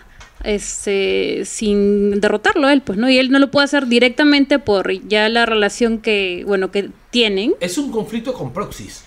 [0.43, 3.09] este sin derrotarlo a él, pues, ¿no?
[3.09, 7.53] Y él no lo puede hacer directamente por ya la relación que, bueno, que tienen.
[7.59, 9.03] Es un conflicto con proxies.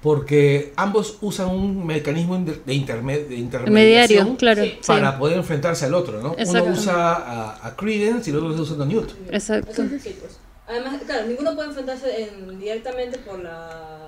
[0.00, 4.62] Porque ambos usan un mecanismo de, de interme- de intermediación Intermediario, claro.
[4.64, 4.78] sí.
[4.86, 6.36] para poder enfrentarse al otro, ¿no?
[6.38, 6.68] Exacto.
[6.68, 9.10] Uno usa a, a Credence y el otro está usando a Newt.
[9.32, 9.72] Exacto.
[9.74, 10.38] Sí, pues.
[10.68, 14.06] Además, claro, ninguno puede enfrentarse en- directamente por la...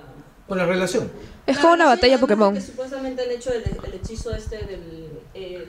[0.51, 1.09] Por la relación.
[1.47, 2.53] Es como una batalla Pokémon.
[2.53, 5.07] Que supuestamente han hecho el, el hechizo este del...
[5.33, 5.65] El,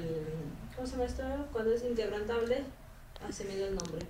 [0.74, 1.22] ¿Cómo se llama esto?
[1.52, 2.64] Cuando es inquebrantable.
[3.20, 4.04] Ah, se me dio el nombre.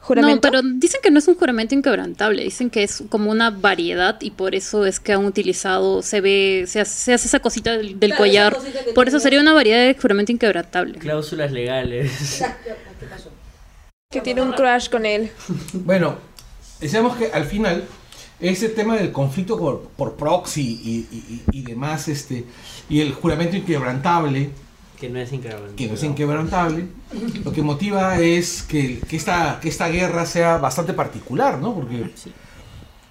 [0.00, 0.34] Juramento.
[0.34, 4.20] No, pero dicen que no es un juramento inquebrantable, dicen que es como una variedad
[4.20, 7.76] y por eso es que han utilizado, se ve, se hace, se hace esa cosita
[7.76, 10.98] del, del Claro, collar, cosita por eso sería una variedad de juramento inquebrantable.
[10.98, 12.42] Cláusulas legales.
[12.98, 13.30] ¿Qué pasó?
[14.10, 15.30] Que tiene un crush con él.
[15.72, 16.18] Bueno,
[16.80, 17.84] decíamos que al final
[18.40, 22.44] ese tema del conflicto por, por proxy y, y- y- demás, este,
[22.88, 24.50] y el juramento inquebrantable,
[25.00, 25.76] Que no es inquebrantable.
[25.76, 26.86] que no es inquebrantable,
[27.44, 31.74] lo que motiva es que, que esta, que esta guerra sea bastante particular, ¿no?
[31.74, 32.28] Porque porque pues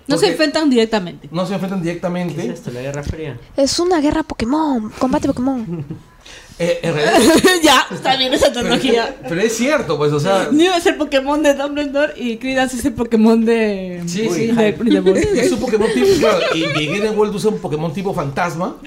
[0.07, 1.27] No se enfrentan directamente.
[1.31, 2.47] no se enfrentan ¿Qué es directamente.
[2.47, 2.69] esto?
[2.71, 3.39] ¿La Guerra Fría?
[3.57, 4.91] Es una guerra Pokémon.
[4.99, 5.85] Combate Pokémon.
[6.57, 7.19] Eh, en realidad,
[7.63, 7.85] ya.
[7.93, 9.13] Está bien esa tecnología.
[9.27, 12.85] pero es cierto, pues, o sea, Neo es el Pokémon de Dumbledore y Credence es
[12.85, 14.01] el Pokémon de...
[14.07, 14.47] Sí, sí.
[14.47, 15.17] de Grindelwald.
[15.37, 18.77] es un Pokémon tipo, claro, y, y Grindelwald usa un Pokémon tipo fantasma,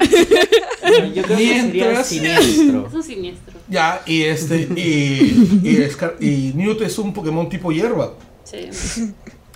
[1.14, 2.86] Yo creo que sería Mientras- siniestro.
[2.88, 3.54] Es un siniestro.
[3.68, 8.14] ya, y este, y, y, Scar- y Newt es un Pokémon tipo hierba,
[8.44, 8.70] Sí.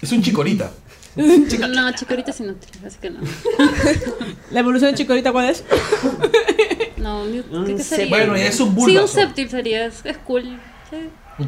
[0.02, 0.70] es un chicorita.
[1.14, 3.20] No, chicorita sin nutri, así que no.
[4.50, 5.62] ¿La evolución de Chikorita cuál es?
[7.02, 8.08] No, ¿qué, Un qué sería?
[8.08, 9.08] Bueno, es un Sí, un Bulbasaur.
[9.08, 10.42] Sceptile sería, es, es cool.
[10.90, 10.96] Sí,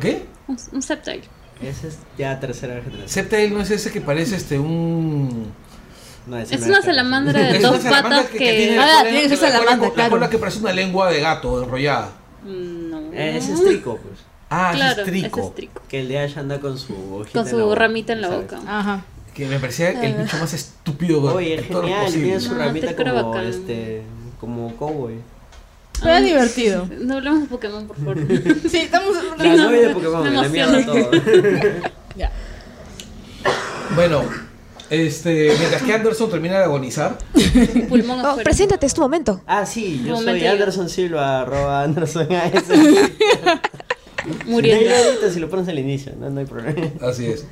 [0.01, 0.25] ¿Qué?
[0.49, 1.23] un, un Sceptile.
[1.63, 3.09] Ese es ya tercera generación.
[3.09, 5.53] Sceptile no es ese que parece este un...
[6.27, 8.45] No, ese Es no una salamandra de Es dos salamandra patas que, que...
[8.45, 10.11] que tiene Ah, la cola- tiene que ser la cola- salamandra, la claro.
[10.11, 12.11] cola que parece una lengua de gato enrollada.
[12.43, 12.99] Mm, No.
[13.13, 14.21] Eh, Ese es Trico, pues.
[14.51, 15.39] Ah, ese Claro, es trico.
[15.41, 15.83] ese es trico.
[15.89, 18.29] Que el de Ash anda con su hojita Con en su boca, ramita en la
[18.29, 18.43] ¿sabes?
[18.51, 18.61] boca.
[18.67, 19.05] Ajá.
[19.35, 22.25] Que me parecía el bicho más estúpido Oye, es todo lo genial, posible.
[22.27, 23.47] tiene su No, ramita Trico como bacán.
[23.47, 24.03] este,
[24.41, 25.15] como cowboy.
[26.03, 26.89] Pero es divertido.
[27.01, 28.19] No hablemos de Pokémon, por favor.
[28.71, 29.17] Sí, estamos...
[29.39, 31.11] La no, novia de Pokémon, me la mierda todo.
[32.17, 32.31] Ya.
[33.97, 34.23] Bueno,
[34.91, 37.19] este, mientras que Anderson termina de agonizar,
[37.89, 39.41] Pulmón Oh, preséntate, es tu momento.
[39.47, 42.53] Ah, sí, yo soy momento, Anderson Silva, arroba Anderson AS.
[44.47, 44.95] Muriendo.
[44.95, 46.89] Ahorita si lo pones al inicio, no, no hay problema.
[47.03, 47.45] así es.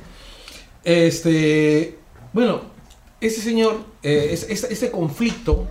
[0.83, 1.97] Este,
[2.33, 2.61] bueno,
[3.21, 5.67] este señor, eh, es- es- este conflicto,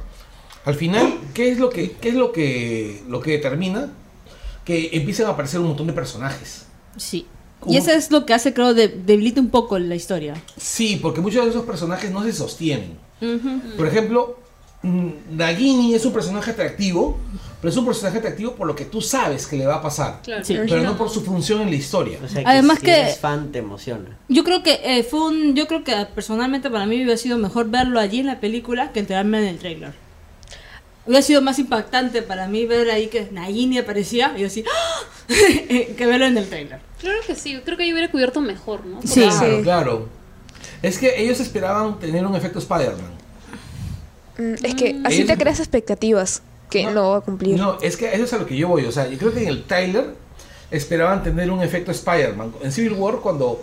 [0.64, 3.90] al final, ¿qué es lo que, qué es lo que, lo que determina?
[4.64, 6.66] Que empiezan a aparecer un montón de personajes.
[6.96, 7.26] Sí.
[7.60, 7.72] ¿Cómo?
[7.72, 10.34] Y eso es lo que hace, creo, de, debilita un poco la historia.
[10.56, 12.96] Sí, porque muchos de esos personajes no se sostienen.
[13.76, 14.38] Por ejemplo,
[14.82, 17.18] mm, Nagini es un personaje atractivo,
[17.60, 20.22] pero es un personaje atractivo por lo que tú sabes que le va a pasar.
[20.24, 20.44] Claro.
[20.44, 20.54] Sí.
[20.56, 22.18] Pero no por su función en la historia.
[22.24, 24.18] O sea, que Además si que- eres fan te emociona.
[24.28, 27.70] Yo creo que eh, fue un, yo creo que personalmente para mí hubiera sido mejor
[27.70, 30.01] verlo allí en la película que enterarme en el trailer.
[31.04, 35.00] Hubiera sido más impactante para mí ver ahí que Nagini aparecía y yo así ¡ah!
[35.96, 36.78] que verlo en el trailer.
[37.00, 39.00] Claro que sí, creo que yo hubiera cubierto mejor, ¿no?
[39.02, 39.22] Sí.
[39.22, 39.62] Claro, Sí.
[39.62, 40.08] claro.
[40.82, 43.10] Es que ellos esperaban tener un efecto Spider-Man.
[44.38, 47.56] Mm, es que así Ellos- te creas expectativas que no, va a cumplir.
[47.58, 48.84] No, es que eso es a lo que yo voy.
[48.86, 50.14] O sea, yo creo que en el trailer
[50.70, 52.52] esperaban tener un efecto Spider-Man.
[52.62, 53.62] En Civil War, cuando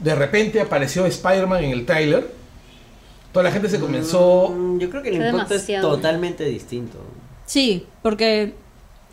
[0.00, 2.30] de repente apareció Spider-Man en el trailer,
[3.32, 4.48] toda la gente se comenzó...
[4.56, 6.98] Mm, Yo creo que el impacto es totalmente distinto.
[7.46, 8.54] Sí, porque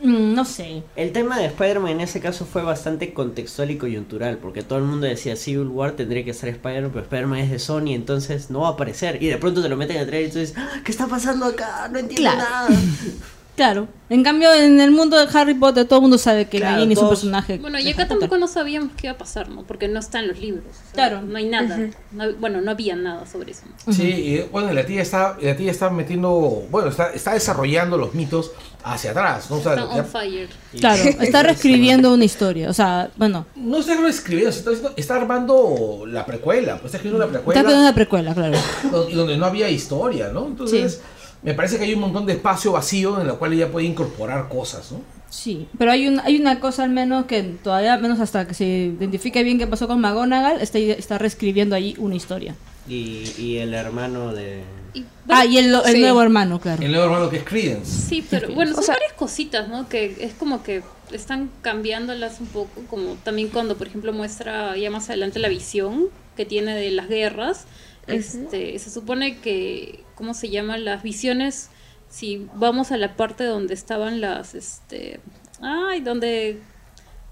[0.04, 0.84] mm, no sé.
[0.96, 4.86] El tema de Spider-Man en ese caso fue bastante contextual y coyuntural, porque todo el
[4.86, 8.62] mundo decía Civil War tendría que ser Spider-Man, pero Spider-Man es de Sony, entonces no
[8.62, 9.22] va a aparecer.
[9.24, 11.08] Y de pronto te lo meten en el trailer y tú dices, "Ah, ¿qué está
[11.08, 11.90] pasando acá?
[11.92, 12.38] No entiendo Claro.
[12.40, 12.70] nada.
[13.58, 13.88] Claro.
[14.10, 16.94] En cambio, en el mundo de Harry Potter todo el mundo sabe que Claro, Nagini
[16.94, 17.58] es un personaje.
[17.58, 19.64] Bueno, y acá tampoco no sabíamos qué iba a pasar, ¿no?
[19.64, 20.64] Porque no está en los libros.
[20.70, 21.22] o sea, Claro.
[21.24, 21.78] No hay nada.
[22.12, 23.64] No bueno, no había nada sobre eso.
[23.92, 26.32] Sí, y bueno, la tía está, la tía está metiendo,
[26.70, 28.52] bueno, está, está desarrollando los mitos
[28.84, 29.58] hacia atrás, ¿no?
[29.58, 30.50] O sea, Está ya- on fire.
[30.80, 32.70] Claro, está reescribiendo una historia.
[32.70, 37.20] O sea, bueno, no está escribiendo, está, haciendo- está armando la precuela, pues está escribiendo
[37.20, 38.58] la está precuela creando una precuela, claro.
[38.92, 40.46] donde, donde no había historia, ¿no?
[40.46, 41.02] Entonces,
[41.44, 44.50] me parece que hay un montón de espacio vacío en el cual ella puede incorporar
[44.50, 45.02] cosas, ¿no?
[45.30, 48.54] Sí, pero hay, un, hay una cosa al menos que todavía, al menos hasta que
[48.54, 52.56] se identifique bien qué pasó con McGonagall, está, está reescribiendo allí una historia.
[52.88, 54.64] Y, y el hermano de...
[54.94, 56.00] Y, Ah, y el, el Sí.
[56.00, 56.82] nuevo hermano, claro.
[56.82, 58.08] El nuevo hermano que es Credence.
[58.08, 59.90] Sí, pero bueno, son sea- varias cositas, ¿no?
[59.90, 60.82] Que es como que
[61.12, 66.06] están cambiándolas un poco, como también cuando, por ejemplo, muestra ya más adelante la visión
[66.38, 67.66] que tiene de las guerras.
[68.08, 70.84] Este, se supone que, ¿cómo se llaman?
[70.84, 71.70] Las visiones,
[72.10, 75.20] si vamos a la parte donde estaban las, este,
[75.62, 76.60] ay, donde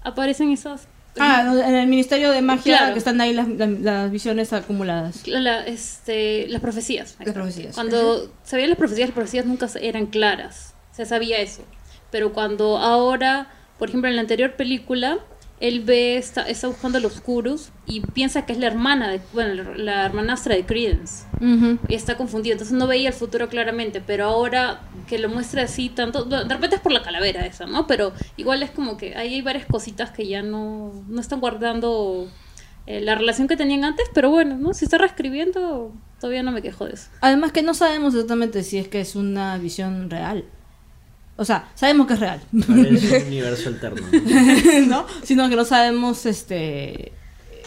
[0.02, 0.88] aparecen esas...
[1.18, 2.92] Ah, en el Ministerio de Magia Claro.
[2.92, 5.26] que están ahí las, la- las visiones acumuladas.
[5.26, 7.16] La- la- este, las profecías.
[7.24, 7.74] Las profecías.
[7.74, 10.74] Cuando se veían las profecías, las profecías nunca eran claras.
[10.92, 11.62] Se sabía eso.
[12.10, 13.48] Pero cuando ahora,
[13.78, 15.18] por ejemplo, en la anterior película,
[15.58, 19.20] él ve, está, está buscando a los Kurus y piensa que es la hermana, de,
[19.32, 21.24] bueno, la, hermanastra de Credence.
[21.88, 22.52] Y está confundido.
[22.52, 24.02] Entonces no veía el futuro claramente.
[24.06, 26.24] Pero ahora que lo muestra así tanto.
[26.24, 27.86] De repente es por la calavera esa, ¿no?
[27.86, 32.28] Pero igual es como que ahí hay varias cositas que ya no, no están guardando
[32.86, 34.06] eh, la relación que tenían antes.
[34.12, 34.74] Pero bueno, ¿no?
[34.74, 37.08] Si está reescribiendo, todavía no me quejo de eso.
[37.22, 40.44] Además que no sabemos exactamente si es que es una visión real.
[41.36, 44.06] O sea, sabemos que es real, Parece un universo alterno.
[44.86, 45.06] ¿no?
[45.22, 47.12] Sino que no sabemos, este,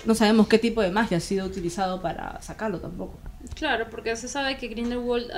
[0.06, 3.20] no sabemos qué tipo de magia ha sido utilizado para sacarlo tampoco.
[3.56, 5.32] Claro, porque se sabe que Grindelwald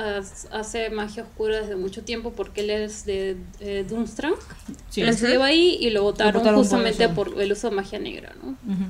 [0.52, 4.34] hace magia oscura desde mucho tiempo porque él es de eh, Durmstrang.
[4.90, 5.02] Sí.
[5.02, 8.52] Él estudiaba ahí y lo votaron, justamente por, el uso de magia negra, ¿no?
[8.52, 8.86] Ujú.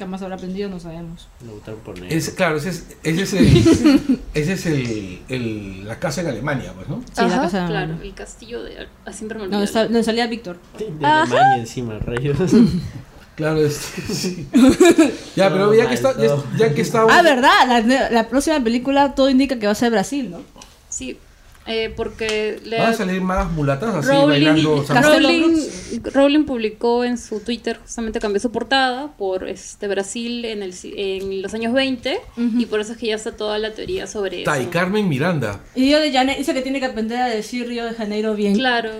[0.00, 0.70] ¿Qué más habrá aprendido?
[0.70, 1.28] No sabemos.
[1.46, 2.16] Lo votaron por negro.
[2.16, 6.72] Es, claro, ese es, ese es, el, ese es el, el- la casa en Alemania,
[6.74, 7.02] pues, ¿no?
[7.12, 8.88] Sí, la casa de Claro, el castillo de...
[9.04, 10.58] Ah, siempre me No, está, donde salía Víctor.
[10.78, 12.38] De Alemania encima, rayos.
[13.36, 14.48] Claro, es, sí.
[15.36, 17.12] Ya, pero ya que, está, ya, ya que estamos...
[17.12, 17.52] Ah, ¿verdad?
[17.86, 20.40] La, la próxima película todo indica que va a ser Brasil, ¿no?
[20.88, 21.18] Sí,
[21.66, 24.84] eh, porque le Van a salir magas mulatas así Rowling, bailando.
[24.88, 25.68] Rowling,
[26.12, 30.94] Rowling publicó en su Twitter, justamente cambió su portada por este Brasil en, el, si-
[30.96, 32.18] en los años 20
[32.58, 34.70] y por eso es que ya está toda la teoría sobre Ta, y eso.
[34.70, 35.60] Carmen Miranda.
[35.74, 38.54] Y Río de Janeiro dice que tiene que aprender a decir Río de Janeiro bien.
[38.54, 38.90] Claro.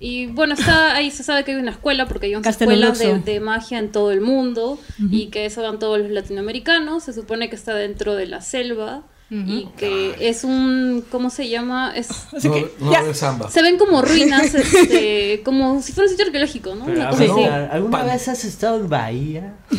[0.00, 3.24] Y bueno, está ahí se sabe que hay una escuela, porque hay 11 Castelo escuelas
[3.24, 4.78] de magia en todo el mundo
[5.10, 7.04] y que eso van todos los latinoamericanos.
[7.04, 11.92] Se supone que está dentro de la selva y que es un, ¿cómo se llama?
[11.96, 12.08] Es,
[12.44, 13.50] No, no va a haber samba.
[13.50, 16.84] se ven como ruinas, este, como si fuera un sitio arqueológico, ¿no?
[16.86, 17.24] Pero, así.
[17.24, 18.06] ¿Alguna Pan.
[18.06, 19.54] vez has estado en Bahía?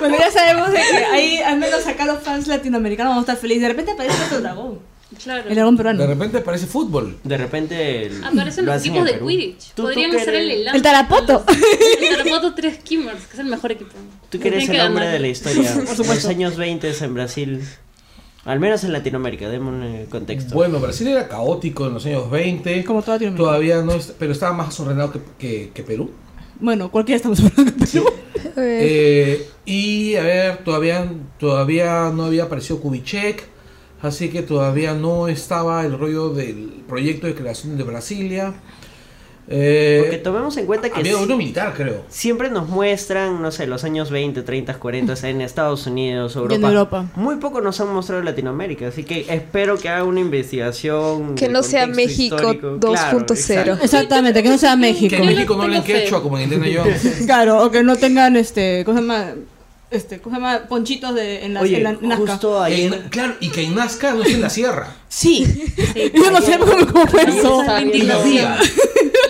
[0.00, 3.40] Bueno, ya sabemos de que ahí, al menos acá los fans latinoamericanos vamos a estar
[3.40, 3.62] felices.
[3.62, 4.78] De repente aparece otro dragón.
[5.22, 5.48] Claro.
[5.48, 6.00] El dragón peruano.
[6.00, 7.18] De repente parece fútbol.
[7.24, 8.06] De repente.
[8.06, 9.26] el- Aparecen lo los equipos de Perú.
[9.28, 9.58] Quidditch.
[9.68, 10.76] Tú- tú Podrían que ser el Elan.
[10.76, 11.44] El Tarapoto.
[12.00, 13.90] El Tarapoto 3 Kimmers, que es el mejor equipo.
[14.28, 15.72] Tú que eres el hombre de la historia.
[15.74, 16.28] Por Los supuesto.
[16.28, 17.62] años 20 en Brasil.
[18.44, 20.54] Al menos en Latinoamérica, demos un eh, contexto.
[20.54, 22.84] Bueno, Brasil era caótico en los años 20.
[22.84, 23.44] Como toda Latinoamérica.
[23.44, 26.10] Todavía no, es- pero estaba más ordenado que, que- que Perú.
[26.60, 28.04] Bueno, cualquiera estamos hablando de Perú.
[28.56, 33.44] Eh, Eh, y a ver, todavía, todavía no había aparecido Kubitschek,
[34.02, 38.54] así que todavía no estaba el rollo del proyecto de creación de Brasilia.
[39.50, 42.04] Eh, Porque tomemos en cuenta que había uno militar, creo.
[42.10, 46.54] siempre nos muestran, no sé, los años 20, 30, 40 en Estados Unidos, Europa.
[46.54, 47.06] en Europa.
[47.14, 51.34] Muy poco nos han mostrado en Latinoamérica, así que espero que haga una investigación.
[51.34, 52.76] Que no sea México histórico.
[52.78, 53.30] 2.0.
[53.30, 53.78] exacto.
[53.82, 55.16] Exactamente, que no sea México.
[55.16, 57.22] Que en México no hablen quechua como en Indiana Jones.
[57.24, 59.32] Claro, o que no tengan este, ¿cómo se llama?
[59.90, 60.58] Este, ¿cómo se llama?
[60.68, 62.32] Ponchitos de, en, las Oye, en la- en Nazca.
[62.32, 63.02] justo En- ayer.
[63.10, 64.94] claro, y que en Nazca no es en la sierra.
[65.08, 65.44] Sí.
[65.46, 65.74] Sí.
[66.14, 67.62] Yo no sé cómo, cómo fue eso.
[67.64, 67.80] La.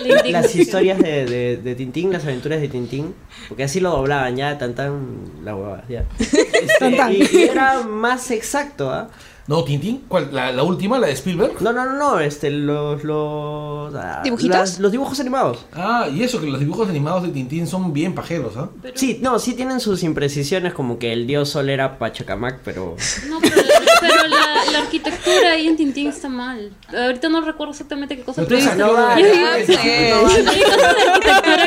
[0.05, 3.13] La Las historias de, de, de Tintín, las aventuras de Tintín,
[3.47, 6.05] porque así lo doblaban ya, tan tan la huevada, ya.
[6.19, 9.09] Este, y era más exacto, ¿ah?
[9.49, 10.29] No, Tintín, ¿cuál?
[10.31, 11.59] ¿La, la última, la de Spielberg?
[11.59, 14.55] No, no, no, no, este, los, los, ah, ¿Dibujitos?
[14.55, 15.65] las- los dibujos animados.
[15.73, 18.69] Ah, y eso, que los dibujos animados de Tintín son bien pajeros, ¿ah?
[18.79, 22.95] Pero- Sí, no, sí tienen sus imprecisiones, como que el dios sol era Pachacamac, pero...
[23.27, 23.63] No, pero, la,
[24.01, 26.71] pero la, la arquitectura ahí en Tintín está mal.
[26.95, 28.43] Ahorita no recuerdo exactamente qué cosa.
[28.45, 29.65] Pero hay- no arquitectura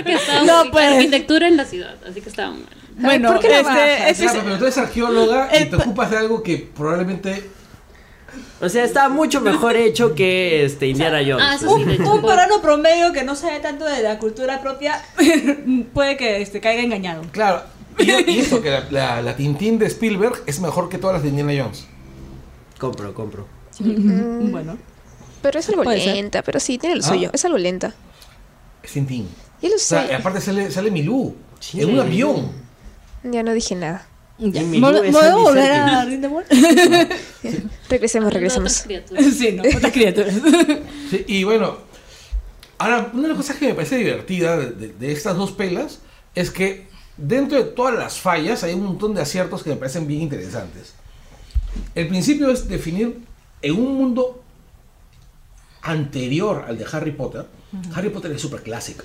[0.05, 0.85] que estaban No, pues.
[0.93, 2.69] arquitectura en la ciudad, así que estaban mal.
[2.95, 4.01] Bueno, ¿por qué la este, bajas?
[4.11, 6.71] ese es- Claro, pero tú eres arqueóloga y El te pa- ocupas de algo que
[6.77, 7.51] probablemente
[8.61, 11.45] O sea, está mucho mejor hecho que este Indiana Jones.
[11.47, 15.03] Ah, sí, un peruano promedio que no sabe tanto de la cultura propia
[15.95, 17.23] puede que este, caiga engañado.
[17.33, 17.63] Claro,
[17.99, 21.23] y, y eso, que la, la, la Tintín de Spielberg es mejor que todas las
[21.23, 21.87] de Indiana Jones.
[22.79, 23.47] Compro, compro.
[23.81, 24.77] Bueno.
[25.43, 26.15] pero es algo ser.
[26.15, 27.09] lenta, pero sí, tiene lo Ah.
[27.09, 27.31] suyo.
[27.33, 27.95] Es algo lenta.
[28.83, 29.29] Es Tintín.
[29.61, 30.15] Ya lo O sea, y sé.
[30.15, 31.81] aparte sale, sale Milú Sí.
[31.81, 32.51] en un avión.
[33.25, 34.07] Ya no dije nada.
[34.39, 34.63] Ya.
[34.63, 36.47] ¿Podemos Andy volver a Rindelwald?
[37.89, 38.85] Regresemos, Hablando de regresemos.
[38.87, 40.35] otras sí, no, otras criaturas.
[41.11, 41.77] Sí, y bueno,
[42.79, 46.01] ahora, una de las cosas que me parece divertida de, de- de estas dos pelas
[46.35, 46.87] es que
[47.17, 50.95] dentro de todas las fallas hay un montón de aciertos que me parecen bien interesantes.
[51.95, 53.19] El principio es definir
[53.61, 54.43] en un mundo
[55.83, 57.47] anterior al de Harry Potter.
[57.95, 59.05] Harry Potter es súper clásica.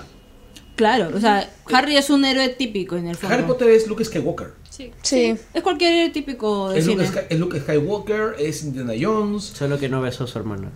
[0.75, 3.33] Claro, o sea, Harry es un héroe típico en el fondo.
[3.35, 4.53] Harry Potter es Luke Skywalker.
[4.77, 4.91] Sí.
[5.01, 5.35] Sí.
[5.53, 7.17] Es cualquier típico de Es Luke, cine.
[7.21, 9.43] Sky- es Luke Skywalker, es Indiana Jones.
[9.43, 10.69] Solo que no besó a su hermana.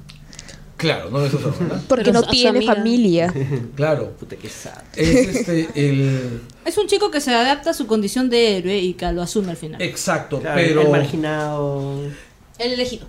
[0.78, 1.80] Claro, no es eso, ¿verdad?
[1.88, 2.74] Porque Pero no a su tiene amiga.
[2.76, 3.34] familia.
[3.76, 4.14] Claro.
[4.20, 4.82] Puta que sad.
[4.96, 6.42] Es este, el...
[6.66, 9.52] Es un chico que se adapta a su condición de héroe y que lo asume
[9.52, 9.80] al final.
[9.82, 10.82] Exacto, Claro, pero...
[10.82, 12.00] El marginado.
[12.58, 13.06] El elegido.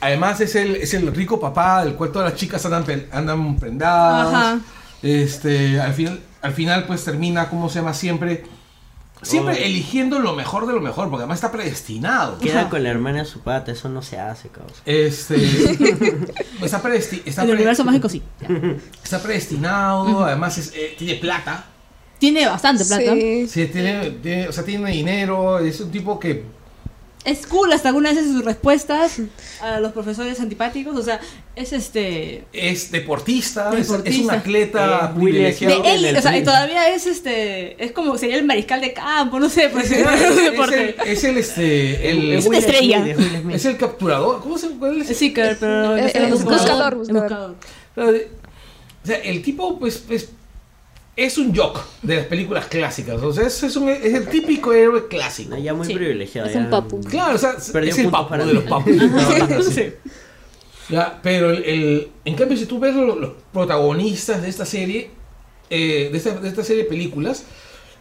[0.00, 4.28] Además es el, es el rico papá del cual todas las chicas andan, andan prendadas.
[4.34, 4.60] Ajá.
[5.02, 7.94] Este, al final, al final pues termina, ¿cómo se llama?
[7.94, 8.44] Siempre,
[9.22, 9.64] siempre Oh.
[9.64, 12.38] eligiendo lo mejor de lo mejor, porque además está predestinado.
[12.38, 14.72] Queda con la hermana de su pata, eso no se hace, cabrón.
[14.84, 15.36] Este,
[16.62, 18.22] está, predesti- está, En el pre- universo mágico sí.
[19.04, 21.66] está predestinado, además es, eh, tiene plata.
[22.18, 23.12] Tiene bastante plata.
[23.14, 23.48] Sí.
[23.48, 26.44] Sí, tiene, tiene- o sea, tiene dinero, es un tipo que
[27.24, 29.18] Es cool hasta algunas veces sus respuestas
[29.60, 30.96] a los profesores antipáticos.
[30.96, 31.20] O sea,
[31.54, 32.44] es este.
[32.52, 35.82] es deportista, es- Es, un atleta Eh, privilegiado.
[35.82, 37.82] De él, o sea, y todavía es este.
[37.84, 39.90] Es como sería el mariscal de campo, no sé, pues.
[39.92, 40.38] es, es
[40.72, 43.04] el, es el, este, el- Es una estrella.
[43.14, 44.40] Smith, es el capturador.
[44.40, 45.10] ¿Cómo se cuál es?
[45.10, 45.90] Es Seeker, pero.
[45.92, 46.96] Buscador, el buscador.
[46.96, 47.56] buscador.
[47.94, 48.30] De-
[49.04, 50.28] O sea, el tipo, pues, pues
[51.16, 53.22] es un jock de las películas clásicas.
[53.22, 55.56] O sea, es, es un- es el típico héroe clásico.
[55.56, 56.48] Ya muy Sí, privilegiado.
[56.48, 56.60] es ya.
[56.60, 57.00] un papu.
[57.00, 58.60] Claro, o sea, Perdió es el papu para de mí.
[58.60, 58.94] los papus.
[59.74, 59.92] Sí.
[60.88, 65.10] Ya, pero el, el- en cambio, si tú ves lo- los, protagonistas de esta serie,
[65.70, 67.44] eh, de, esta, de esta serie de películas,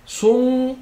[0.06, 0.78] son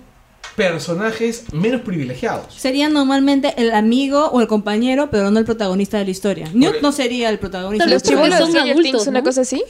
[0.56, 2.54] personajes menos privilegiados.
[2.54, 6.50] Sería normalmente el amigo o el compañero, pero no el protagonista de la historia.
[6.54, 7.86] Newt no sería el protagonista.
[7.86, 9.64] Los de son adultos, una cosa así.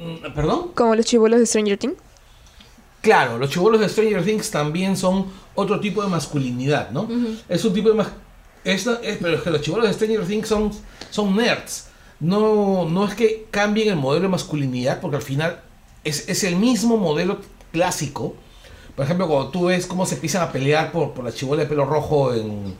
[0.00, 0.72] Mm, ¿Perdón?
[0.74, 1.96] Como los chibolos de Stranger Things.
[3.02, 7.08] Claro, los chibolos de Stranger Things también son otro tipo de masculinidad, ¿no?
[7.48, 8.04] Es un tipo de
[8.64, 10.70] esta- es- pero es que los chibolos de Stranger Things son,
[11.10, 11.86] son nerds.
[12.20, 15.62] No, no es que cambien el modelo de masculinidad, porque al final
[16.04, 17.38] es, es el mismo modelo
[17.72, 18.34] clásico.
[18.94, 21.68] Por ejemplo, cuando tú ves cómo se empiezan a pelear por, por la chibola de
[21.68, 22.74] pelo rojo en.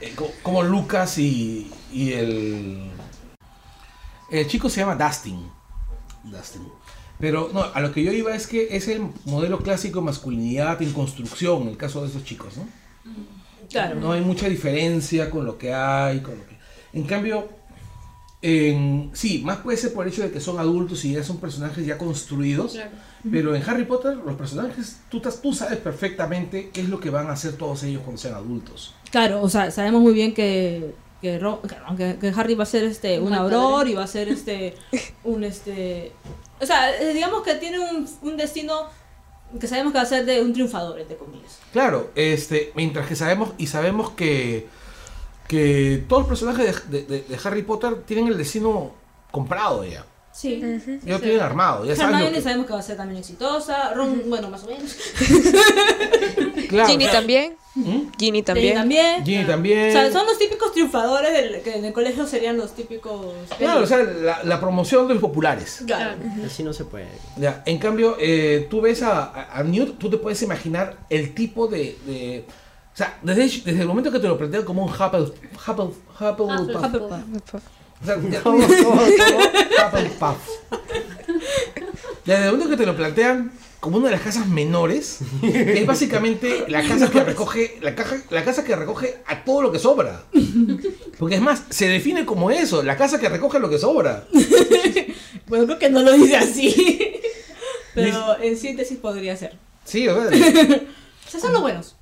[0.00, 2.90] eh, co- como Lucas y, y el.
[4.30, 5.50] El chico se llama Dustin.
[7.18, 10.80] Pero no, a lo que yo iba es que es el modelo clásico de masculinidad
[10.82, 12.66] en construcción, en el caso de esos chicos, ¿no?
[13.70, 13.94] Claro.
[13.98, 16.56] No hay mucha diferencia con lo que hay, con lo que...
[16.92, 17.48] En cambio,
[18.42, 19.10] en...
[19.14, 21.84] sí, más puede ser por el hecho de que son adultos y ya son personajes
[21.86, 22.90] ya construidos, Claro.
[23.30, 27.10] pero en Harry Potter los personajes, tú, tas- tú sabes perfectamente qué es lo que
[27.10, 28.94] van a hacer todos ellos cuando sean adultos.
[29.10, 32.66] Claro, o sea, sabemos muy bien que que, Ro- claro, que- que Harry va a
[32.66, 34.74] ser este un auror y va a ser este
[35.24, 36.12] un este
[36.60, 38.86] o sea, eh, digamos que tiene un, un destino
[39.60, 41.58] que sabemos que va a ser de un triunfador, entre comillas.
[41.72, 44.66] Claro, este, mientras que sabemos y sabemos que,
[45.48, 48.92] que todos los personajes de, de- de Harry Potter tienen el destino
[49.30, 50.04] comprado ya.
[50.36, 50.60] Sí.
[51.02, 54.22] Ya lo tienen armado, ya Hermione que- sabemos que va a ser también exitosa, Ron,
[54.28, 54.94] bueno, más o menos.
[56.68, 57.18] Claro, Ginny claro.
[57.20, 57.56] también.
[57.76, 57.82] ¿Mm?
[57.84, 58.74] Ginny Ginny también.
[58.74, 59.24] también.
[59.24, 59.88] Ginny también.
[59.90, 63.24] O sea, son los típicos triunfadores del, que en el colegio serían los típicos.
[63.56, 65.82] Claro, o sea, la, la promoción de los populares.
[65.86, 66.16] Claro.
[66.44, 67.06] Así no se puede.
[67.36, 71.34] Ya, en cambio, eh, tú ves a, a, a Newt, tú te puedes imaginar el
[71.34, 71.96] tipo de...
[72.04, 72.44] de-
[72.92, 76.84] o sea, desde, desde el momento que te lo plantean como un Huffle, Huffle, Hufflepuff.
[76.84, 77.62] Hufflepuff.
[78.02, 78.42] O sea, ya-
[79.86, 80.36] Hufflepuff.
[82.24, 85.78] Ya, Desde el momento que te lo plantean como una de las casas menores, que
[85.80, 89.70] es básicamente la casa que recoge, la caja, la casa que recoge a todo lo
[89.70, 90.24] que sobra.
[91.18, 94.26] Porque es más, se define como eso, la casa que recoge lo que sobra.
[95.46, 97.12] Bueno, creo que no lo dice así.
[97.94, 99.56] Pero en síntesis podría ser.
[99.84, 100.24] Sí, o sea,
[101.26, 101.94] O sea, son los buenos.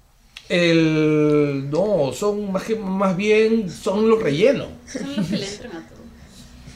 [0.48, 4.68] El no, son más que más bien son los rellenos.
[4.86, 5.94] Son los que le entran a todo.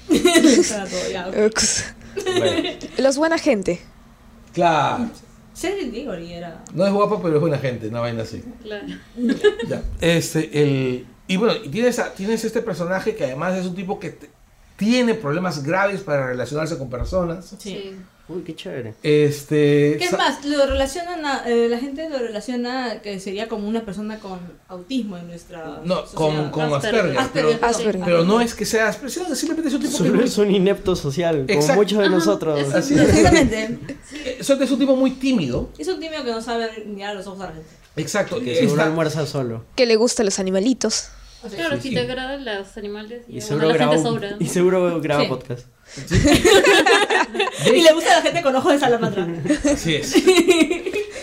[1.12, 2.78] Ya.
[2.98, 3.80] Los buena gente.
[4.54, 5.10] Claro.
[5.54, 6.64] Cedric Diggory era.
[6.72, 8.42] No es guapo, pero es buena gente, una vaina así.
[8.62, 8.86] Claro.
[9.68, 9.82] Ya.
[10.00, 11.06] Este, el.
[11.26, 14.30] Y bueno, y tienes, a- tienes este personaje que además es un tipo que te-
[14.76, 17.54] tiene problemas graves para relacionarse con personas.
[17.58, 17.96] Sí.
[18.28, 18.92] Uy, qué chévere.
[19.02, 19.96] Este.
[19.98, 20.44] ¿Qué es más?
[20.44, 24.38] Lo relacionan a, eh, la gente lo relaciona que sería como una persona con
[24.68, 26.50] autismo en nuestra No, con, sociedad.
[26.50, 27.18] con Asperger.
[27.18, 27.56] Asperger.
[27.58, 30.24] Pero, Asperger, pero no es que sea Asperger, simplemente es un tipo que.
[30.24, 31.80] Es un inepto social, como Exacto.
[31.80, 32.60] muchos de Ajá, nosotros.
[32.60, 33.00] eso Así es.
[33.08, 33.96] Exactamente.
[34.38, 35.70] Eso es un tipo muy tímido.
[35.78, 37.68] Es un tímido que no sabe mirar a los ojos a la gente.
[37.96, 38.40] Exacto.
[38.40, 39.64] Que está, almuerza solo.
[39.74, 41.08] Que le gustan los animalitos.
[41.54, 41.94] Claro, Sí, si sí.
[41.94, 44.36] te agradan los animales, Y y seguro, la graba, gente un- sobra.
[44.40, 45.28] y seguro graba Sí.
[45.28, 45.66] podcast.
[47.74, 49.26] Y le gusta a la gente con ojos de salamandra.
[49.72, 50.14] Así es.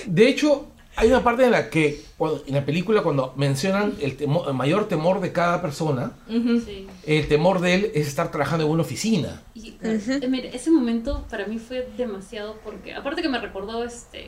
[0.06, 4.18] De hecho, hay una parte en la que, cuando- en la película, cuando mencionan el,
[4.18, 6.88] temo- el mayor temor de cada persona, Sí.
[7.06, 9.42] el temor de él es estar trabajando en una oficina.
[9.54, 14.20] Y, eh, mira, ese momento para mí fue demasiado porque, aparte que me recordó este,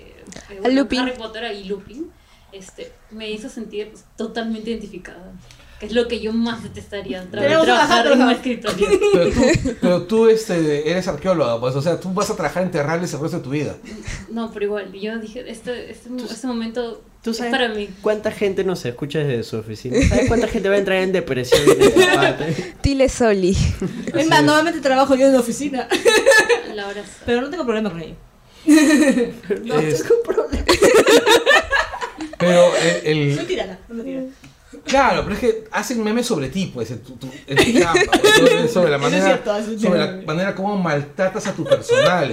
[0.49, 0.87] eh, bueno.
[0.99, 2.11] Harry Potter y Lupin,
[2.51, 5.33] este, me hizo sentir pues, totalmente identificada.
[5.79, 8.87] Que es lo que yo más detestaría, tra- trabajar en un escritorio.
[9.13, 12.71] Pero tú, pero tú este, eres arqueóloga, pues, o sea, tú vas a trabajar en
[12.71, 13.75] terrales el resto de tu vida.
[14.29, 17.89] No, pero igual, yo dije, este, este, este momento ¿Tú es sabes para mí.
[18.01, 19.97] cuánta gente nos escucha desde su oficina?
[20.09, 22.73] ¿Sabes cuánta gente va a entrar en depresión en esta parte?
[22.81, 23.55] Tile Soli.
[24.15, 25.87] Es más, normalmente trabajo yo en la oficina.
[26.73, 28.15] La hora Pero no tengo problema con ello.
[29.63, 30.63] No Es- tengo problema.
[32.39, 32.71] Pero
[33.03, 34.27] el, el- Soy tirana, no me tiran.
[34.87, 38.01] Claro, pero es que hacen memes sobre ti, pues, en tu, tu- en tu chamba,
[38.21, 42.29] pues, sobre, sobre la manera, cierto, sobre la manera como maltratas a tu personal.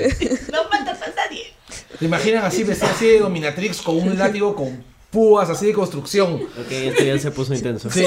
[0.53, 1.53] No falta a nadie.
[1.99, 6.35] Te imaginan así, vestida así de dominatrix con un látigo con púas así de construcción.
[6.35, 7.89] Ok, esto ya se puso intenso.
[7.91, 8.05] Sí,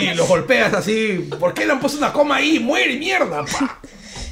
[0.00, 1.28] y los golpeas así.
[1.38, 2.58] ¿Por qué le han puesto una coma ahí?
[2.58, 3.44] ¡Muere, mierda!
[3.44, 3.80] pa!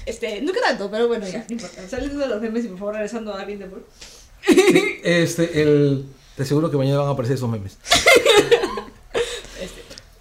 [0.06, 1.86] Este, nunca tanto, pero bueno, ya, no importa.
[1.86, 3.84] Saliendo de los memes y por favor regresando a Grindelwald.
[5.04, 6.06] Este, el.
[6.36, 7.76] Te aseguro que mañana van a aparecer esos memes.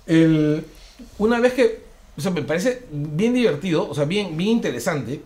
[0.07, 0.65] El,
[1.17, 1.85] una vez que.
[2.17, 5.21] O sea, me parece bien divertido, o sea, bien, bien interesante.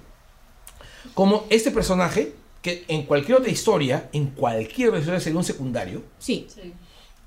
[1.13, 6.03] Como este personaje, que en cualquier otra historia, en cualquier otra historia sería un secundario.
[6.19, 6.73] Sí, Sí.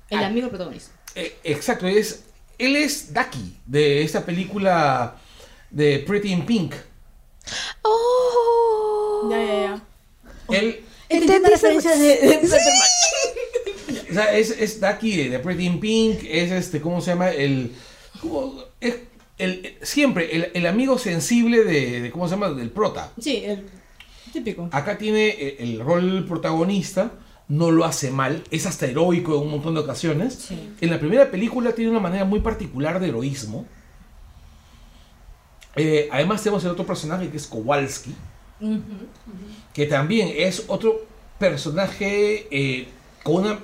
[0.09, 0.27] el Ah.
[0.27, 0.91] amigo protagonista.
[1.15, 2.25] Eh, exacto, es,
[2.59, 5.15] él es Ducky de esta película
[5.71, 6.73] de Pretty in Pink.
[7.81, 9.27] Oh.
[9.31, 9.81] Ya, ya,
[10.49, 10.57] ya.
[10.57, 11.69] Él, Entendí esa-
[14.09, 17.29] o sea, es, es Ducky de, de Pretty in Pink, es este, ¿cómo se llama?
[17.31, 17.71] El,
[18.21, 18.63] ¿cómo?
[18.79, 18.97] es
[19.37, 22.49] el, siempre el, el amigo sensible de, de, ¿cómo se llama?
[22.49, 23.11] Del prota.
[23.19, 23.65] Sí, el
[24.31, 24.69] típico.
[24.71, 27.11] Acá tiene eh, el, rol protagonista,
[27.47, 30.33] no lo hace mal, es hasta heroico en un montón de ocasiones.
[30.33, 30.73] Sí.
[30.81, 33.65] En la primera película tiene una manera muy particular de heroísmo.
[35.75, 38.15] Eh, además tenemos el otro personaje que es Kowalski,
[39.73, 41.05] que también es otro
[41.37, 42.87] personaje eh,
[43.23, 43.59] con una...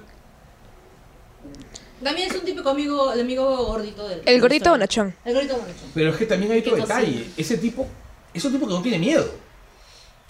[2.03, 4.21] También es un típico amigo, el amigo gordito del.
[4.25, 5.13] El gordito bonachón.
[5.25, 5.89] El gordito bonachón.
[5.93, 7.05] Pero es que también hay otro ¿Qué detalle.
[7.13, 7.33] cocina?
[7.37, 7.87] Ese tipo
[8.33, 9.31] es un tipo que no tiene miedo.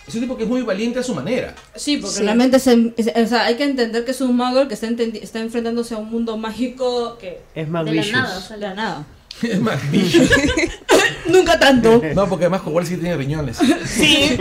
[0.07, 1.53] Es un tipo que es muy valiente a su manera.
[1.76, 2.23] Sí, porque Sí.
[2.23, 4.88] realmente se- es- o sea, hay que entender que es un mago el que está,
[4.88, 8.22] entendi- está enfrentándose a un mundo mágico que Es más De la vicious.
[8.22, 9.06] nada, o sea, la nada.
[9.43, 9.80] Es más.
[11.27, 12.02] Nunca tanto.
[12.15, 13.57] No, porque además Kowalski tiene riñones.
[13.85, 14.38] Sí.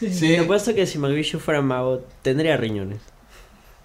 [0.00, 0.28] Sí.
[0.28, 3.00] Te apuesto que si McVicious fuera mago, tendría riñones.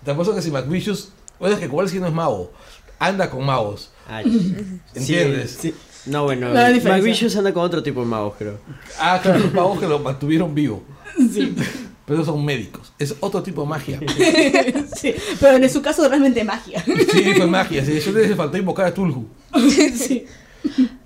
[0.05, 1.09] Te apuesto que si McVicious...
[1.39, 2.51] Bueno, es que Kowalski no es mago.
[2.99, 3.91] Anda con magos.
[4.07, 4.79] Ay.
[4.93, 5.57] ¿Entiendes?
[5.59, 5.75] Sí, sí.
[6.05, 6.49] No, bueno.
[6.51, 8.59] McVicious anda con otro tipo de magos, creo.
[8.99, 10.83] Ah, claro, los magos que lo mantuvieron vivo.
[12.05, 12.93] Pero son médicos.
[12.99, 13.99] Es otro tipo de magia.
[14.95, 15.15] sí.
[15.39, 16.83] Pero en su caso realmente magia.
[16.83, 17.83] Sí, fue magia.
[17.83, 19.27] Sí, eso le faltó invocar a Tulhu.
[19.95, 20.25] sí.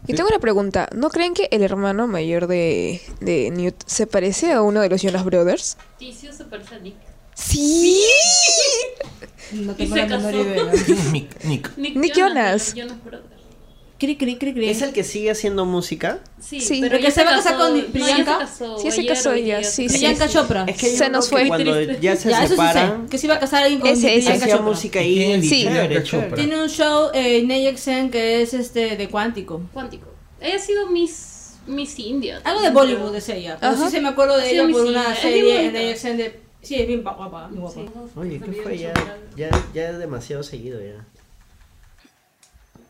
[0.07, 0.89] Y tengo una pregunta.
[0.93, 5.01] ¿No creen que el hermano mayor de, de Newt se parece a uno de los
[5.01, 5.77] Jonas Brothers?
[5.97, 6.95] Ticio se parece a Nick.
[7.39, 8.01] Sí.
[9.53, 10.71] No tengo la menor idea.
[10.85, 11.43] ¿Quién es Nick?
[11.77, 11.95] Nick.
[11.95, 12.73] Nick Jonas.
[12.75, 13.39] Jonas Brothers.
[13.97, 14.69] Cri, cri, cri, cri.
[14.69, 16.19] ¿Es el que sigue haciendo música?
[16.39, 16.79] Sí, Sí.
[16.79, 18.33] pero que se va a casar con Priyanka.
[18.47, 18.77] se casó.
[18.79, 19.89] Sí, se casó ella, sí.
[19.89, 20.63] Priyanka Chopra.
[20.67, 21.47] Es que Se nos fue.
[21.49, 23.03] cuando ya se ya, eso sí separan.
[23.03, 23.09] sé.
[23.09, 24.07] Que se iba a casar alguien con Ese.
[24.07, 24.65] Priyanka Hacía Chopra.
[24.71, 25.67] música ahí en Sí.
[26.35, 29.63] Tiene un show en Neyexen que es este de cuántico.
[29.73, 30.07] Cuántico.
[30.39, 32.39] Ella ha sido Miss, Miss India.
[32.45, 33.57] Algo de Bollywood es ella.
[33.59, 35.71] Pero sí se me acuerdo de ella por una serie en bonita.
[35.79, 36.39] Neyexen de.
[36.61, 37.73] Sí, es bien guapa, muy guapa.
[37.73, 37.85] Sí.
[38.15, 38.77] Oye, ¿qué fue?
[38.77, 38.93] Ya,
[39.35, 41.05] ya, ya demasiado seguido ya.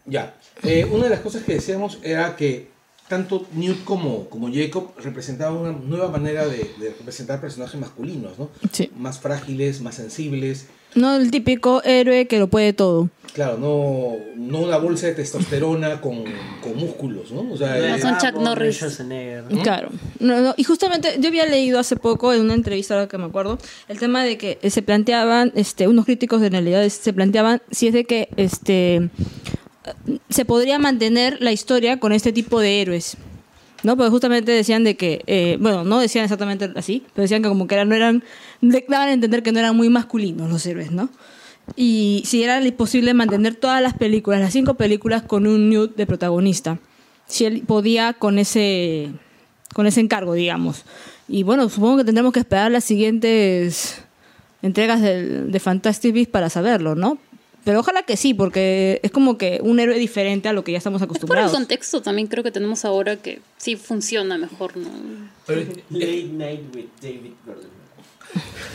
[0.05, 0.35] Ya.
[0.63, 2.69] Eh, una de las cosas que decíamos era que
[3.07, 8.49] tanto Newt como, como Jacob representaban una nueva manera de, de representar personajes masculinos, ¿no?
[8.71, 8.91] Sí.
[8.95, 10.67] Más frágiles, más sensibles.
[10.95, 13.09] No el típico héroe que lo puede todo.
[13.33, 16.23] Claro, no, no una bolsa de testosterona con,
[16.61, 17.51] con músculos, ¿no?
[17.51, 18.83] O sea, No eh, son Chuck Norris.
[19.63, 19.89] Claro.
[20.19, 23.25] No, no, Y justamente yo había leído hace poco en una entrevista, ahora que me
[23.25, 27.87] acuerdo, el tema de que se planteaban, este, unos críticos de realidad se planteaban si
[27.87, 29.09] es de que este
[30.29, 33.17] se podría mantener la historia con este tipo de héroes.
[33.83, 33.95] ¿No?
[33.95, 37.65] Porque justamente decían de que, eh, bueno, no decían exactamente así, pero decían que como
[37.67, 38.23] que no eran,
[38.61, 41.09] de- daban a entender que no eran muy masculinos los héroes, ¿no?
[41.75, 46.05] Y si era posible mantener todas las películas, las cinco películas, con un Newt de
[46.07, 46.79] protagonista.
[47.27, 49.11] Si él podía con ese,
[49.75, 50.83] con ese encargo, digamos.
[51.27, 54.01] Y bueno, supongo que tendremos que esperar las siguientes
[54.63, 57.17] entregas del- de Fantastic Beasts para saberlo, ¿no?
[57.69, 60.79] Pero ojalá que sí, porque es como que un héroe diferente a lo que ya
[60.79, 61.51] estamos Es por el acostumbrados.
[61.51, 64.89] contexto también creo que tenemos ahora que sí funciona mejor, ¿no?
[65.45, 67.69] pero Late Night with David Gordon.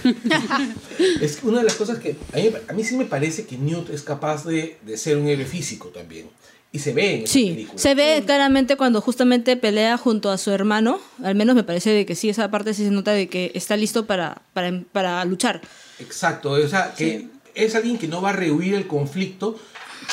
[1.21, 3.59] es que una de las cosas que a mí, a mí sí me parece que
[3.59, 6.29] Newt es capaz de, de ser un héroe físico también.
[6.71, 7.79] Y se ve en esa Sí, película.
[7.79, 12.07] se ve claramente cuando justamente pelea junto a su hermano, al menos me parece de
[12.07, 15.62] que sí, esa parte sí se nota de que está listo para, para, para luchar.
[15.99, 19.59] Exacto, o sea, que es alguien que no va a rehuir el conflicto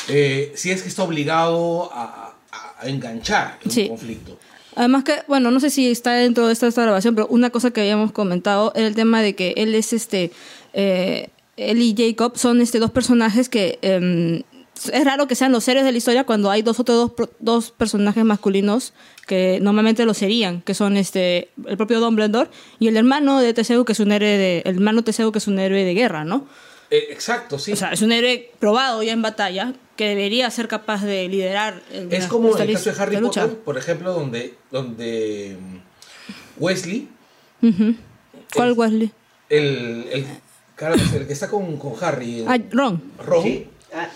[0.07, 2.27] eh, si es que está obligado a,
[2.83, 3.81] enganchar en Sí.
[3.83, 4.39] un conflicto.
[4.75, 7.69] Además que, bueno, no sé si está dentro de esta, esta grabación, pero una cosa
[7.69, 10.31] que habíamos comentado era el tema de que él es este,
[10.73, 14.41] eh, él y Jacob son este dos personajes que em,
[14.91, 17.71] es raro que sean los héroes de la historia cuando hay dos otros dos, dos
[17.71, 18.93] personajes masculinos
[19.27, 22.49] que normalmente lo serían, que son este el propio Dumbledore
[22.79, 25.47] y el hermano de Teseo que es un héroe de, el hermano Teseo que es
[25.47, 26.47] un héroe de guerra, ¿no?
[26.91, 27.71] Eh, exacto, sí.
[27.71, 31.81] O sea, es un héroe probado ya en batalla que debería ser capaz de liderar
[31.91, 33.43] el- es como el caso de Harry lucha.
[33.43, 35.77] Potter, por ejemplo, donde, donde mm,
[36.61, 37.07] Wesley.
[38.53, 39.11] ¿Cuál Es- Wesley?
[39.49, 40.25] el, el,
[41.27, 43.01] que está con, con Harry, Ah, Ron.
[43.19, 43.67] Ron, ¿Qué?
[43.93, 44.09] Ah,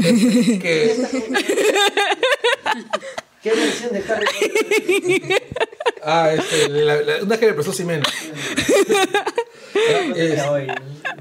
[0.00, 0.96] que
[3.42, 5.42] ¿Qué versión de Harry Potter?
[6.04, 8.02] ah, este, la, la- una que le prestó ¿no?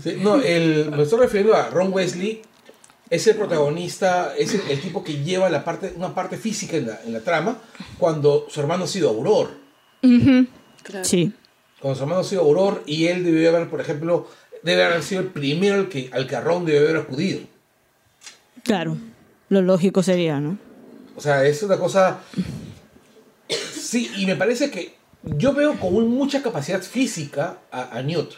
[0.04, 2.42] Sí, no, el, me estoy refiriendo a Ron Wesley.
[3.10, 6.88] Es el protagonista, es el, el tipo que lleva la parte, una parte física en
[6.88, 7.58] la, en la trama
[7.98, 9.50] cuando su hermano ha sido Auror.
[10.02, 11.04] Claro.
[11.06, 11.34] Sí.
[11.82, 14.30] Cuando su hermano ha sido Auror y él debió haber, por ejemplo,
[14.64, 17.42] debe haber sido el primero al que, al que a Ron debió haber acudido.
[18.64, 18.98] Claro,
[19.50, 20.58] lo lógico sería, ¿no?
[21.16, 22.20] O sea, es una cosa...
[23.74, 28.32] Sí, y me parece que yo veo con mucha capacidad física a, a Newt.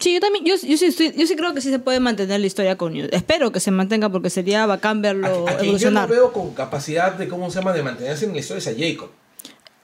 [0.00, 2.40] Sí, yo también, yo, yo, sí estoy- yo sí creo que sí se puede mantener
[2.40, 3.12] la historia con Newt.
[3.12, 6.08] Espero que se mantenga porque sería bacán verlo A, a quien yo no evolucionar.
[6.08, 9.10] veo con capacidad de, ¿cómo se llama?, de mantenerse en la historia es a Jacob.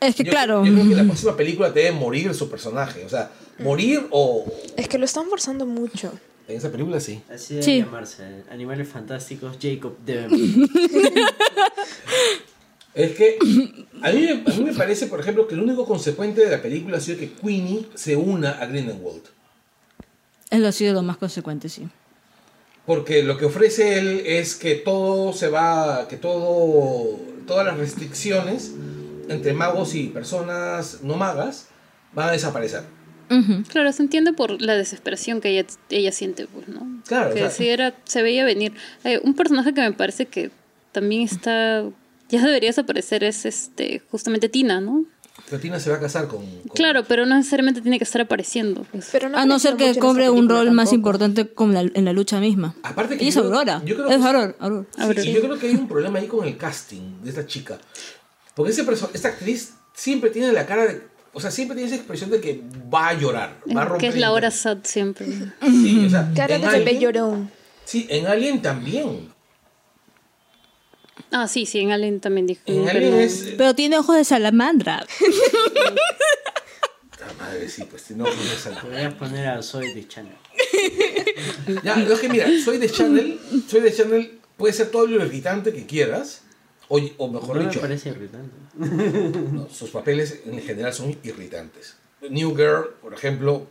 [0.01, 3.05] Es que Yo- claro, Yo creo que la próxima película debe morir su personaje.
[3.05, 4.45] O sea, morir o...
[4.77, 6.13] Es que lo están forzando mucho.
[6.49, 7.23] En esa película sí.
[7.33, 7.79] Así debe Sí.
[7.79, 8.45] llamarse.
[8.51, 10.29] Animales fantásticos, Jacob debe
[12.95, 13.39] Es que
[14.03, 16.63] a mí, me- a mí me parece, por ejemplo, que el único consecuente de la
[16.63, 19.23] película ha sido que Queenie se una a Grindelwald.
[20.51, 21.87] eso ha sido lo más consecuente, sí.
[22.87, 28.73] Porque lo que ofrece él es que todo se va, que todo, todas las restricciones
[29.29, 31.67] entre magos y personas no magas
[32.15, 32.85] van a desaparecer.
[33.69, 36.87] Claro, se entiende por la desesperación que ella, ella siente, pues, ¿no?
[37.07, 38.73] Claro, Que o sea- sí era, se veía venir.
[39.05, 40.51] Eh, un personaje que me parece que
[40.93, 41.85] también está,
[42.29, 45.05] ya debería desaparecer es este, justamente Tina, ¿no?
[45.51, 46.39] Pero Tina se va a casar con...
[46.63, 48.87] con- Claro, pero no necesariamente tiene que estar apareciendo.
[48.91, 49.11] pues.
[49.13, 52.13] Pero no a no ser que cobre un rol más importante con la- en la
[52.15, 52.75] lucha misma.
[52.83, 53.83] Aparte que Ella es yo- Aurora.
[53.85, 54.55] yo creo es que- Aurora.
[54.59, 54.87] Aurora.
[55.23, 57.79] Sí, y yo creo que hay un problema ahí con el casting de esta chica.
[58.55, 61.03] Porque ese esta actriz siempre tiene la cara de...
[61.37, 64.01] O sea, siempre tiene esa expresión de que va a llorar, va a romper.
[64.01, 65.27] que es la hora sad siempre.
[65.61, 67.51] Sí, o sea, Cara en de bebé llorón.
[67.85, 69.29] Sí, en Alien también.
[71.31, 72.63] Ah, sí, sí, en Alien también dijo.
[72.65, 73.49] En pero Alien no- es...
[73.59, 75.05] Pero tiene ojos de salamandra.
[77.23, 78.81] Ah, madre, sí, pues no, no es algo.
[78.81, 80.33] Podrías poner a Zoe de Channel.
[81.83, 83.39] Ya, lo que mira, soy de Channel,
[83.69, 86.43] soy de Channel, puede ser todo lo irritante que quieras,
[86.89, 88.55] o, o mejor No me dicho, parece irritante.
[88.77, 91.97] no, sus papeles en general son irritantes.
[92.31, 93.67] New Girl, por ejemplo,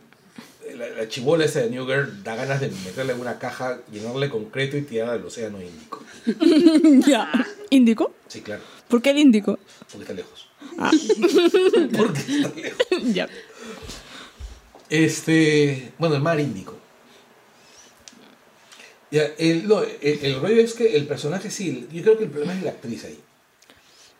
[0.76, 4.28] la, la chibola esa de New Girl da ganas de meterle en una caja, llenarle
[4.28, 6.02] concreto y tirarla al océano Índico.
[7.08, 7.30] ya.
[7.70, 8.14] ¿Índico?
[8.28, 9.58] Sí, claro, ¿Por qué el índico?
[9.90, 10.48] porque está lejos.
[10.78, 10.90] Ah.
[11.96, 12.78] porque está lejos.
[13.14, 13.28] ya.
[14.88, 16.75] Este, bueno, el mar Índico.
[19.10, 22.30] Ya, el, no, el, el rollo es que el personaje sí, yo creo que el
[22.30, 23.18] problema es la actriz ahí.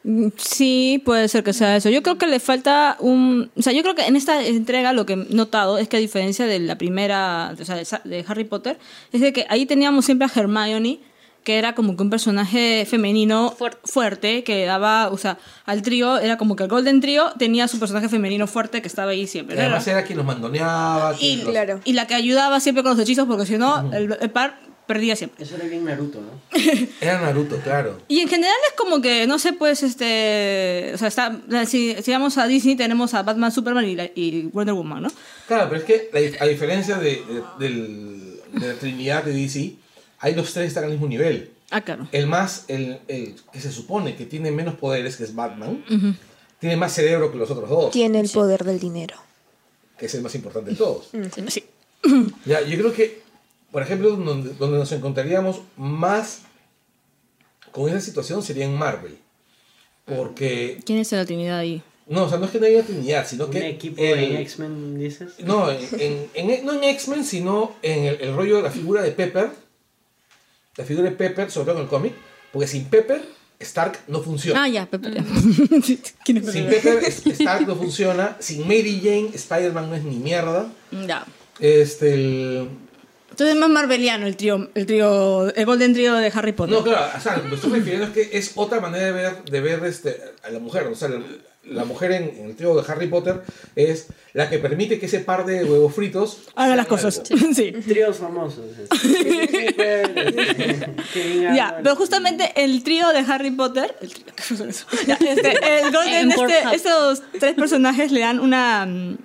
[0.04, 1.90] Mm, Sí, puede ser que sea eso.
[1.90, 3.50] Yo creo que le falta un...
[3.56, 6.00] O sea, yo creo que en esta entrega lo que he notado es que a
[6.00, 8.78] diferencia de la primera, o sea, de Harry Potter,
[9.12, 11.00] es de que ahí teníamos siempre a Hermione,
[11.42, 13.78] que era como que un personaje femenino Fuerte.
[13.84, 17.78] fuerte, que daba, o sea, al trío, era como que el Golden Trio tenía su
[17.78, 19.58] personaje femenino fuerte que estaba ahí siempre.
[19.60, 21.14] Además era quien los mandoneaba.
[21.20, 21.80] Y, los- claro.
[21.84, 25.16] y la que ayudaba siempre con los hechizos, porque si no, el, el par perdía
[25.16, 25.44] siempre.
[25.44, 26.30] Eso era bien Naruto, ¿no?
[27.00, 28.00] Era Naruto, claro.
[28.08, 30.92] Y en general es como que, no sé, pues, este...
[30.94, 34.42] O sea, está, si, si vamos a Disney tenemos a Batman, Superman y, la- y
[34.52, 35.08] Wonder Woman, ¿no?
[35.48, 39.74] Claro, pero es que a diferencia de, de- del- de la Trinidad de DC,
[40.20, 41.50] ahí los tres están al mismo nivel.
[41.70, 42.06] Ah, claro.
[42.12, 45.84] El más, el, el que se supone que tiene menos poderes, que es Batman,
[46.60, 49.16] tiene más cerebro que los otros dos, Tiene el poder del dinero.
[49.98, 51.08] que es el más importante de todos.
[51.48, 51.64] Sí.
[52.44, 53.22] Ya, yo creo que,
[53.76, 56.44] por ejemplo, donde, donde nos encontraríamos más
[57.72, 59.18] con esa situación sería en Marvel.
[60.06, 61.82] Porque, ¿Quién es la Trinidad ahí?
[62.06, 63.68] no, o sea, no es que no haya Trinidad, sino Un que...
[63.68, 65.34] equipo el- en X-Men, dices.
[65.40, 69.02] No, en, en- en- no en X-Men, sino en el, el rollo de la figura
[69.02, 69.50] de Pepper.
[70.78, 72.14] La figura de Pepper, sobre todo en el cómic.
[72.54, 73.22] Porque sin Pepper,
[73.60, 74.62] Stark no funciona.
[74.64, 74.88] Ah, ya.
[76.24, 76.66] ¿Quién es Sin?
[76.66, 78.38] Pepper, Stark no funciona.
[78.40, 80.72] Sin Mary Jane, Spider-Man no es ni mierda.
[81.06, 81.26] Ya.
[81.60, 82.68] Este, el-
[83.36, 86.74] Entonces es más marveliano el trío, el trío, el Golden Trio de Harry Potter.
[86.74, 89.44] No, claro, o sea, lo que estoy refiriendo es que es otra manera de ver,
[89.44, 90.86] de ver este, a la mujer.
[90.86, 91.20] O sea, la,
[91.64, 93.42] la mujer en, en el trío de Harry Potter
[93.74, 97.20] es la que permite que ese par de huevos fritos Haga las cosas.
[97.30, 97.46] algo.
[97.54, 97.72] Sí.
[97.72, 98.64] Tríos famosos.
[101.54, 104.86] Ya, pero justamente el trío de Harry Potter, el trío, ¿qué fue eso?
[105.06, 109.18] Ya, este, el Golden, En este, estos tres personajes le dan una, le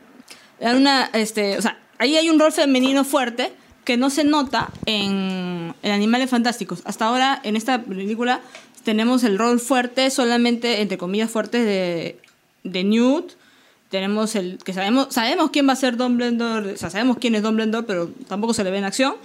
[0.59, 4.69] dan una, este, o sea, ahí hay un rol femenino fuerte que no se nota
[4.85, 6.81] en, en Animales Fantásticos.
[6.85, 8.41] Hasta ahora en esta película
[8.83, 12.19] tenemos el rol fuerte solamente entre comillas fuertes de,
[12.63, 13.33] de Newt.
[13.89, 17.43] Tenemos el que sabemos sabemos quién va a ser Dumbledore, o sea, sabemos quién es
[17.43, 19.15] Dumbledore, pero tampoco se le ve en acción.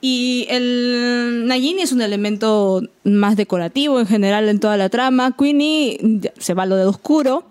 [0.00, 5.36] Y el Nagini es un elemento más decorativo en general en toda la trama.
[5.36, 7.44] Queenie se va al lado oscuro.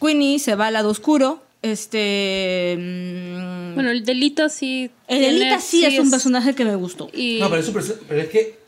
[0.00, 1.40] Queenie se va al lado oscuro.
[1.62, 2.76] Este.
[2.78, 4.90] mm, Bueno, el Delita sí.
[5.08, 7.08] el tiene- Elita sí, es un personaje que me gustó.
[7.12, 8.58] Y No, pero, es un perso- pero es que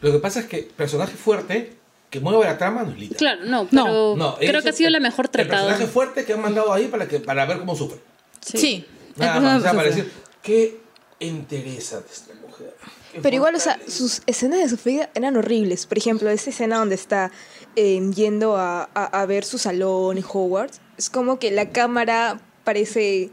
[0.00, 1.72] lo que pasa es que personaje fuerte
[2.10, 3.16] que mueva la trama no es Lita.
[3.16, 5.66] Claro, no, pero No, creo que ha sido la el- mejor El tratada.
[5.66, 7.98] personaje fuerte que han mandado ahí para, que, para ver cómo sufre.
[8.40, 8.84] Sí.
[9.16, 10.10] el Nada más, o sea, para decir,
[10.42, 10.76] qué
[11.20, 12.74] interesa de esta mujer.
[13.20, 15.86] Pero igual, o sea, sus escenas de sufrida eran horribles.
[15.86, 17.32] Por ejemplo, esa escena donde está
[17.74, 22.40] eh, yendo a, a- a ver su salón en Hogwarts, es como que la cámara
[22.64, 23.30] parece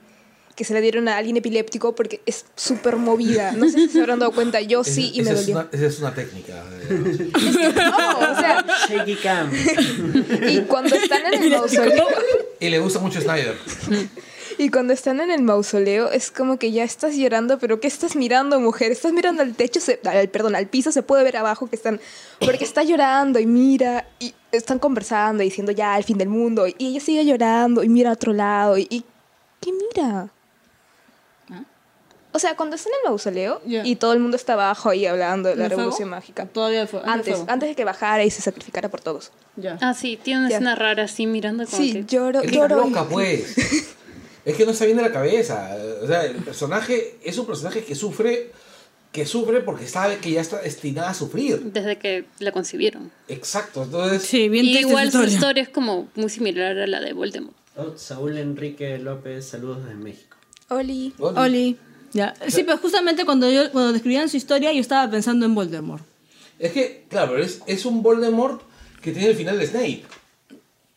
[0.55, 3.51] que se la dieron a alguien epiléptico porque es súper movida.
[3.51, 5.59] No sé si se habrán dado cuenta, yo Esa- sí y esa me es dolió.
[5.59, 6.63] una- esa es una técnica.
[6.89, 7.29] eh,
[7.75, 9.51] No, o sea, Shaky cam.
[10.47, 12.07] y cuando están en el mausoleo,
[12.61, 13.57] y le gusta mucho Snyder.
[14.57, 18.15] Y cuando están en el mausoleo, es como que ya estás llorando, pero ¿qué estás
[18.15, 18.91] mirando, mujer?
[18.91, 21.99] Estás mirando al techo, se- al, perdón, al piso, se puede ver abajo que están,
[22.40, 26.68] porque está llorando y mira, y están conversando y diciendo ya el fin del mundo,
[26.68, 29.03] y ella sigue llorando y mira a otro lado, y, y
[29.61, 30.30] ¿qué mira?
[32.32, 35.48] O sea, cuando está en el mausoleo y todo el mundo está abajo ahí hablando
[35.48, 35.82] de la ¿El fuego?
[35.84, 36.45] revolución mágica.
[36.45, 36.99] Todavía fue.
[37.06, 39.32] Antes, antes de que bajara y se sacrificara por todos.
[39.56, 39.77] Ya.
[39.80, 42.03] Ah, sí, tiene una escena rara así mirando como Sí, que...
[42.03, 42.88] lloro, lloro.
[42.88, 43.56] loca, pues.
[44.45, 45.76] Es que no está bien de la cabeza.
[46.01, 48.51] O sea, el personaje es un personaje que sufre,
[49.11, 51.59] que sufre porque sabe que ya está destinada a sufrir.
[51.73, 53.11] Desde que la concibieron.
[53.27, 53.84] Exacto.
[53.84, 55.63] Entonces, Sí, bien Y igual su historia.
[55.63, 57.55] es como muy similar a la de Voldemort.
[57.76, 60.38] Oh, Saúl Enrique López, saludos desde México.
[60.69, 61.13] Oli.
[61.17, 61.38] Oli.
[61.39, 61.77] Oli.
[62.13, 62.34] Ya.
[62.47, 66.03] Sí, pero justamente cuando yo cuando describían su historia yo estaba pensando en Voldemort.
[66.59, 68.61] es que, claro, pero es, es un Voldemort
[69.01, 70.03] que tiene el final de Snape.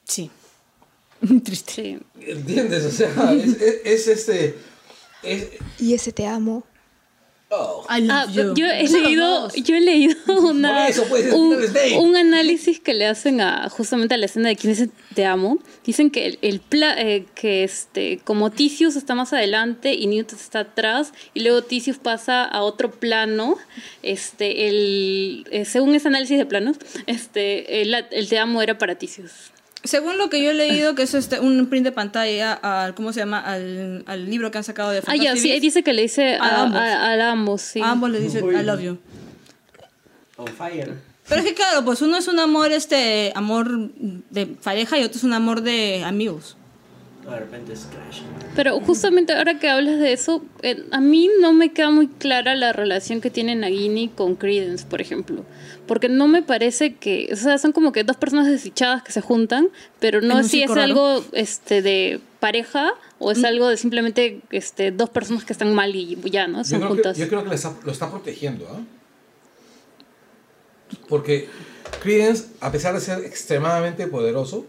[0.04, 0.30] Sí.
[1.44, 1.72] Triste.
[1.72, 1.98] Sí.
[2.20, 2.84] ¿Entiendes?
[2.84, 4.54] O sea, es, es- es este.
[5.22, 5.46] Es,
[5.80, 6.64] Y ese te amo.
[7.50, 7.84] oh.
[7.90, 8.54] I love Ah, you.
[8.54, 11.32] yo he leído, yo he leído una, eso, pues, es
[11.96, 15.58] un, análisis que le hacen a justamente a la escena de quién dice te amo.
[15.84, 20.32] Dicen que el, el pla- eh, que este como Tisius está más adelante y Newt
[20.34, 23.56] está atrás y luego Tisius pasa a otro plano.
[24.02, 26.76] Este el eh, según ese análisis de planos,
[27.06, 29.32] este el, el te amo era para Tisius.
[29.84, 33.12] Según lo que yo he leído, que es este, un print de pantalla al, ¿cómo
[33.12, 33.38] se llama?
[33.40, 36.44] Al, al libro que han sacado de Ah, ya, sí, dice que le dice A
[36.44, 36.80] a, ambos.
[36.80, 37.80] a- a ambos, sí.
[37.80, 38.98] A ambos le dice I love you.
[40.36, 40.94] On fire.
[41.28, 43.68] Pero es que claro, pues uno es un amor, este, amor
[44.30, 46.56] de pareja y otro es un amor de amigos.
[47.28, 48.22] De repente es Crash.
[48.56, 52.54] Pero justamente ahora que hablas de eso, eh, a mí no me queda muy clara
[52.54, 55.44] la relación que tiene Nagini con Credence, por ejemplo.
[55.86, 59.20] Porque no me parece que, o sea, son como que dos personas desdichadas que se
[59.20, 59.68] juntan,
[60.00, 60.82] pero no si es raro.
[60.82, 65.94] algo este, de pareja o es algo de simplemente este, dos personas que están mal
[65.94, 66.58] y ya, ¿no?
[66.58, 67.18] Yo Son creo, que, juntas.
[67.18, 68.80] yo creo que está- lo está protegiendo, ¿ah?
[71.08, 71.48] Porque
[72.02, 74.66] Credence, a pesar de ser extremadamente poderoso,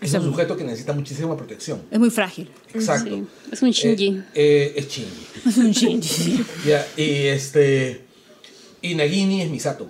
[0.00, 1.82] es un sujeto que necesita muchísima protección.
[1.90, 2.50] Es muy frágil.
[2.74, 3.10] Exacto.
[3.10, 4.08] Sí, es un Shinji.
[4.08, 5.26] Eh, eh, es Shinji.
[5.48, 6.44] Es un Shinji.
[6.66, 8.02] Ya, y este.
[8.82, 9.88] Y Nagini es Misato.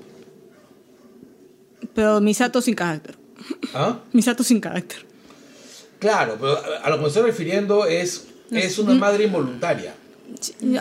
[1.94, 3.16] Pero Misato sin carácter.
[3.74, 4.00] ¿Ah?
[4.12, 4.98] Misato sin carácter.
[5.98, 9.94] Claro, pero a- a lo que me estoy refiriendo es, es una madre involuntaria.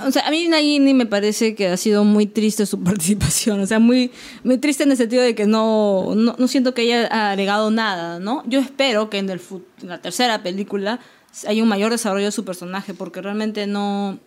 [0.06, 3.60] O sea, a mí Nagini me parece que ha sido muy triste su participación.
[3.62, 4.12] O sea, muy,
[4.44, 8.20] muy triste en el sentido de que no, no, no siento que haya agregado nada,
[8.20, 8.44] ¿no?
[8.48, 11.00] Yo espero que en, el, fut- en la tercera película
[11.48, 14.20] haya un mayor desarrollo de su personaje, porque realmente no...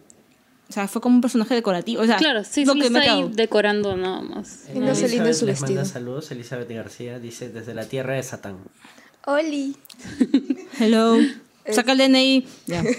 [0.71, 2.03] O sea, fue como un personaje decorativo.
[2.03, 3.33] O sea, Claro, sí, lo solo que me está ahí cago.
[3.35, 4.65] decorando nada más.
[4.75, 8.23] Y no se lindo su les manda saludos, Elizabeth García dice desde la tierra de
[8.23, 8.59] Satán.
[9.27, 9.75] Oli.
[10.79, 11.17] Hello.
[11.73, 12.47] Saca el DNI.
[12.67, 12.83] Ya.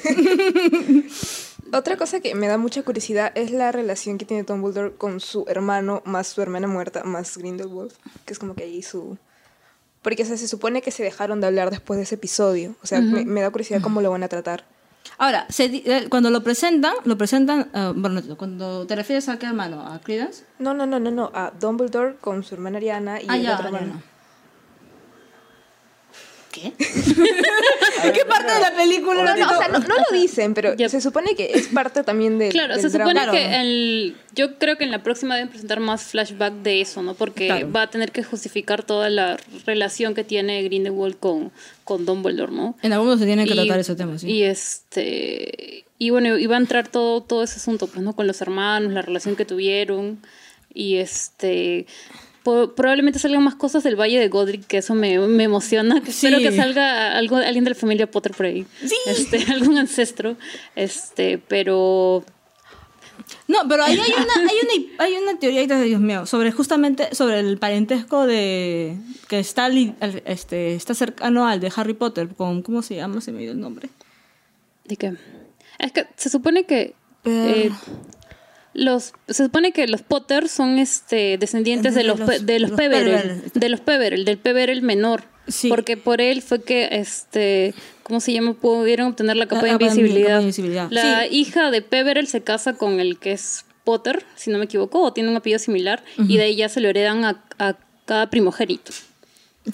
[1.72, 5.46] Otra cosa que me da mucha curiosidad es la relación que tiene Dumbledore con su
[5.48, 7.92] hermano, más su hermana muerta, más Grindelwald,
[8.26, 9.18] que es como que ahí su...
[10.02, 12.76] Porque o sea, se supone que se dejaron de hablar después de ese episodio.
[12.82, 14.64] O sea, me, me da curiosidad cómo lo van a tratar.
[15.18, 17.70] Ahora, se eh, cuando lo presentan, lo presentan...
[17.74, 20.46] ah, bueno, cuando te refieres a qué hermano, a Credence.
[20.60, 21.32] No, no, no, no, no.
[21.34, 24.02] A Dumbledore con su hermana Ariana y Ah, el ya, otro hermano.
[26.52, 26.74] ¿Qué?
[26.80, 29.24] ¿Qué parte de la película?
[29.24, 30.90] No, no, o sea, no, no lo dicen, pero Yep.
[30.90, 32.50] se supone que es parte también de.
[32.50, 33.32] Claro, del se supone drama.
[33.32, 37.14] que el, yo creo que en la próxima deben presentar más flashback de eso, ¿no?
[37.14, 37.72] Porque Claro.
[37.72, 41.52] va a tener que justificar toda la relación que tiene Grindelwald con,
[41.84, 42.76] con Dumbledore, ¿no?
[42.82, 44.28] En algunos se tienen que Y- tratar ese tema, sí.
[44.32, 48.16] Y este y bueno, iba a entrar todo, todo ese asunto, pues, ¿no?
[48.16, 50.20] Con los hermanos, la relación que tuvieron.
[50.74, 51.88] Y este
[52.44, 56.02] probablemente salgan más cosas del Valle de Godric, que eso me, me emociona.
[56.06, 56.28] Sí.
[56.28, 58.66] Espero que salga algo, alguien de la familia Potter por ahí.
[59.06, 60.38] Este, algún ancestro.
[60.76, 62.24] Este, pero
[63.48, 67.40] No, pero ahí hay una, hay una, hay una teoría, Dios mío, sobre justamente sobre
[67.40, 68.98] el parentesco de
[69.28, 69.70] que está,
[70.26, 73.22] este, está cercano al de Harry Potter, con, ¿cómo se llama?
[73.22, 73.90] Se me dio el nombre.
[74.86, 75.14] ¿De qué?
[75.78, 76.96] Es que se supone que.
[77.26, 77.70] Eh,
[78.74, 82.78] Los, se supone que los Potter son este descendientes de De los, de los, los
[82.80, 83.52] Peverell, Peverell.
[83.54, 85.24] de los Peverell, del Peverell menor.
[85.48, 85.68] Sí.
[85.70, 87.74] Porque por él fue que este
[88.04, 88.54] ¿cómo se llama?
[88.54, 90.88] pudieron obtener la capa La de de invisibilidad.
[90.92, 91.36] La Sí.
[91.36, 95.14] hija de Peverell se casa con el que es Potter, si no me equivoco, o
[95.14, 97.76] tiene un apellido similar, y de ahí ya se lo heredan a, a
[98.06, 98.92] cada primogénito.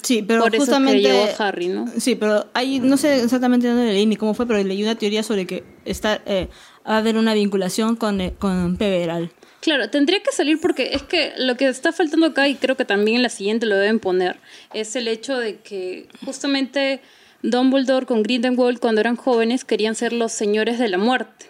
[0.02, 1.86] Sí, pero Por eso es que justamente llegó a Harry, ¿no?
[1.98, 5.22] Sí, pero hay, no sé exactamente dónde leí ni cómo fue, pero leí una teoría
[5.22, 6.48] sobre que está, eh,
[6.86, 9.30] va a haber una vinculación con, eh, con Peveral.
[9.60, 12.84] Claro, tendría que salir porque es que lo que está faltando acá, y creo que
[12.84, 14.38] también en la siguiente lo deben poner,
[14.72, 17.00] es el hecho de que justamente
[17.42, 21.46] Dumbledore con Grindelwald cuando eran jóvenes querían ser los señores de la muerte.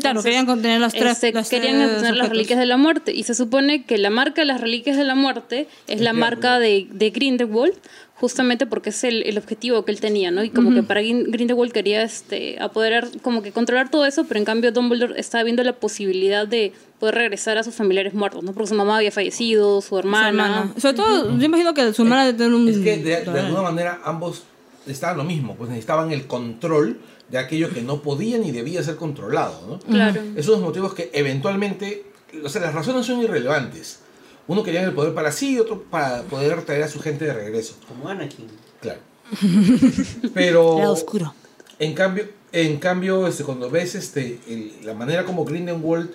[0.00, 1.12] Claro, querían contener las tres.
[1.12, 4.10] Este, las querían tres obtener las reliquias de la muerte y se supone que la
[4.10, 7.74] marca de las reliquias de la muerte es la marca de, de Grindelwald
[8.20, 10.44] justamente porque es el, el objetivo que él tenía, ¿no?
[10.44, 14.38] Y como que para Grin- Grindelwald quería este, apoderar, como que controlar todo eso, pero
[14.38, 18.52] en cambio Dumbledore estaba viendo la posibilidad de poder regresar a sus familiares muertos, ¿no?
[18.52, 20.28] Porque su mamá había fallecido, su Su hermana.
[20.28, 20.74] hermana.
[20.78, 22.68] Sobre todo, yo imagino que su hermana debe tener un.
[22.68, 24.42] Es que de, de alguna manera ambos
[24.86, 26.98] estaban lo mismo, pues necesitaban el control
[27.30, 29.78] de aquello que no podía ni debía ser controlado, ¿no?
[29.78, 30.20] Claro.
[30.36, 32.04] Esos son los motivos que eventualmente,
[32.44, 34.00] o sea, las razones son irrelevantes.
[34.50, 37.32] Uno quería el poder para sí y otro para poder traer a su gente de
[37.32, 37.76] regreso.
[37.86, 38.46] Como Anakin.
[38.80, 38.98] Claro.
[40.34, 41.32] Pero Lado oscuro.
[41.78, 46.10] en cambio, en cambio, este, cuando ves este, el- la manera como Grindelwald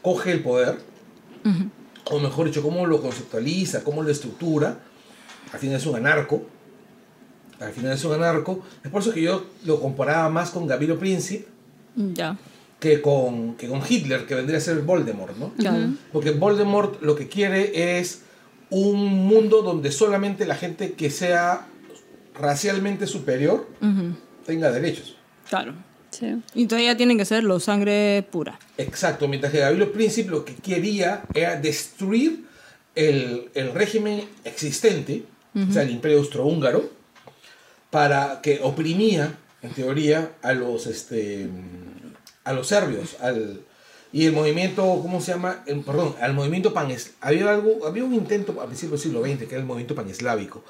[0.00, 0.78] coge el poder,
[2.10, 4.78] o mejor dicho, cómo lo conceptualiza, cómo lo estructura,
[5.52, 6.42] al final es un anarco.
[7.60, 8.62] Al final es un anarco.
[8.82, 11.46] Es por eso que yo lo comparaba más con Gabriel Príncipe
[11.96, 12.36] Ya.
[12.84, 15.54] Que con, que con Hitler, que vendría a ser Voldemort, ¿no?
[15.54, 15.94] Claro.
[16.12, 18.20] Porque Voldemort lo que quiere es
[18.68, 21.66] un mundo donde solamente la gente que sea
[22.38, 24.16] racialmente superior Ujú.
[24.44, 25.16] tenga derechos.
[25.48, 25.72] Claro.
[26.10, 26.42] Sí.
[26.54, 28.58] Y todavía tienen que ser los sangre pura.
[28.76, 32.44] Exacto, mientras que Gabriel Príncipe lo que quería era destruir
[32.94, 35.24] el, el régimen existente,
[35.56, 36.90] o sea, el imperio austrohúngaro,
[37.88, 41.48] para que oprimía, en teoría, a los, este,
[42.44, 43.60] a los serbios, al,
[44.12, 45.62] y el movimiento, ¿cómo se llama?
[45.66, 46.88] El- perdón, al movimiento pan
[47.20, 50.62] había algo, había un intento a principios del siglo XX que era el movimiento paneslávico,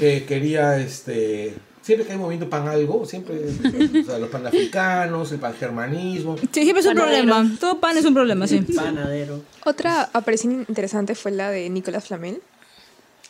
[0.00, 5.38] que quería, este, siempre que hay movimiento pan algo, siempre, o sea, los panafricanos, el
[5.38, 7.26] pangermanismo, Sí, siempre es un Panadero.
[7.28, 7.56] problema.
[7.60, 8.58] Todo pan es un problema, sí.
[8.74, 9.40] Panadero.
[9.64, 12.40] Otra aparición interesante fue la de Nicolas Flamel.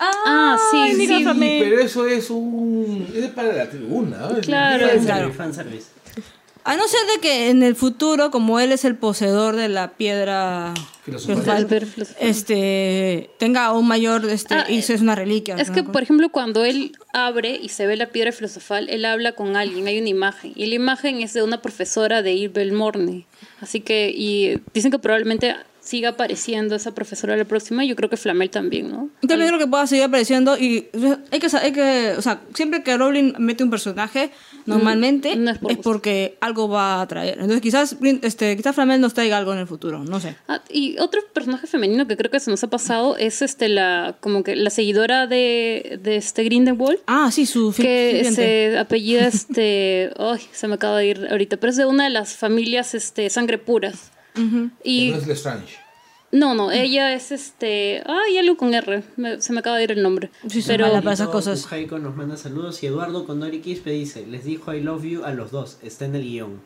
[0.02, 1.22] Ah, sí, sí.
[1.22, 1.62] Flamel.
[1.62, 3.06] pero eso es un.
[3.14, 4.30] Es para la tribuna.
[4.40, 4.86] Claro.
[4.86, 5.32] Fanservice, Claro.
[5.34, 5.86] fanservice.
[6.64, 9.92] A no ser de que en el futuro, como él es el poseedor de la
[9.92, 10.74] piedra
[11.04, 11.66] Filosofal.
[11.66, 12.16] filosofal.
[12.20, 15.56] este, tenga un mayor, este, Ah, y eso es una reliquia.
[15.56, 19.32] Es que, por ejemplo, cuando él abre y se ve la piedra filosofal, él habla
[19.32, 20.52] con alguien, hay una imagen.
[20.54, 23.26] Y la imagen es de una profesora de Ibel Morney.
[23.60, 27.84] Así que, y dicen que probablemente siga apareciendo esa profesora la próxima.
[27.84, 29.10] y Yo creo que Flamel también, ¿no?
[29.22, 30.88] Yo también creo que pueda seguir apareciendo y
[31.30, 34.30] hay que, hay que, o sea, siempre que Rowling mete un personaje,
[34.66, 37.34] normalmente Mm, no es, por porque algo va a traer.
[37.34, 40.36] Entonces quizás, este, quizás Flamel nos traiga algo en el futuro, no sé.
[40.48, 44.16] Ah, y otro personaje femenino que creo que se nos ha pasado es este la
[44.20, 50.12] como que la seguidora de, de este Grindelwald Ah, sí, su que se apellida este
[50.18, 53.30] ay se me acaba de ir ahorita pero es de una de las familias este
[53.30, 54.10] sangre puras
[54.40, 54.70] Ujú.
[54.84, 55.76] y No es Lestrange.
[56.32, 59.92] no no ella es este ay algo con R me- se me acaba de ir
[59.92, 61.64] el nombre Sí, pero esas Todo cosas.
[61.64, 65.32] Ujaico nos manda saludos y Eduardo Condori Quispe dice, les dijo I love you a
[65.32, 66.60] los dos, está en el guion.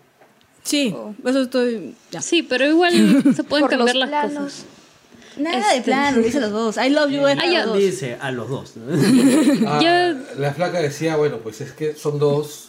[0.62, 0.94] Sí,
[1.24, 1.94] eso estoy...
[2.10, 2.20] Ya.
[2.22, 4.42] sí pero igual se pueden cambiar las planos.
[4.44, 4.64] cosas
[5.36, 6.76] Nada de Este- plano, dice los dos.
[6.76, 7.58] I love you es Ah, ya.
[7.66, 7.78] los dos.
[7.78, 8.74] Dice a los dos.
[9.66, 12.68] Ah, La flaca decía, bueno, pues es que son dos.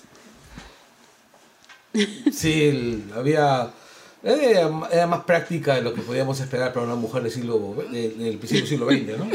[2.32, 3.70] Sí, el- había.
[4.26, 8.10] Era, era más práctica de lo que podíamos esperar para una mujer del siglo de-
[8.10, 9.30] del principio del siglo XX, ¿no?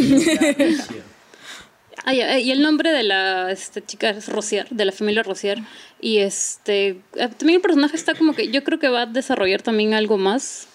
[2.05, 5.23] Ah, ya, eh, y el nombre de la este, chica es Rocier, de la familia
[5.23, 5.59] Rocier.
[6.01, 9.61] Y este eh, también el personaje está como que yo creo que va a desarrollar
[9.63, 10.67] también algo más.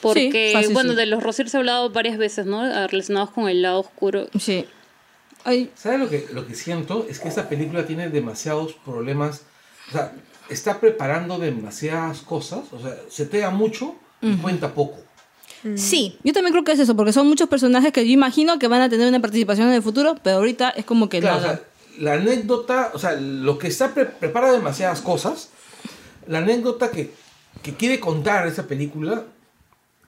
[0.00, 0.96] Porque, fácil, bueno, sí.
[0.96, 2.60] de los Rocier se ha hablado varias veces, ¿no?
[2.62, 4.26] Ah, Relacionados con el lado oscuro.
[4.38, 4.66] Sí.
[5.44, 7.06] Ay, ¿Sabes lo que, lo que siento?
[7.08, 9.42] Es que esta película tiene demasiados problemas.
[9.88, 10.12] O sea,
[10.52, 12.60] está preparando demasiadas cosas.
[12.72, 14.98] O sea, se tea mucho y cuenta poco.
[15.76, 18.66] Sí, yo también creo que es eso, porque son muchos personajes que yo imagino que
[18.68, 21.40] van a tener una participación en el futuro, pero ahorita es como que Claro, o
[21.42, 21.60] sea,
[21.98, 25.50] la anécdota, o sea, lo que está pre- prepara demasiadas cosas.
[26.26, 27.12] La anécdota que,
[27.62, 29.24] que quiere contar esa película,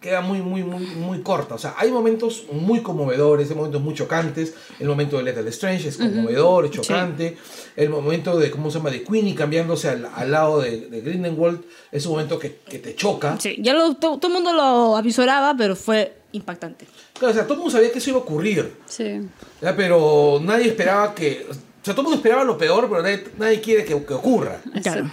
[0.04, 1.54] queda muy, muy, muy, muy corta.
[1.54, 4.52] O sea, hay momentos muy conmovedores, hay momentos muy chocantes.
[4.78, 7.38] El momento de Lethal Strange es conmovedor, es chocante.
[7.74, 11.62] El momento de, ¿cómo se llama?, de Queenie cambiándose al, al lado de, de Grindelwald
[11.90, 13.38] es un momento que, que te choca.
[13.40, 16.86] Sí, ya lo, to- todo el mundo lo avisoraba, pero fue impactante.
[17.18, 18.74] Claro, o sea, todo el mundo sabía que eso iba a ocurrir.
[18.86, 19.22] Sí.
[19.62, 19.74] ¿ya?
[19.74, 21.46] Pero nadie esperaba que...
[21.50, 24.60] O sea, todo el mundo esperaba lo peor, pero nadie, nadie quiere que, que ocurra.
[24.82, 25.10] Claro.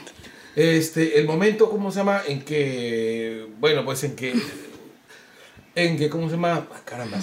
[0.56, 2.24] Este, el momento, ¿cómo se llama?
[2.28, 4.34] En que, bueno, pues en que,
[5.76, 6.68] en que, ¿cómo se llama?
[6.72, 7.18] Ah, caramba.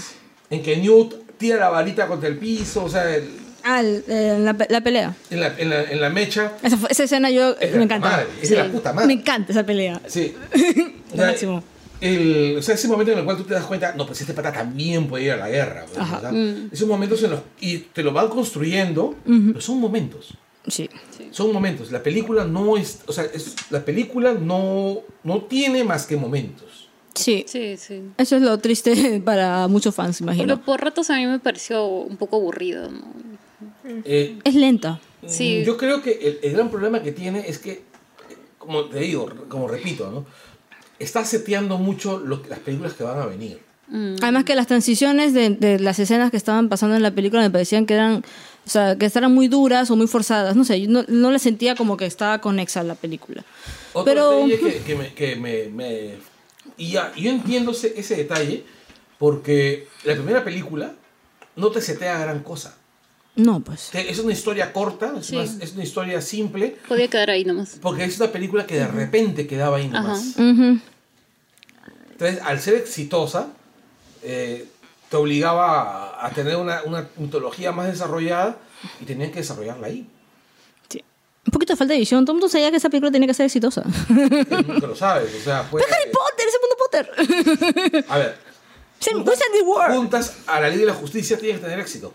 [0.51, 3.29] En que Newt tira la varita contra el piso, o sea, el-
[3.65, 5.15] Ah, el- eh, la, la pelea.
[5.31, 6.53] en, la, en, la, en la mecha.
[6.63, 8.09] Esa, fue- esa escena yo Es me la encanta.
[8.09, 9.07] madre, es de la puta madre.
[9.09, 10.01] Me encanta esa pelea.
[10.07, 10.35] Sí.
[11.13, 11.63] O sea, máximo.
[12.03, 14.35] el, o sea, ese momento en el cual tú te das cuenta, no, pues este
[14.35, 15.87] pata también puede ir a la guerra.
[15.87, 16.19] pues, Ajá.
[16.19, 16.31] o sea,
[16.71, 20.35] Esos momentos en los, y te lo van construyendo, pero son momentos.
[20.67, 20.89] Sí.
[21.31, 21.91] Son momentos.
[21.91, 26.78] La película no es, o sea, es, la película no, no tiene más que momentos.
[27.19, 27.45] Sí.
[27.49, 28.03] Sí, sí.
[28.17, 30.47] Eso es lo triste para muchos fans, imagino.
[30.57, 33.01] Pero por ratos a mí me pareció un poco aburrido, ¿no?
[34.05, 35.01] Eh, Es lenta.
[35.27, 35.63] Sí.
[35.65, 37.83] Yo creo que el, el gran problema que tiene es que,
[38.59, 40.27] como te digo, como repito, ¿no?
[40.99, 43.59] Está seteando mucho lo las películas que van a venir.
[44.21, 47.49] Además que las transiciones de, de las escenas que estaban pasando en la película me
[47.51, 48.17] parecían que eran,
[48.67, 50.55] o sea, que estaban muy duras o muy forzadas.
[50.57, 53.45] No sé, yo no, no le sentía como que estaba conexa la película.
[53.95, 55.15] Otro Pero- detalle que, que me...
[55.15, 56.28] que me- me-
[56.79, 58.65] y ya, yo entiendo ese, ese detalle
[59.19, 60.95] porque la primera película
[61.57, 62.75] no te setea gran cosa.
[63.35, 63.91] No, pues.
[63.95, 65.37] Es una historia corta, es, Sí.
[65.37, 67.79] una, es una historia simple, Podía quedar ahí nomás.
[67.81, 70.35] porque es una película que de repente quedaba ahí nomás.
[72.11, 73.49] Entonces, al ser exitosa,
[74.23, 74.67] eh,
[75.09, 78.59] te obligaba a, a tener una, una mitología más desarrollada
[79.01, 80.07] y tenían que desarrollarla ahí.
[80.89, 81.03] Sí.
[81.47, 82.25] Un poquito de falta de visión.
[82.25, 83.85] Todo el mundo sabía que esa película tenía que ser exitosa.
[84.09, 86.59] Nunca lo sabes, o sea, pues, Harry Potter, ese
[86.91, 88.05] Potter.
[88.09, 88.37] A ver,
[89.65, 89.97] world?
[89.97, 92.15] juntas a la ley de la justicia tienes que tener éxito.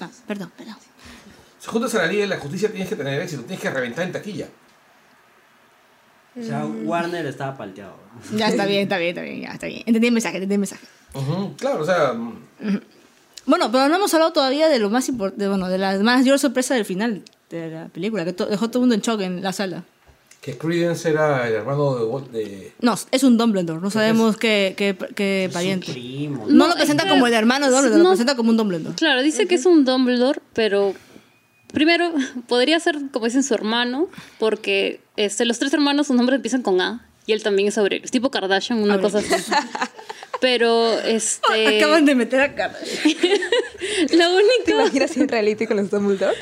[0.00, 0.76] Ah, perdón, perdón.
[1.60, 4.04] Si juntas a la ley de la justicia tienes que tener éxito, tienes que reventar
[4.04, 4.48] en taquilla.
[6.40, 7.94] O sea, Warner estaba palteado.
[8.34, 9.82] Ya está bien, está bien, está bien, ya está bien.
[9.86, 10.86] Entendí el mensaje, entendí el mensaje.
[11.58, 12.14] Claro, o sea,
[13.44, 16.74] Bueno, pero no hemos hablado todavía de lo más importante, bueno, de la mayor sorpresa
[16.74, 19.52] del final de la película, que to- dejó todo el mundo en shock en la
[19.52, 19.84] sala.
[20.42, 25.48] Que Credence era el hermano de, No, es un Dumbledore, no sabemos qué, qué, qué
[25.52, 25.92] pariente.
[25.92, 26.46] primo.
[26.48, 28.02] No, No, lo presenta es como el hermano de Dumbledore, no.
[28.02, 28.96] lo presenta como un Dumbledore.
[28.96, 30.94] Claro, dice que es un Dumbledore, pero
[31.72, 32.12] primero
[32.48, 34.08] podría ser, como dicen, su hermano,
[34.40, 38.10] porque este, los tres hermanos, sus nombres empiezan con A, y él también es Aurelius,
[38.10, 39.28] tipo Kardashian, una cosa así.
[40.40, 41.76] Pero, este...
[41.78, 42.76] Acaban de meter a cara.
[43.04, 44.70] Lo ¿Te único...
[44.80, 46.36] imaginas un reality con los Dumbledore?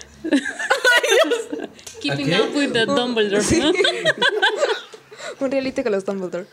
[2.01, 3.59] Keeping up with the Dumbledore, Sí.
[3.60, 3.72] ¿no?
[5.40, 6.47] un reality con los Dumbledore.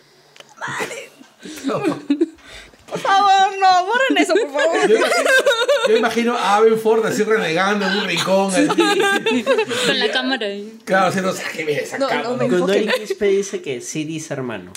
[2.89, 4.87] Por favor, no, borren eso, por favor.
[4.89, 5.29] Yo imagino,
[5.89, 8.49] yo imagino a Abenford así renegando en un rincón.
[8.53, 8.65] así.
[9.85, 10.79] Con la cámara ahí.
[10.85, 12.69] Claro, haciendo, sáqueme de esa No, cama, no ¿no?
[12.73, 14.71] Eric Quispe dice que Sid es hermano.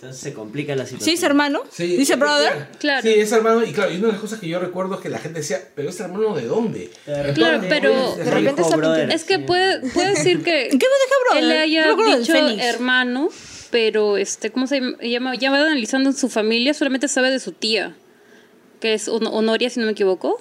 [0.00, 1.04] Entonces se complica la situación.
[1.04, 1.62] ¿Sí es hermano?
[1.72, 2.68] Sí, Dice es- brother.
[2.78, 3.02] Claro.
[3.02, 3.64] Sí, es hermano.
[3.64, 5.58] Y claro, y una de las cosas que yo recuerdo es que la gente decía,
[5.74, 6.90] pero es hermano de dónde?
[7.04, 9.42] De Claro, pero- de repente está brother, Es que sí.
[9.42, 11.44] puede, puede decir que ¿Qué me deja brother?
[11.44, 13.28] él haya dicho hermano,
[13.72, 15.34] pero este, ¿cómo se llama?
[15.34, 17.96] Ya va analizando en su familia, solamente sabe de su tía,
[18.80, 20.40] que es Hon- Honoria, si no me equivoco.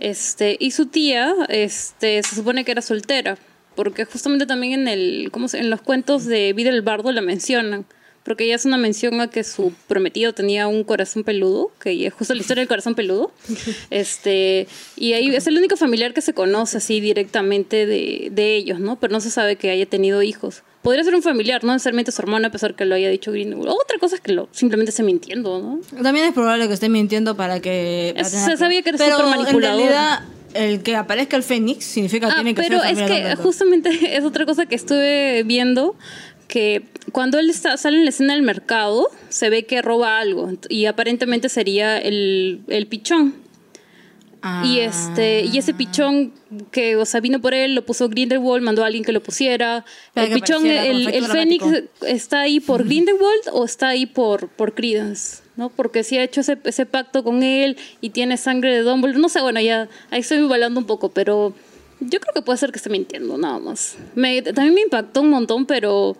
[0.00, 3.38] Este, y su tía, este, se supone que era soltera,
[3.76, 7.20] porque justamente también en el, ¿cómo se- en los cuentos de Vida del Bardo la
[7.22, 7.86] mencionan.
[8.26, 12.12] Porque ella hace una mención a que su prometido tenía un corazón peludo, que es
[12.12, 13.30] justo la historia del corazón peludo.
[13.90, 14.66] Este,
[14.96, 18.96] y ahí es el único familiar que se conoce así directamente de, de ellos, ¿no?
[18.98, 20.62] Pero no se sabe que haya tenido hijos.
[20.82, 23.68] Podría ser un familiar, no necesariamente su hermano, a pesar que lo haya dicho Greenwood.
[23.68, 25.80] Otra cosa es que lo, simplemente esté mintiendo, ¿no?
[26.02, 28.12] También es probable que esté mintiendo para que...
[28.16, 29.78] para tener- se sabía que era súper en manipulador.
[29.80, 30.20] realidad,
[30.54, 33.90] el que aparezca el Fénix significa que Ah, tiene que pero ser es que justamente
[34.16, 35.96] es otra cosa que estuve viendo
[36.48, 40.52] que cuando él está, sale en la escena del mercado se ve que roba algo
[40.68, 43.34] y aparentemente sería el, el pichón
[44.62, 46.32] y este y ese pichón
[46.70, 49.84] que o sea vino por él lo puso Grindelwald mandó a alguien que lo pusiera
[50.14, 51.64] Para el pichón el, el Fénix
[52.02, 55.70] está ahí por Grindelwald o está ahí por por Credence ¿no?
[55.70, 59.18] Porque si ha hecho ese, ese pacto con él y tiene sangre de Dumbledore.
[59.18, 61.54] No sé, bueno, ya ahí estoy balando un poco, pero
[62.00, 63.96] yo creo que puede ser que esté mintiendo, nada más.
[64.14, 66.16] Me, también me impactó un montón, pero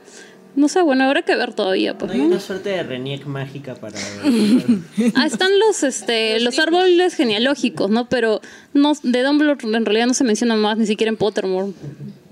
[0.54, 1.92] no sé, bueno, habrá que ver todavía.
[1.92, 2.26] No Pues, hay ¿no?
[2.26, 3.98] una suerte de Reniec mágica para...
[5.14, 8.08] Ah, están los, este, los árboles genealógicos, ¿no?
[8.08, 8.40] Pero
[8.72, 11.72] no, de Dumbledore en realidad no se menciona más, ni siquiera en Pottermore.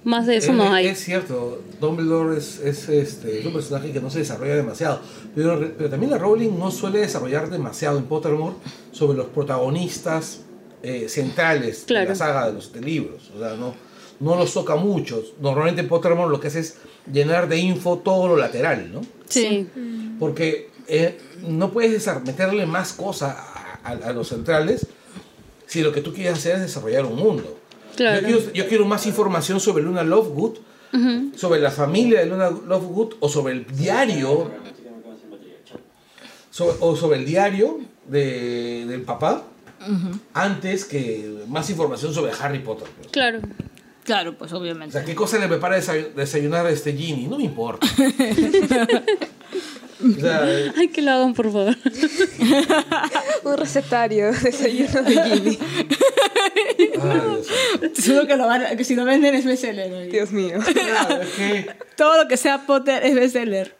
[0.04, 0.86] Más de eso Eh, no eh, hay.
[0.86, 5.00] Es cierto, Dumbledore es, es, este, es un personaje que no se desarrolla demasiado.
[5.34, 8.54] Pero, pero también la Rowling no suele desarrollar demasiado en Pottermore
[8.92, 10.43] sobre los protagonistas
[10.84, 13.30] eh, centrales de la saga de los de libros.
[13.34, 13.74] O sea, no,
[14.20, 15.22] no los toca mucho.
[15.40, 16.76] Normalmente Pottermore lo que hace es
[17.12, 19.00] llenar de info todo lo lateral, ¿no?
[19.28, 19.68] Sí.
[20.20, 24.86] Porque eh, no puedes meterle más cosas a, a- a los centrales
[25.66, 27.58] si lo que tú quieres hacer es desarrollar un mundo.
[27.96, 28.20] Claro.
[28.28, 30.58] Yo, quiero, yo quiero más información sobre Luna Lovegood,
[31.36, 34.50] sobre la familia de Luna Lovegood o sobre el diario
[36.50, 39.42] sobre- o sobre el diario de- del papá
[40.32, 42.88] antes que más información sobre Harry Potter.
[42.96, 43.08] pues.
[43.08, 43.40] Claro.
[44.04, 44.92] Claro, pues O obviamente.
[44.92, 47.26] sea, ¿qué cosa le prepara desayu- desayunar a este Ginny?
[47.26, 47.86] No me importa.
[50.04, 51.74] o sea, eh, Ay, que lo hagan, por favor.
[53.44, 55.58] Un recetario, desayuno de Ginny.
[57.94, 60.10] Seguro que, lo van, que si lo venden es bestseller.
[60.10, 60.58] Dios mío.
[60.72, 61.66] Claro, es que
[61.96, 63.76] Todo lo que sea Potter es bestseller.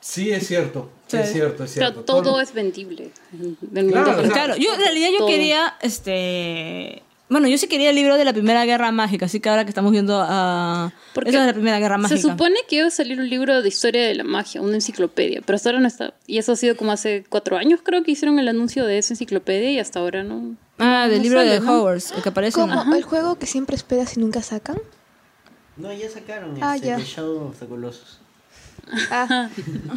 [0.00, 1.22] sí es cierto, Sí.
[1.24, 2.04] es cierto, es Claro, cierto.
[2.22, 3.10] todo es vendible.
[3.32, 5.28] Del Claro, mundo o sea, Claro, yo en realidad yo Todo.
[5.28, 7.02] quería, este...
[7.28, 9.70] Bueno, yo sí quería el libro de la Primera Guerra Mágica, así que ahora que
[9.70, 10.92] estamos viendo a...
[11.14, 12.20] Porque Eso es de la Primera Guerra Mágica.
[12.20, 15.40] Se supone que iba a salir un libro de historia de la magia, una enciclopedia,
[15.46, 16.12] pero hasta ahora no está.
[16.26, 19.14] Y eso ha sido como hace cuatro años, creo que hicieron el anuncio de esa
[19.14, 20.56] enciclopedia y hasta ahora no.
[20.78, 21.78] Ah, del no libro sale, de ¿no?
[21.80, 22.68] Hogwarts, el que aparece en...
[22.68, 24.76] Como el juego que siempre esperas y nunca sacan.
[25.78, 26.96] No, ya sacaron Ah, este, ya.
[26.98, 28.18] The Shadow of the Colossus.
[29.10, 29.48] Ah,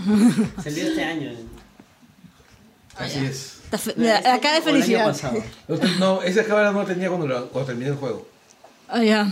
[0.63, 1.31] Salió este año.
[2.95, 3.59] Así es.
[3.71, 5.99] No, mira, este la cara de o el año felicidad.
[5.99, 8.27] No, esa cámara no la tenía cuando, cuando terminé el juego.
[8.87, 9.27] Ah, ya.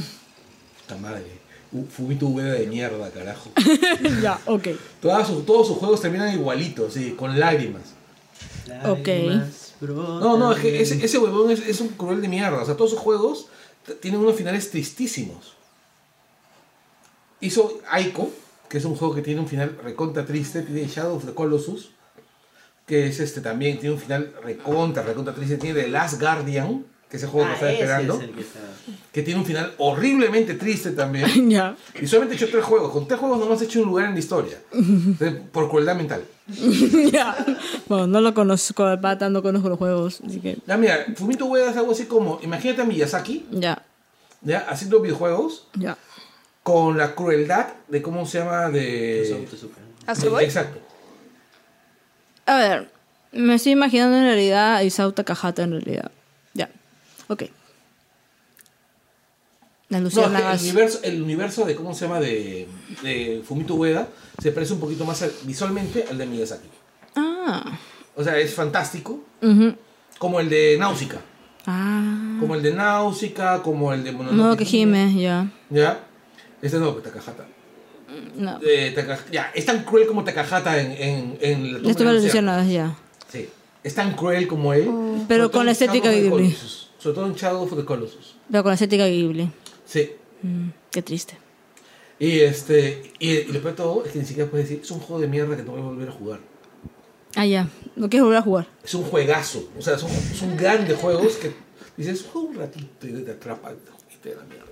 [0.81, 1.43] Puta madre.
[1.71, 3.51] Uh, Fumito Ueda de mierda, carajo.
[4.21, 4.67] ya, ok.
[5.01, 7.81] Todas sus- todos sus juegos terminan igualitos, sí, con lágrimas.
[8.85, 9.07] Ok.
[9.07, 12.61] Lágrimas brotan No, no, es que ese, ese huevón es, es un cruel de mierda.
[12.61, 13.47] O sea, todos sus juegos
[14.01, 15.53] tienen unos finales tristísimos.
[17.41, 18.31] Hizo Aiko,
[18.73, 21.91] que es un juego que tiene un final recontra triste, tiene Shadow of the Colossus,
[22.87, 27.17] que es este también, tiene un final recontra, recontra triste, tiene The Last Guardian, que
[27.17, 28.59] es el juego que Ah, estaba ese esperando, es el que está-
[29.11, 31.27] que tiene un final horriblemente triste también.
[31.51, 31.75] ya.
[32.01, 34.13] Y solamente he hecho tres juegos, con tres juegos no hemos hecho un lugar en
[34.13, 36.23] la historia, Entonces, por crueldad mental.
[37.13, 37.45] ya.
[37.87, 40.57] Bueno, no lo conozco, el pata, no conozco los juegos, así que...
[40.65, 43.85] Ya mira, Fumito Ueda es algo así como, imagínate a Miyazaki, Ya,
[44.41, 45.95] ya, haciendo videojuegos, ya.
[46.63, 49.79] Con la crueldad de cómo se llama de Eso te supe.
[50.07, 50.79] ¿Astro exacto
[52.45, 52.89] A ver,
[53.31, 56.11] me estoy imaginando en realidad a Isao Takahata en realidad.
[56.53, 56.69] Ya,
[57.27, 57.43] ok.
[59.89, 62.67] Las no, es que el universo el universo de cómo se llama de,
[63.03, 64.07] de Fumito Ueda
[64.41, 66.67] se parece un poquito más al- visualmente al de Miyazaki
[67.15, 67.77] Ah.
[68.15, 69.19] o sea es fantástico
[70.17, 71.17] como el de Náusica
[71.67, 72.37] Ah.
[72.39, 75.47] como el de Náusica como el de Mononoke No, que gime, ya.
[75.69, 75.99] ya
[76.63, 77.45] este no Takahata
[78.35, 78.59] No.
[78.63, 82.03] Eh, Taka- ya es tan cruel como Takahata en en, en la tumba Las de
[82.03, 82.95] tuve los luciérnagas, ya.
[83.31, 83.49] Sí,
[83.83, 84.87] es tan cruel como él.
[84.89, 85.25] Oh.
[85.27, 86.29] Pero con la estética the Ghibli.
[86.29, 86.89] Colossus.
[86.97, 88.35] Sobre todo en Shadow of the Colossus.
[88.49, 89.49] Pero con la estética Ghibli.
[89.85, 90.11] Sí.
[90.41, 91.37] Mm, qué triste.
[92.19, 94.91] Y este y, y lo peor de todo es que ni siquiera puedes decir, es
[94.91, 96.39] un juego de mierda que no voy a volver a jugar.
[97.35, 97.67] Ah, ya.
[97.95, 98.67] No quieres volver a jugar.
[98.83, 99.67] Es un juegazo.
[99.77, 101.51] O sea, son, son grandes juegos que
[101.97, 104.62] dices, juega un ratito y te atrapa y te da la mierda.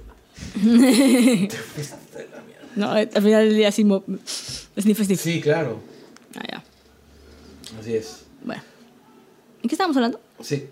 [2.75, 3.83] No, al final del día sí.
[4.79, 5.19] Sniff, sniff.
[5.21, 5.81] Sí, claro.
[6.37, 6.63] Ah, ya.
[7.79, 8.23] Así es.
[8.43, 8.63] Bueno.
[9.61, 10.21] ¿En qué estábamos hablando?
[10.41, 10.67] Sí.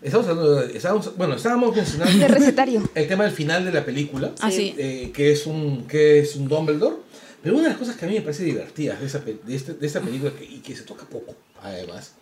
[0.00, 2.82] Estamos hablando de- estábamos, bueno, estábamos mencionando de recetario.
[2.94, 4.74] el tema del final de la película, Ah, sí.
[4.78, 6.96] eh, que, es un, que es un Dumbledore.
[7.42, 9.74] Pero una de las cosas que a mí me parece divertidas de, esa, de, este-
[9.74, 12.14] de esta película, que- y que se toca poco, además,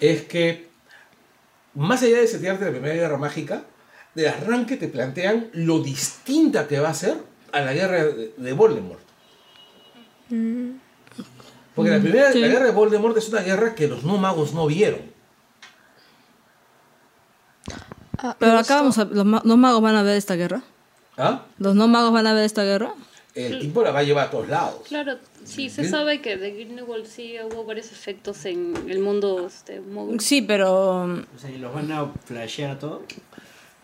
[0.00, 0.68] es que,
[1.74, 3.64] más allá de setearte la Primera Guerra Mágica,
[4.18, 7.18] de arranque te plantean lo distinta que va a ser
[7.52, 9.00] a la guerra de, de Voldemort.
[11.76, 12.40] Porque la primera sí.
[12.40, 15.02] la guerra de Voldemort es una guerra que los no magos no vieron.
[18.18, 20.62] Ah, Pero acá vamos a, los, los magos van a ver esta guerra.
[21.16, 21.44] ¿Ah?
[21.58, 22.92] Los no magos van a ver esta guerra.
[23.36, 24.80] El tipo la va a llevar a todos lados.
[24.88, 29.78] Claro, sí, se sabe que de Grindelwald sí hubo varios efectos en el mundo este,
[29.78, 30.18] mogul.
[30.18, 31.02] Sí, pero.
[31.04, 33.04] O sea, y los van a flashear todo.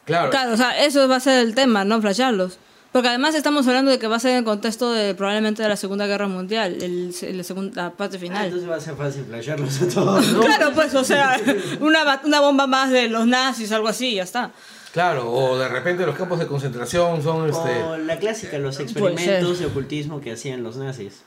[0.05, 0.31] Claro.
[0.31, 2.01] Claro, o sea, eso va a ser el tema, ¿no?
[2.01, 2.59] Flasharlos.
[2.93, 5.69] Porque además estamos hablando de que va a ser en el contexto de probablemente de
[5.69, 8.45] la Segunda Guerra Mundial, el, el segun- la parte Ah, final.
[8.45, 10.29] entonces va a ser fácil flashearlos a todos.
[10.29, 10.41] ¿no?
[10.45, 11.41] Claro, pues, o sea,
[11.81, 14.53] una, una bomba más de los nazis, algo así, ya está.
[14.93, 17.83] Claro, o de repente los campos de concentración son este.
[17.83, 21.23] O la clásica, los experimentos de ocultismo que hacían los nazis.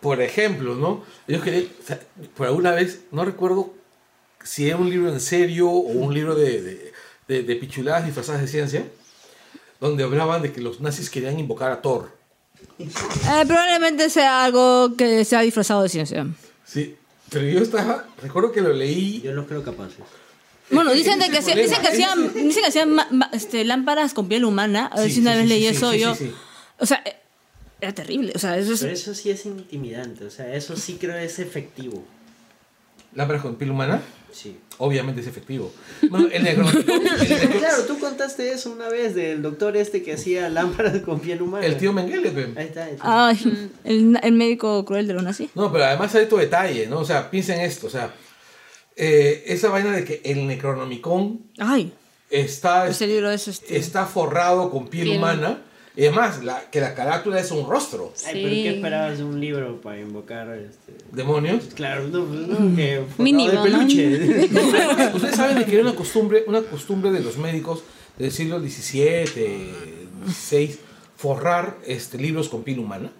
[0.00, 1.04] Por ejemplo, ¿no?
[1.28, 1.66] Ellos querían.
[1.82, 2.00] o sea,
[2.36, 3.72] por alguna vez, no recuerdo
[4.42, 6.89] si era un libro en serio o un libro de, de,
[7.30, 8.84] de- de pichuladas disfrazadas de ciencia.
[9.80, 12.10] donde hablaban de que los nazis querían invocar a Thor.
[12.78, 12.86] Eh,
[13.46, 16.26] probablemente sea algo que sea disfrazado de ciencia.
[16.66, 16.96] Sí,
[17.30, 19.22] pero yo estaba, recuerdo que lo leí.
[19.22, 19.96] Yo los creo capaces.
[20.70, 23.30] Bueno, Es que dicen, de que, hacía- dicen que hacían, dicen que hacían ma- ma-
[23.32, 24.90] este, lámparas con piel humana.
[24.92, 26.14] A ver Sí, si una sí, vez sí, leí sí, eso sí, yo.
[26.14, 26.34] sí, sí.
[26.78, 27.16] O sea, eh,
[27.80, 28.32] era terrible.
[28.34, 28.80] O sea, eso es.
[28.80, 32.04] Pero eso sí es intimidante, o sea, eso sí creo es efectivo.
[33.14, 34.02] Lámparas con piel humana,
[34.32, 34.56] Sí.
[34.78, 35.72] obviamente es efectivo.
[36.08, 36.42] Bueno, el
[37.58, 41.66] Claro, tú contaste eso una vez del doctor este que hacía lámparas con piel humana.
[41.66, 42.52] el tío Mengele, pe.
[42.56, 42.84] Ahí está.
[42.84, 43.28] ahí está.
[43.28, 45.50] Ay, el, el médico cruel de los nazis.
[45.54, 47.00] No, pero además hay otro detalle, ¿no?
[47.00, 48.14] O sea, piensa en esto, o sea,
[48.96, 51.92] eh, esa vaina de que el Necronomicon Ay,
[52.28, 53.76] está, ese libro es este.
[53.76, 55.18] está forrado con piel, Piel.
[55.18, 55.62] humana.
[55.96, 58.12] Y además, la, que la carátula es un rostro.
[58.26, 58.66] Ay, pero ¿qué Sí.
[58.68, 60.92] esperabas de un libro para invocar este?
[61.12, 61.64] Demonios.
[61.74, 63.62] Claro, no, pues, no, que Mínimo, de ¿no?
[63.64, 64.16] peluche.
[65.14, 67.82] Ustedes saben de que era una costumbre, una costumbre de los médicos
[68.18, 69.24] del siglo XVII,
[70.28, 70.78] XVI,
[71.16, 73.10] forrar este, libros con piel humana.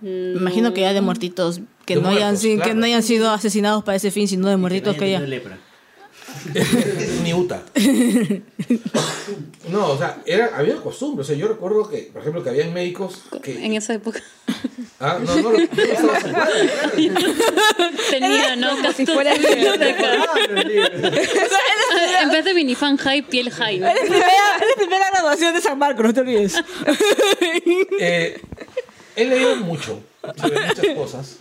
[0.00, 2.78] Me imagino que ya de muertitos que De no hayan muertos, sido, que claro.
[2.78, 5.18] no hayan sido asesinados para ese fin, sino de muertitos que ya.
[5.20, 5.58] lepra.
[7.24, 7.62] Ni Uta.
[9.70, 11.22] No, o sea, era, había costumbre.
[11.22, 13.64] O sea, yo recuerdo que, por ejemplo, que había médicos que.
[13.64, 14.22] En esa época
[15.00, 15.58] Ah, no, no, no,
[18.10, 18.76] tenía, ¿no?
[19.06, 20.26] Fuera la biblioteca.
[20.26, 20.38] Ah,
[22.22, 23.76] En vez de minifan high, piel high.
[23.76, 24.26] Es la primera,
[24.60, 26.54] es la primera graduación de San Marcos, no te olvides.
[28.00, 28.40] Eh,
[29.16, 30.00] he leído mucho
[30.36, 31.36] sobre muchas cosas.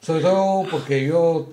[0.00, 1.48] Sobre todo porque yo.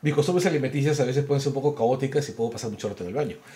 [0.00, 3.02] Mis costumbres alimenticias a veces pueden ser un poco caóticas y puedo pasar mucho rato
[3.02, 3.36] en el baño.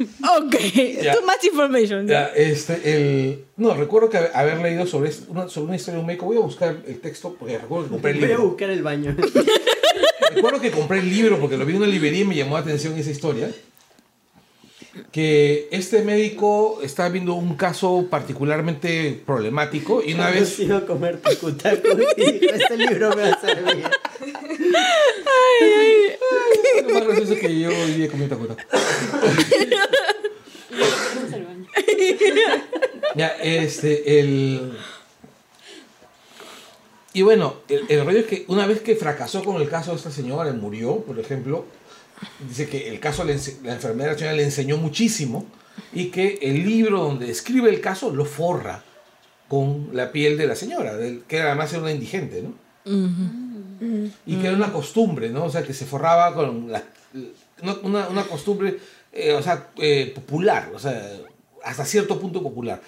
[0.00, 0.56] Ok,
[1.02, 1.12] Ya.
[1.14, 2.08] too much information.
[2.08, 6.06] Ya, este, el, no, recuerdo que haber leído sobre, una, sobre una historia de un
[6.06, 6.24] médico.
[6.26, 8.44] Voy a buscar el texto porque recuerdo que compré el Voy a libro.
[8.48, 9.14] buscar el baño.
[10.34, 12.62] Recuerdo que compré el libro porque lo vi en una librería y me llamó la
[12.62, 13.50] atención esa historia.
[15.10, 20.58] Que este médico estaba viendo un caso particularmente problemático y una vez.
[20.58, 21.48] iba a comer y dijo,
[22.54, 23.84] este libro me va a servir.
[26.86, 28.60] Lo más gracioso es que yo hoy día comí taco taco.
[33.14, 34.72] Ya, este, el.
[37.14, 39.98] Y bueno, el, el rollo es que una vez que fracasó con el caso de
[39.98, 41.66] esta señora, y murió, por ejemplo,
[42.48, 45.46] dice que el caso, la la señora le enseñó muchísimo
[45.92, 48.82] y que el libro donde escribe el caso lo forra
[49.48, 50.96] con la piel de la señora,
[51.28, 52.54] que además era una indigente, ¿no?
[54.26, 55.44] Y que era una costumbre, ¿no?
[55.44, 56.82] O sea, que se forraba con la,
[57.82, 58.78] una, costumbre,
[59.12, 61.00] eh, o sea, eh, popular, o sea,
[61.64, 62.80] hasta cierto punto popular.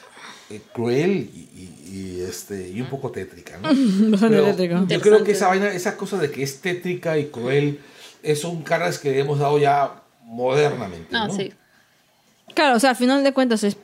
[0.50, 3.68] Eh, cruel y, y- y, este, y un poco tétrica, ¿no?
[4.20, 4.86] Pero.
[4.86, 7.80] Yo creo que esa vaina, esa cosa de que es tétrica y cruel,
[8.36, 11.34] son caras que hemos dado ya modernamente, Ah, ¿no?
[11.34, 11.52] sí.
[12.54, 13.76] Claro, o sea, al final de cuentas es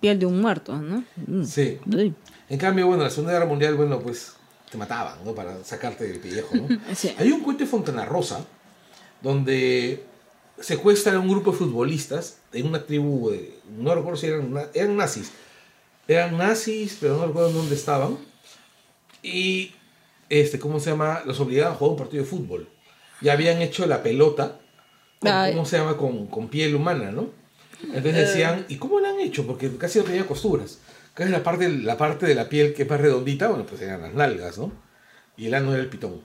[0.00, 1.02] piel de un muerto, ¿no?
[1.26, 1.44] Mm.
[1.44, 1.78] Sí.
[1.90, 2.14] Sí.
[2.48, 4.34] En cambio, bueno, la Segunda Guerra Mundial, bueno, pues
[4.70, 5.34] te mataban, ¿no?
[5.34, 6.68] Para sacarte del pellejo, ¿no?
[6.94, 7.14] Sí.
[7.18, 8.44] Hay un cuento de Fontana Rosa
[9.22, 10.04] donde
[10.60, 14.96] secuestran a un grupo de futbolistas en una tribu, de- no recuerdo si eran, eran
[14.96, 15.30] nazis.
[16.08, 18.16] Eran nazis, pero no recuerdo dónde estaban.
[19.22, 19.72] Y,
[20.28, 21.22] este, ¿cómo se llama?
[21.26, 22.68] Los obligaban a jugar un partido de fútbol.
[23.20, 24.60] Ya habían hecho la pelota,
[25.18, 25.30] con-.
[25.52, 25.96] ¿cómo se llama?
[25.96, 27.30] Con, con piel humana, ¿no?
[27.82, 29.46] Entonces decían, ¿y cómo lo han hecho?
[29.46, 30.78] Porque casi no tenía costuras.
[31.16, 33.48] ¿Qué es la parte, la parte de la piel que es más redondita?
[33.48, 34.70] Bueno, pues eran las nalgas, ¿no?
[35.38, 36.20] Y el ano era el pitón.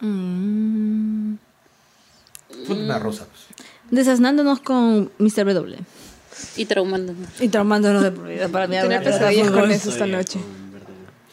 [0.00, 1.34] Mm.
[2.66, 3.26] Fontana Rosa.
[3.26, 3.42] pues.
[3.90, 5.52] Desasnándonos con Mr.
[5.52, 5.76] W.
[6.56, 7.28] Y traumándonos.
[7.40, 10.40] Y traumándonos de por vida para mirar Tener pesadillas con eso esta noche.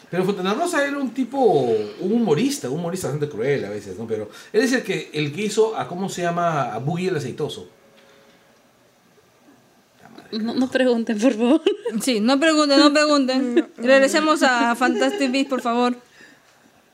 [0.09, 4.05] Pero Fontana Rosa era un tipo, un humorista, un humorista bastante cruel a veces, ¿no?
[4.05, 6.73] Pero él es el que, el que hizo a, ¿cómo se llama?
[6.73, 7.69] A Boogie el aceitoso.
[10.31, 11.61] No, no pregunten, por favor.
[12.01, 13.67] Sí, no pregunten, no pregunten.
[13.77, 15.95] Regresemos a Fantastic Beasts, por favor.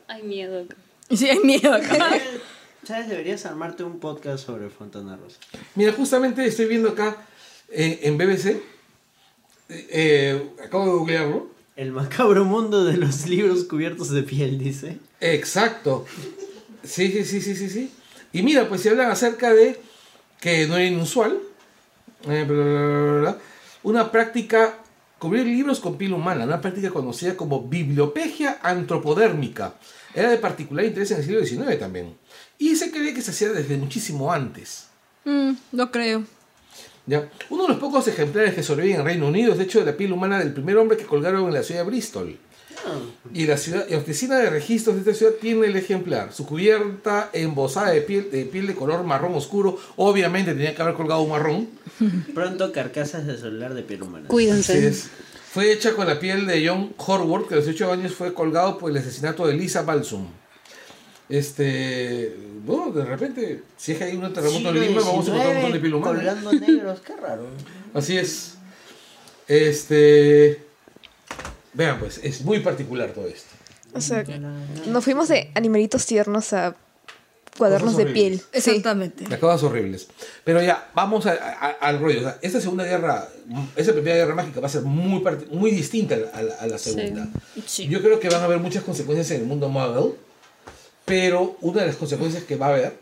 [0.07, 0.65] Hay miedo.
[1.09, 2.19] Sí, hay miedo acá.
[2.83, 3.09] ¿Sabes?
[3.09, 5.37] Deberías armarte un podcast sobre Fontana Rosa.
[5.75, 7.17] Mira, justamente estoy viendo acá
[7.69, 8.61] eh, en BBC, eh,
[9.69, 11.49] eh, acabo de googlearlo.
[11.75, 14.97] El macabro mundo de los libros cubiertos de piel, dice.
[15.19, 16.05] Exacto.
[16.83, 17.91] Sí, sí, sí, sí, sí, sí.
[18.31, 19.79] Y mira, pues se hablan acerca de
[20.39, 21.37] que no era inusual.
[22.23, 23.37] Eh, bla, bla, bla, bla, bla,
[23.83, 24.79] una práctica,
[25.19, 29.75] cubrir libros con piel humana, una práctica conocida como bibliopegia antropodérmica.
[30.13, 32.17] Era de particular interés en el siglo XIX también.
[32.57, 34.87] Y se cree que se hacía desde muchísimo antes.
[35.25, 36.23] Mm, lo creo.
[37.05, 37.29] ¿ya?
[37.49, 39.97] Uno de los pocos ejemplares que sobreviven en Reino Unido es de hecho de la
[39.97, 42.37] piel humana del primer hombre que colgaron en la ciudad de Bristol.
[43.33, 46.33] Y la ciudad, la oficina de registros de esta ciudad tiene el ejemplar.
[46.33, 49.79] Su cubierta embosada de piel, de piel de color marrón oscuro.
[49.95, 51.69] Obviamente tenía que haber colgado un marrón.
[52.33, 54.27] Pronto carcasas de celular de piel humana.
[54.27, 54.87] Cuídense.
[54.87, 55.09] es.
[55.51, 58.77] Fue hecha con la piel de John Horworth, que a los 8 años fue colgado
[58.77, 60.27] por el asesinato de Lisa Balsum.
[61.29, 62.35] Este.
[62.63, 65.53] Bueno, de repente, si es que hay un terremoto en Lima, vamos a encontrar un
[65.55, 66.15] montón de piel humana.
[66.15, 67.47] Colgando negros, qué raro.
[67.93, 68.55] Así es.
[69.47, 70.66] Este.
[71.77, 73.49] Vean, pues, es muy particular todo esto.
[73.93, 74.23] O sea,
[74.87, 76.75] nos fuimos de animalitos tiernos a
[77.57, 78.41] cuadernos de piel.
[78.51, 79.27] Exactamente.
[79.29, 80.07] Las cosas horribles.
[80.43, 82.19] Pero ya, vamos a- a- al rollo.
[82.19, 83.27] O sea, esta segunda guerra,
[83.75, 86.67] esa primera guerra mágica va a ser muy, muy distinta a la, a la- a
[86.67, 87.27] la segunda.
[87.65, 87.87] Sí.
[87.87, 90.13] Yo creo que van a haber muchas consecuencias en el mundo Marvel,
[91.05, 92.93] pero una de las consecuencias que va a haber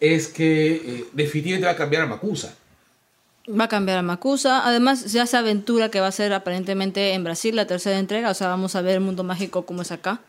[0.00, 2.54] es que eh, definitivamente va a cambiar a Makusa.
[3.48, 4.66] Va a cambiar a Makusa.
[4.66, 8.30] Además, ya se aventura que va a ser aparentemente en Brasil la tercera entrega.
[8.30, 10.20] O sea, vamos a ver el mundo mágico como es acá.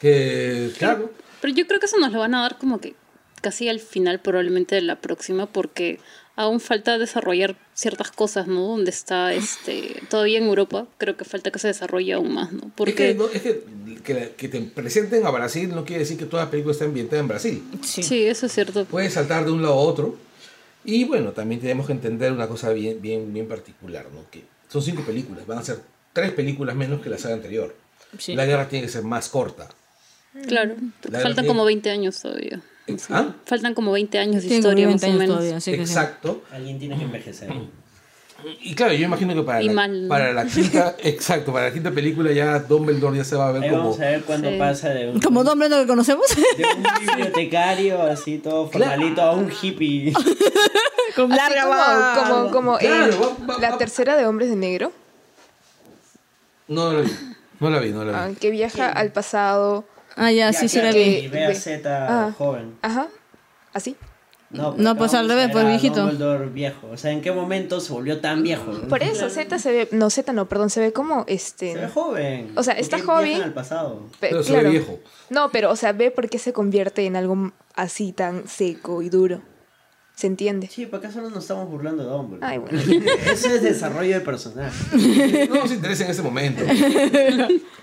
[0.00, 1.10] Que, claro,
[1.40, 2.94] Pero yo creo que eso nos lo van a dar como que
[3.42, 5.98] casi al final probablemente de la próxima porque
[6.36, 8.60] aún falta desarrollar ciertas cosas, ¿no?
[8.68, 12.58] Donde está este todavía en Europa, creo que falta que se desarrolle aún más, ¿no?
[12.58, 13.64] es que, Porque no- es que,
[14.04, 17.20] que, que te presenten a Brasil no quiere decir que toda la película está ambientada
[17.20, 17.62] en Brasil.
[17.82, 18.04] Sí.
[18.04, 18.24] sí.
[18.26, 18.84] eso es cierto.
[18.84, 20.16] Puede saltar de un lado a otro.
[20.90, 24.24] Y bueno, también tenemos que entender una cosa bien, bien, bien particular, ¿no?
[24.30, 25.80] Que son cinco películas, van a ser
[26.14, 27.76] tres películas menos que la saga anterior.
[28.16, 28.34] Sí.
[28.34, 29.68] La guerra tiene que ser más corta.
[30.46, 30.76] Claro,
[31.10, 32.62] La faltan como 20 años todavía.
[33.10, 33.34] ¿Ah?
[33.44, 35.36] Faltan como 20 años de historia como más 20 o menos.
[35.36, 35.74] todavía, que sí.
[35.74, 36.42] exacto.
[36.50, 37.50] Alguien tiene que envejecer.
[38.60, 40.06] Y claro, yo imagino que para, Y la, mal.
[40.08, 43.64] para la quinta, exacto, para la quinta película ya Dumbledore ya se va a ver
[43.64, 43.82] Ahí como...
[43.82, 44.56] vamos a ver cuándo Sí.
[44.58, 46.26] pasa de un, Como Dumbledore que conocemos.
[46.36, 50.12] de un bibliotecario así todo formalito a un hippie.
[51.16, 54.50] Con Así larga como, como, como Claro, en va- va- la va- tercera de Hombres
[54.50, 54.92] de Negro,
[56.68, 57.10] No la vi,
[57.58, 58.18] no la vi, no la vi.
[58.34, 59.84] ah, que viaja al pasado.
[60.14, 61.00] Ah, ya, sí, sí, la vi.
[61.00, 62.32] Y ve a Z Ah.
[62.38, 62.76] joven.
[62.82, 63.08] Ajá,
[63.72, 63.96] así.
[64.50, 66.00] No, No, pues al revés, pues, viejito.
[66.00, 66.88] Dumbledore viejo.
[66.90, 68.72] O sea, ¿en qué momento se volvió tan viejo?
[68.72, 68.88] no?
[68.88, 71.72] Por eso Z se ve, no Z no, perdón, se ve como este...
[71.74, 72.52] Se ve joven.
[72.56, 73.42] O sea, está porque joven.
[73.42, 74.06] al pasado.
[74.20, 74.98] pe- Pero se ve viejo.
[75.28, 79.10] No, pero o sea, ve por qué se convierte en algo así tan seco y
[79.10, 79.42] duro.
[80.18, 80.66] ¿Se entiende?
[80.66, 82.44] Sí, ¿para acá solo nos estamos burlando de Dumbledore?
[82.44, 82.76] Ay, bueno.
[83.32, 85.46] Eso es desarrollo de personaje.
[85.48, 86.64] No nos interesa en ese momento.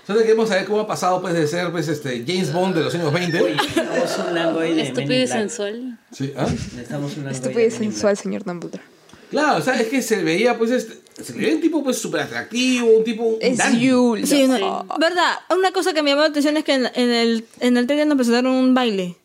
[0.06, 2.94] Solo queremos saber cómo ha pasado pues, de ser pues, este, James Bond de los
[2.94, 3.42] años 20.
[3.42, 5.98] Necesitamos un langoide de Estúpido y sensual.
[6.12, 6.46] Sí, ¿ah?
[6.46, 8.82] Un Estúpido y sensual, señor Dumbledore.
[9.30, 12.20] Claro, o sea, es que se veía pues este, se veía un tipo pues súper
[12.20, 13.38] atractivo, un tipo...
[13.40, 13.58] Es.
[13.80, 14.26] Yule.
[14.26, 15.38] Sí, no, verdad.
[15.56, 18.06] Una cosa que me llamó la atención es que en, en el, en el trailer
[18.06, 19.16] nos presentaron un baile.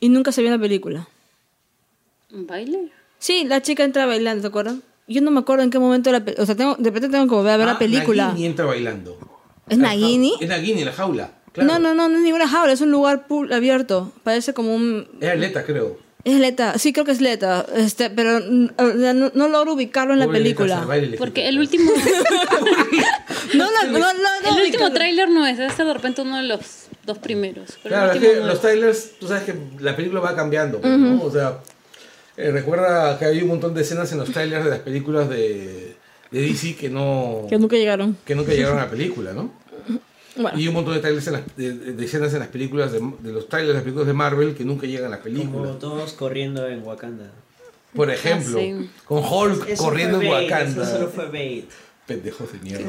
[0.00, 1.06] Y nunca se vio en la película.
[2.32, 2.90] ¿Un baile?
[3.18, 4.76] Sí, la chica entra bailando, ¿te acuerdas?
[5.06, 7.34] Yo no me acuerdo en qué momento la O sea, tengo, de repente tengo que
[7.34, 8.26] volver a ver Ah, la película.
[8.28, 9.18] Nagini entra bailando.
[9.68, 10.34] ¿Es Nagini?
[10.40, 11.32] Es Nagini, la jaula.
[11.52, 11.72] Claro.
[11.72, 14.12] No, no, no, no es ninguna jaula, es un lugar abierto.
[14.22, 15.08] Parece como un...
[15.20, 15.98] Era Leta, creo.
[16.24, 20.26] Es Leta, sí creo que es Leta, este, pero no, no logro ubicarlo en la
[20.26, 20.86] Leta, película.
[21.16, 21.90] Porque el último
[23.54, 26.36] No, no, no, no, no, el último tráiler no es, debe ser de repente uno
[26.36, 26.60] de los
[27.06, 27.78] dos primeros.
[27.82, 28.60] Pero Claro, el es que no los es.
[28.60, 31.22] trailers, tú sabes que la película va cambiando, pues, ¿no?
[31.22, 31.60] O sea,
[32.38, 35.94] eh, recuerda que hay un montón de escenas en los trailers de las películas de,
[36.30, 38.16] de DC que no Que nunca llegaron.
[38.24, 39.52] que nunca llegaron a la película, ¿no?
[40.36, 40.56] Bueno.
[40.56, 43.32] Y un montón de trailers en las- de, de- escenas en las películas de, de
[43.32, 45.50] los trailers de las películas de Marvel que nunca llegan a la película.
[45.66, 47.32] Como todos corriendo en Wakanda.
[47.92, 48.90] Por ejemplo, Ah, sí.
[49.04, 50.82] con Hulk Eso corriendo en bait, Wakanda.
[50.84, 51.68] Eso solo fue bait.
[52.06, 52.84] Pendejos de mierda.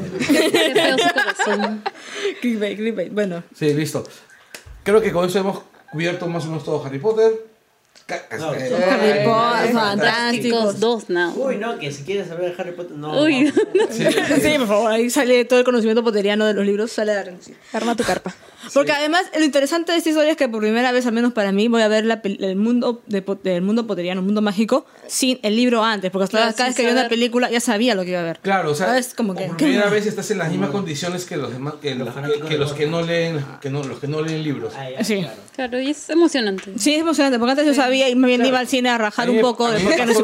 [2.40, 3.12] Clickbait, clickbait.
[3.12, 3.42] Bueno.
[3.54, 4.04] Sí, listo.
[4.82, 5.60] Creo que con eso hemos
[5.92, 7.32] cubierto más o menos todo Harry Potter.
[8.38, 10.80] No, eh, Harry eh, Potter, eh, fantásticos.
[10.80, 11.32] Dos, no.
[11.34, 13.22] Uy, no, que si quieres saber de Harry Potter, no.
[13.22, 13.44] Uy.
[13.74, 13.84] no.
[13.90, 14.04] Sí.
[14.40, 17.56] Sí, por favor, ahí sale todo el conocimiento poteriano de los libros, sale a relucir.
[17.72, 18.34] Arma tu carpa.
[18.72, 21.52] Porque además, lo interesante de esta historia es que por primera vez, al menos para
[21.52, 25.38] mí, voy a ver la el mundo de, del mundo poteriano, el mundo mágico, sin
[25.42, 26.10] el libro antes.
[26.10, 28.24] Porque hasta Claro, cada vez que vi una película ya sabía lo que iba a
[28.24, 28.38] ver.
[28.42, 29.46] Claro, o sea, es como que.
[29.46, 32.58] por primera vez estás en las mismas condiciones que los demás, que, los, que, que
[32.58, 34.72] los que no leen, que no, los que no leen libros.
[35.02, 35.18] Sí.
[35.20, 35.40] claro.
[35.54, 36.72] Claro, y es emocionante.
[36.78, 39.24] Sí, es emocionante, porque antes yo sabía y más bien iba al cine a rajar
[39.24, 40.18] A mí un me- poco de por me qué no es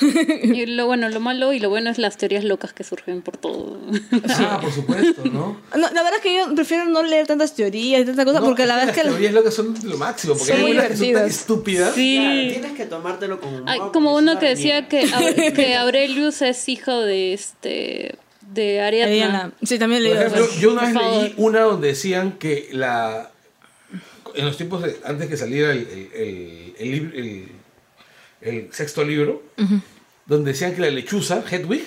[0.42, 3.36] Y lo bueno, lo malo y lo bueno es las teorías locas que surgen por
[3.36, 3.80] todo.
[4.28, 5.60] Ah, por supuesto, ¿no?
[5.74, 8.46] No, la verdad es que yo prefiero no leer tantas teorías y tantas cosas No,
[8.46, 9.02] porque la verdad es que.
[9.04, 11.94] las teorías locas son lo máximo, porque Son hay muy algunas que son tan estúpidas.
[11.94, 12.16] Sí.
[12.20, 16.42] Claro, tienes que tomártelo como humor, Ay, como uno que decía que, Aure- que Aurelius
[16.42, 18.14] es hijo de este
[18.52, 19.12] de Ariadna.
[19.12, 19.52] Ariana.
[19.62, 23.30] Sí, también Por leí ejemplo, yo una vez leí una donde decían que la
[24.34, 27.57] en los tiempos de- antes que saliera el, el, el, el libro-
[28.40, 29.42] el- sexto libro,
[30.26, 31.84] donde decían que la lechuza, Hedwig,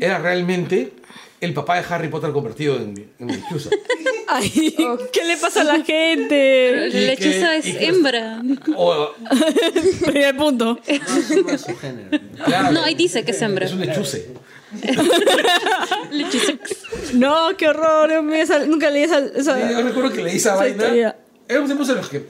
[0.00, 0.92] era realmente
[1.40, 3.70] el papá de Harry Potter convertido en, en lechuza.
[4.28, 4.74] Ay,
[5.12, 6.72] ¿qué le pasa a la gente?
[6.76, 8.42] La que- lechuza es que- hembra.
[8.76, 9.10] O,
[10.04, 10.80] Primer punto.
[10.88, 12.18] No asume su género.
[12.44, 13.66] claro, No, ahí dice que es hembra.
[13.66, 14.26] es un lechuce.
[17.14, 18.10] No, qué horror.
[18.34, 19.18] Esa- nunca leí esa.
[19.20, 20.82] esa- Sí, yo recuerdo que leí esa esa vaina.
[20.84, 21.16] historia.
[21.48, 22.24] Eran tiempos en los que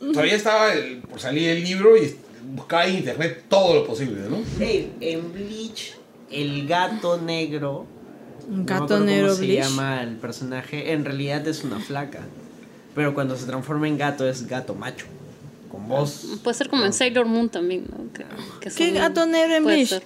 [0.00, 2.16] todavía estaba el- por salir el libro y
[2.54, 4.38] buscaba en internet todo lo posible, ¿no?
[4.64, 5.94] Ey, en Bleach,
[6.30, 7.86] el gato negro.
[8.48, 9.64] Un no me gato negro cómo se Bleach.
[9.64, 10.92] llama el personaje.
[10.92, 12.20] En realidad es una flaca.
[12.94, 15.06] Pero cuando se transforma en gato es gato macho.
[15.70, 16.38] Con voz.
[16.42, 18.10] Puede ser como en Sailor Moon también, ¿no?
[18.12, 18.24] Que-
[18.60, 19.88] que ¿Qué gato negro en Bleach?
[19.90, 20.02] ser.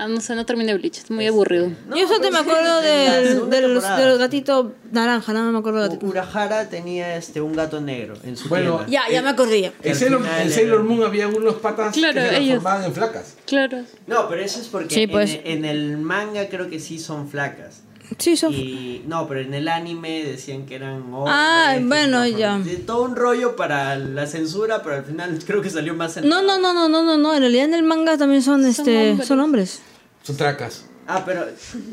[0.00, 1.72] Ah, no sé, no terminé Bleach, es muy aburrido.
[1.94, 5.98] Yo solo me acuerdo en del, del, del gatito naranja, no me acuerdo del.
[6.02, 8.92] Urahara tenía este un gato negro en su Bueno, tienda.
[9.08, 9.72] Ya, ya me acordé.
[9.82, 12.62] En Sailor, en Moon había unos patas Claro, que se ellos.
[12.62, 13.34] transformaban en flacas.
[13.44, 13.78] Claro.
[14.06, 15.40] No, pero eso es porque Sí, en, pues.
[15.42, 17.82] en el manga creo que sí son flacas.
[18.18, 18.54] Sí, son.
[18.54, 21.34] Y no, pero en el anime decían que eran hombres.
[21.36, 22.56] Ah, bueno, ya.
[22.58, 26.40] De Todo un rollo para la censura, pero al final creo que salió más No,
[26.40, 27.34] no, no, no, no, no, no.
[27.34, 29.26] En realidad en el manga también son, este, hombres.
[29.26, 29.80] son hombres.
[30.28, 30.84] Son tracas.
[31.10, 31.46] Ah, pero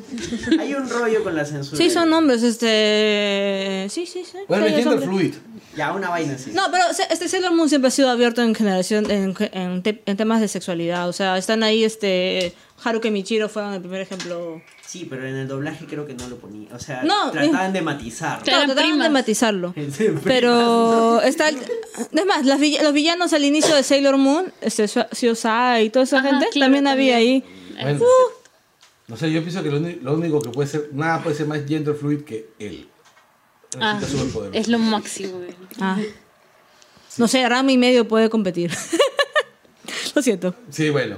[0.59, 1.77] hay un rollo con la censura.
[1.77, 3.87] Sí, son hombres, este.
[3.89, 4.37] Sí, sí, sí.
[4.49, 5.29] Bueno, Sí, es entiendo el hombre.
[5.29, 5.35] fluid.
[5.77, 6.51] Ya, una vaina así.
[6.53, 10.17] No, pero este Sailor Moon siempre ha sido abierto en generación, en, en te- en
[10.17, 11.07] temas de sexualidad.
[11.07, 12.53] O sea, están ahí, este.
[12.83, 14.61] Haruka y Michiro fueron el primer ejemplo.
[14.85, 16.67] Sí, pero en el doblaje creo que no lo ponía.
[16.75, 18.43] O sea, No, trataban de matizarlo.
[18.43, 18.59] Claro.
[18.65, 19.73] Claro, trataban de matizarlo.
[20.25, 21.47] Pero está.
[21.49, 21.57] el-
[22.11, 26.03] Es más, las vill- los villanos al inicio de Sailor Moon, este, Shiosai y toda
[26.03, 27.43] esa Ajá, gente, claro, también había ahí.
[27.81, 27.99] Bueno,
[29.07, 31.93] no sé, yo pienso que lo, único que puede ser, nada puede ser más gender
[31.93, 32.89] fluid que él.
[33.79, 33.99] Ah,
[34.53, 35.37] es lo máximo.
[35.37, 35.53] güey.
[35.79, 35.99] Ah.
[37.17, 38.71] No sé, Rama y medio puede competir.
[40.15, 40.55] Lo siento.
[40.69, 41.17] Sí, bueno.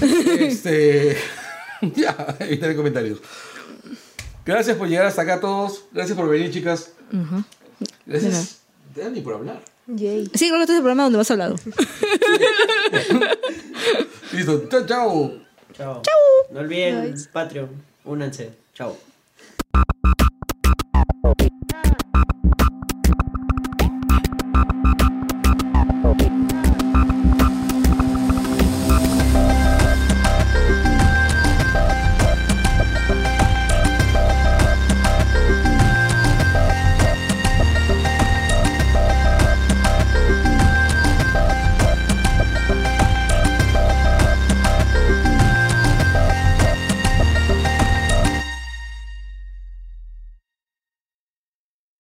[0.38, 1.16] este.
[1.94, 3.18] ya, evitaré comentarios.
[4.44, 5.84] Gracias por llegar hasta acá todos.
[5.92, 6.92] Gracias por venir, chicas.
[8.06, 8.60] Gracias,
[8.94, 9.62] Dani, por hablar.
[9.88, 10.30] Yay.
[10.34, 11.56] Sí, creo que este es el programa donde vas hablado.
[14.32, 14.68] Listo.
[14.86, 15.45] Chao,
[15.76, 16.00] Chao.
[16.02, 16.52] Chao.
[16.52, 17.68] No olviden Patreon.
[18.04, 18.50] Únanse.
[18.74, 18.96] Chao.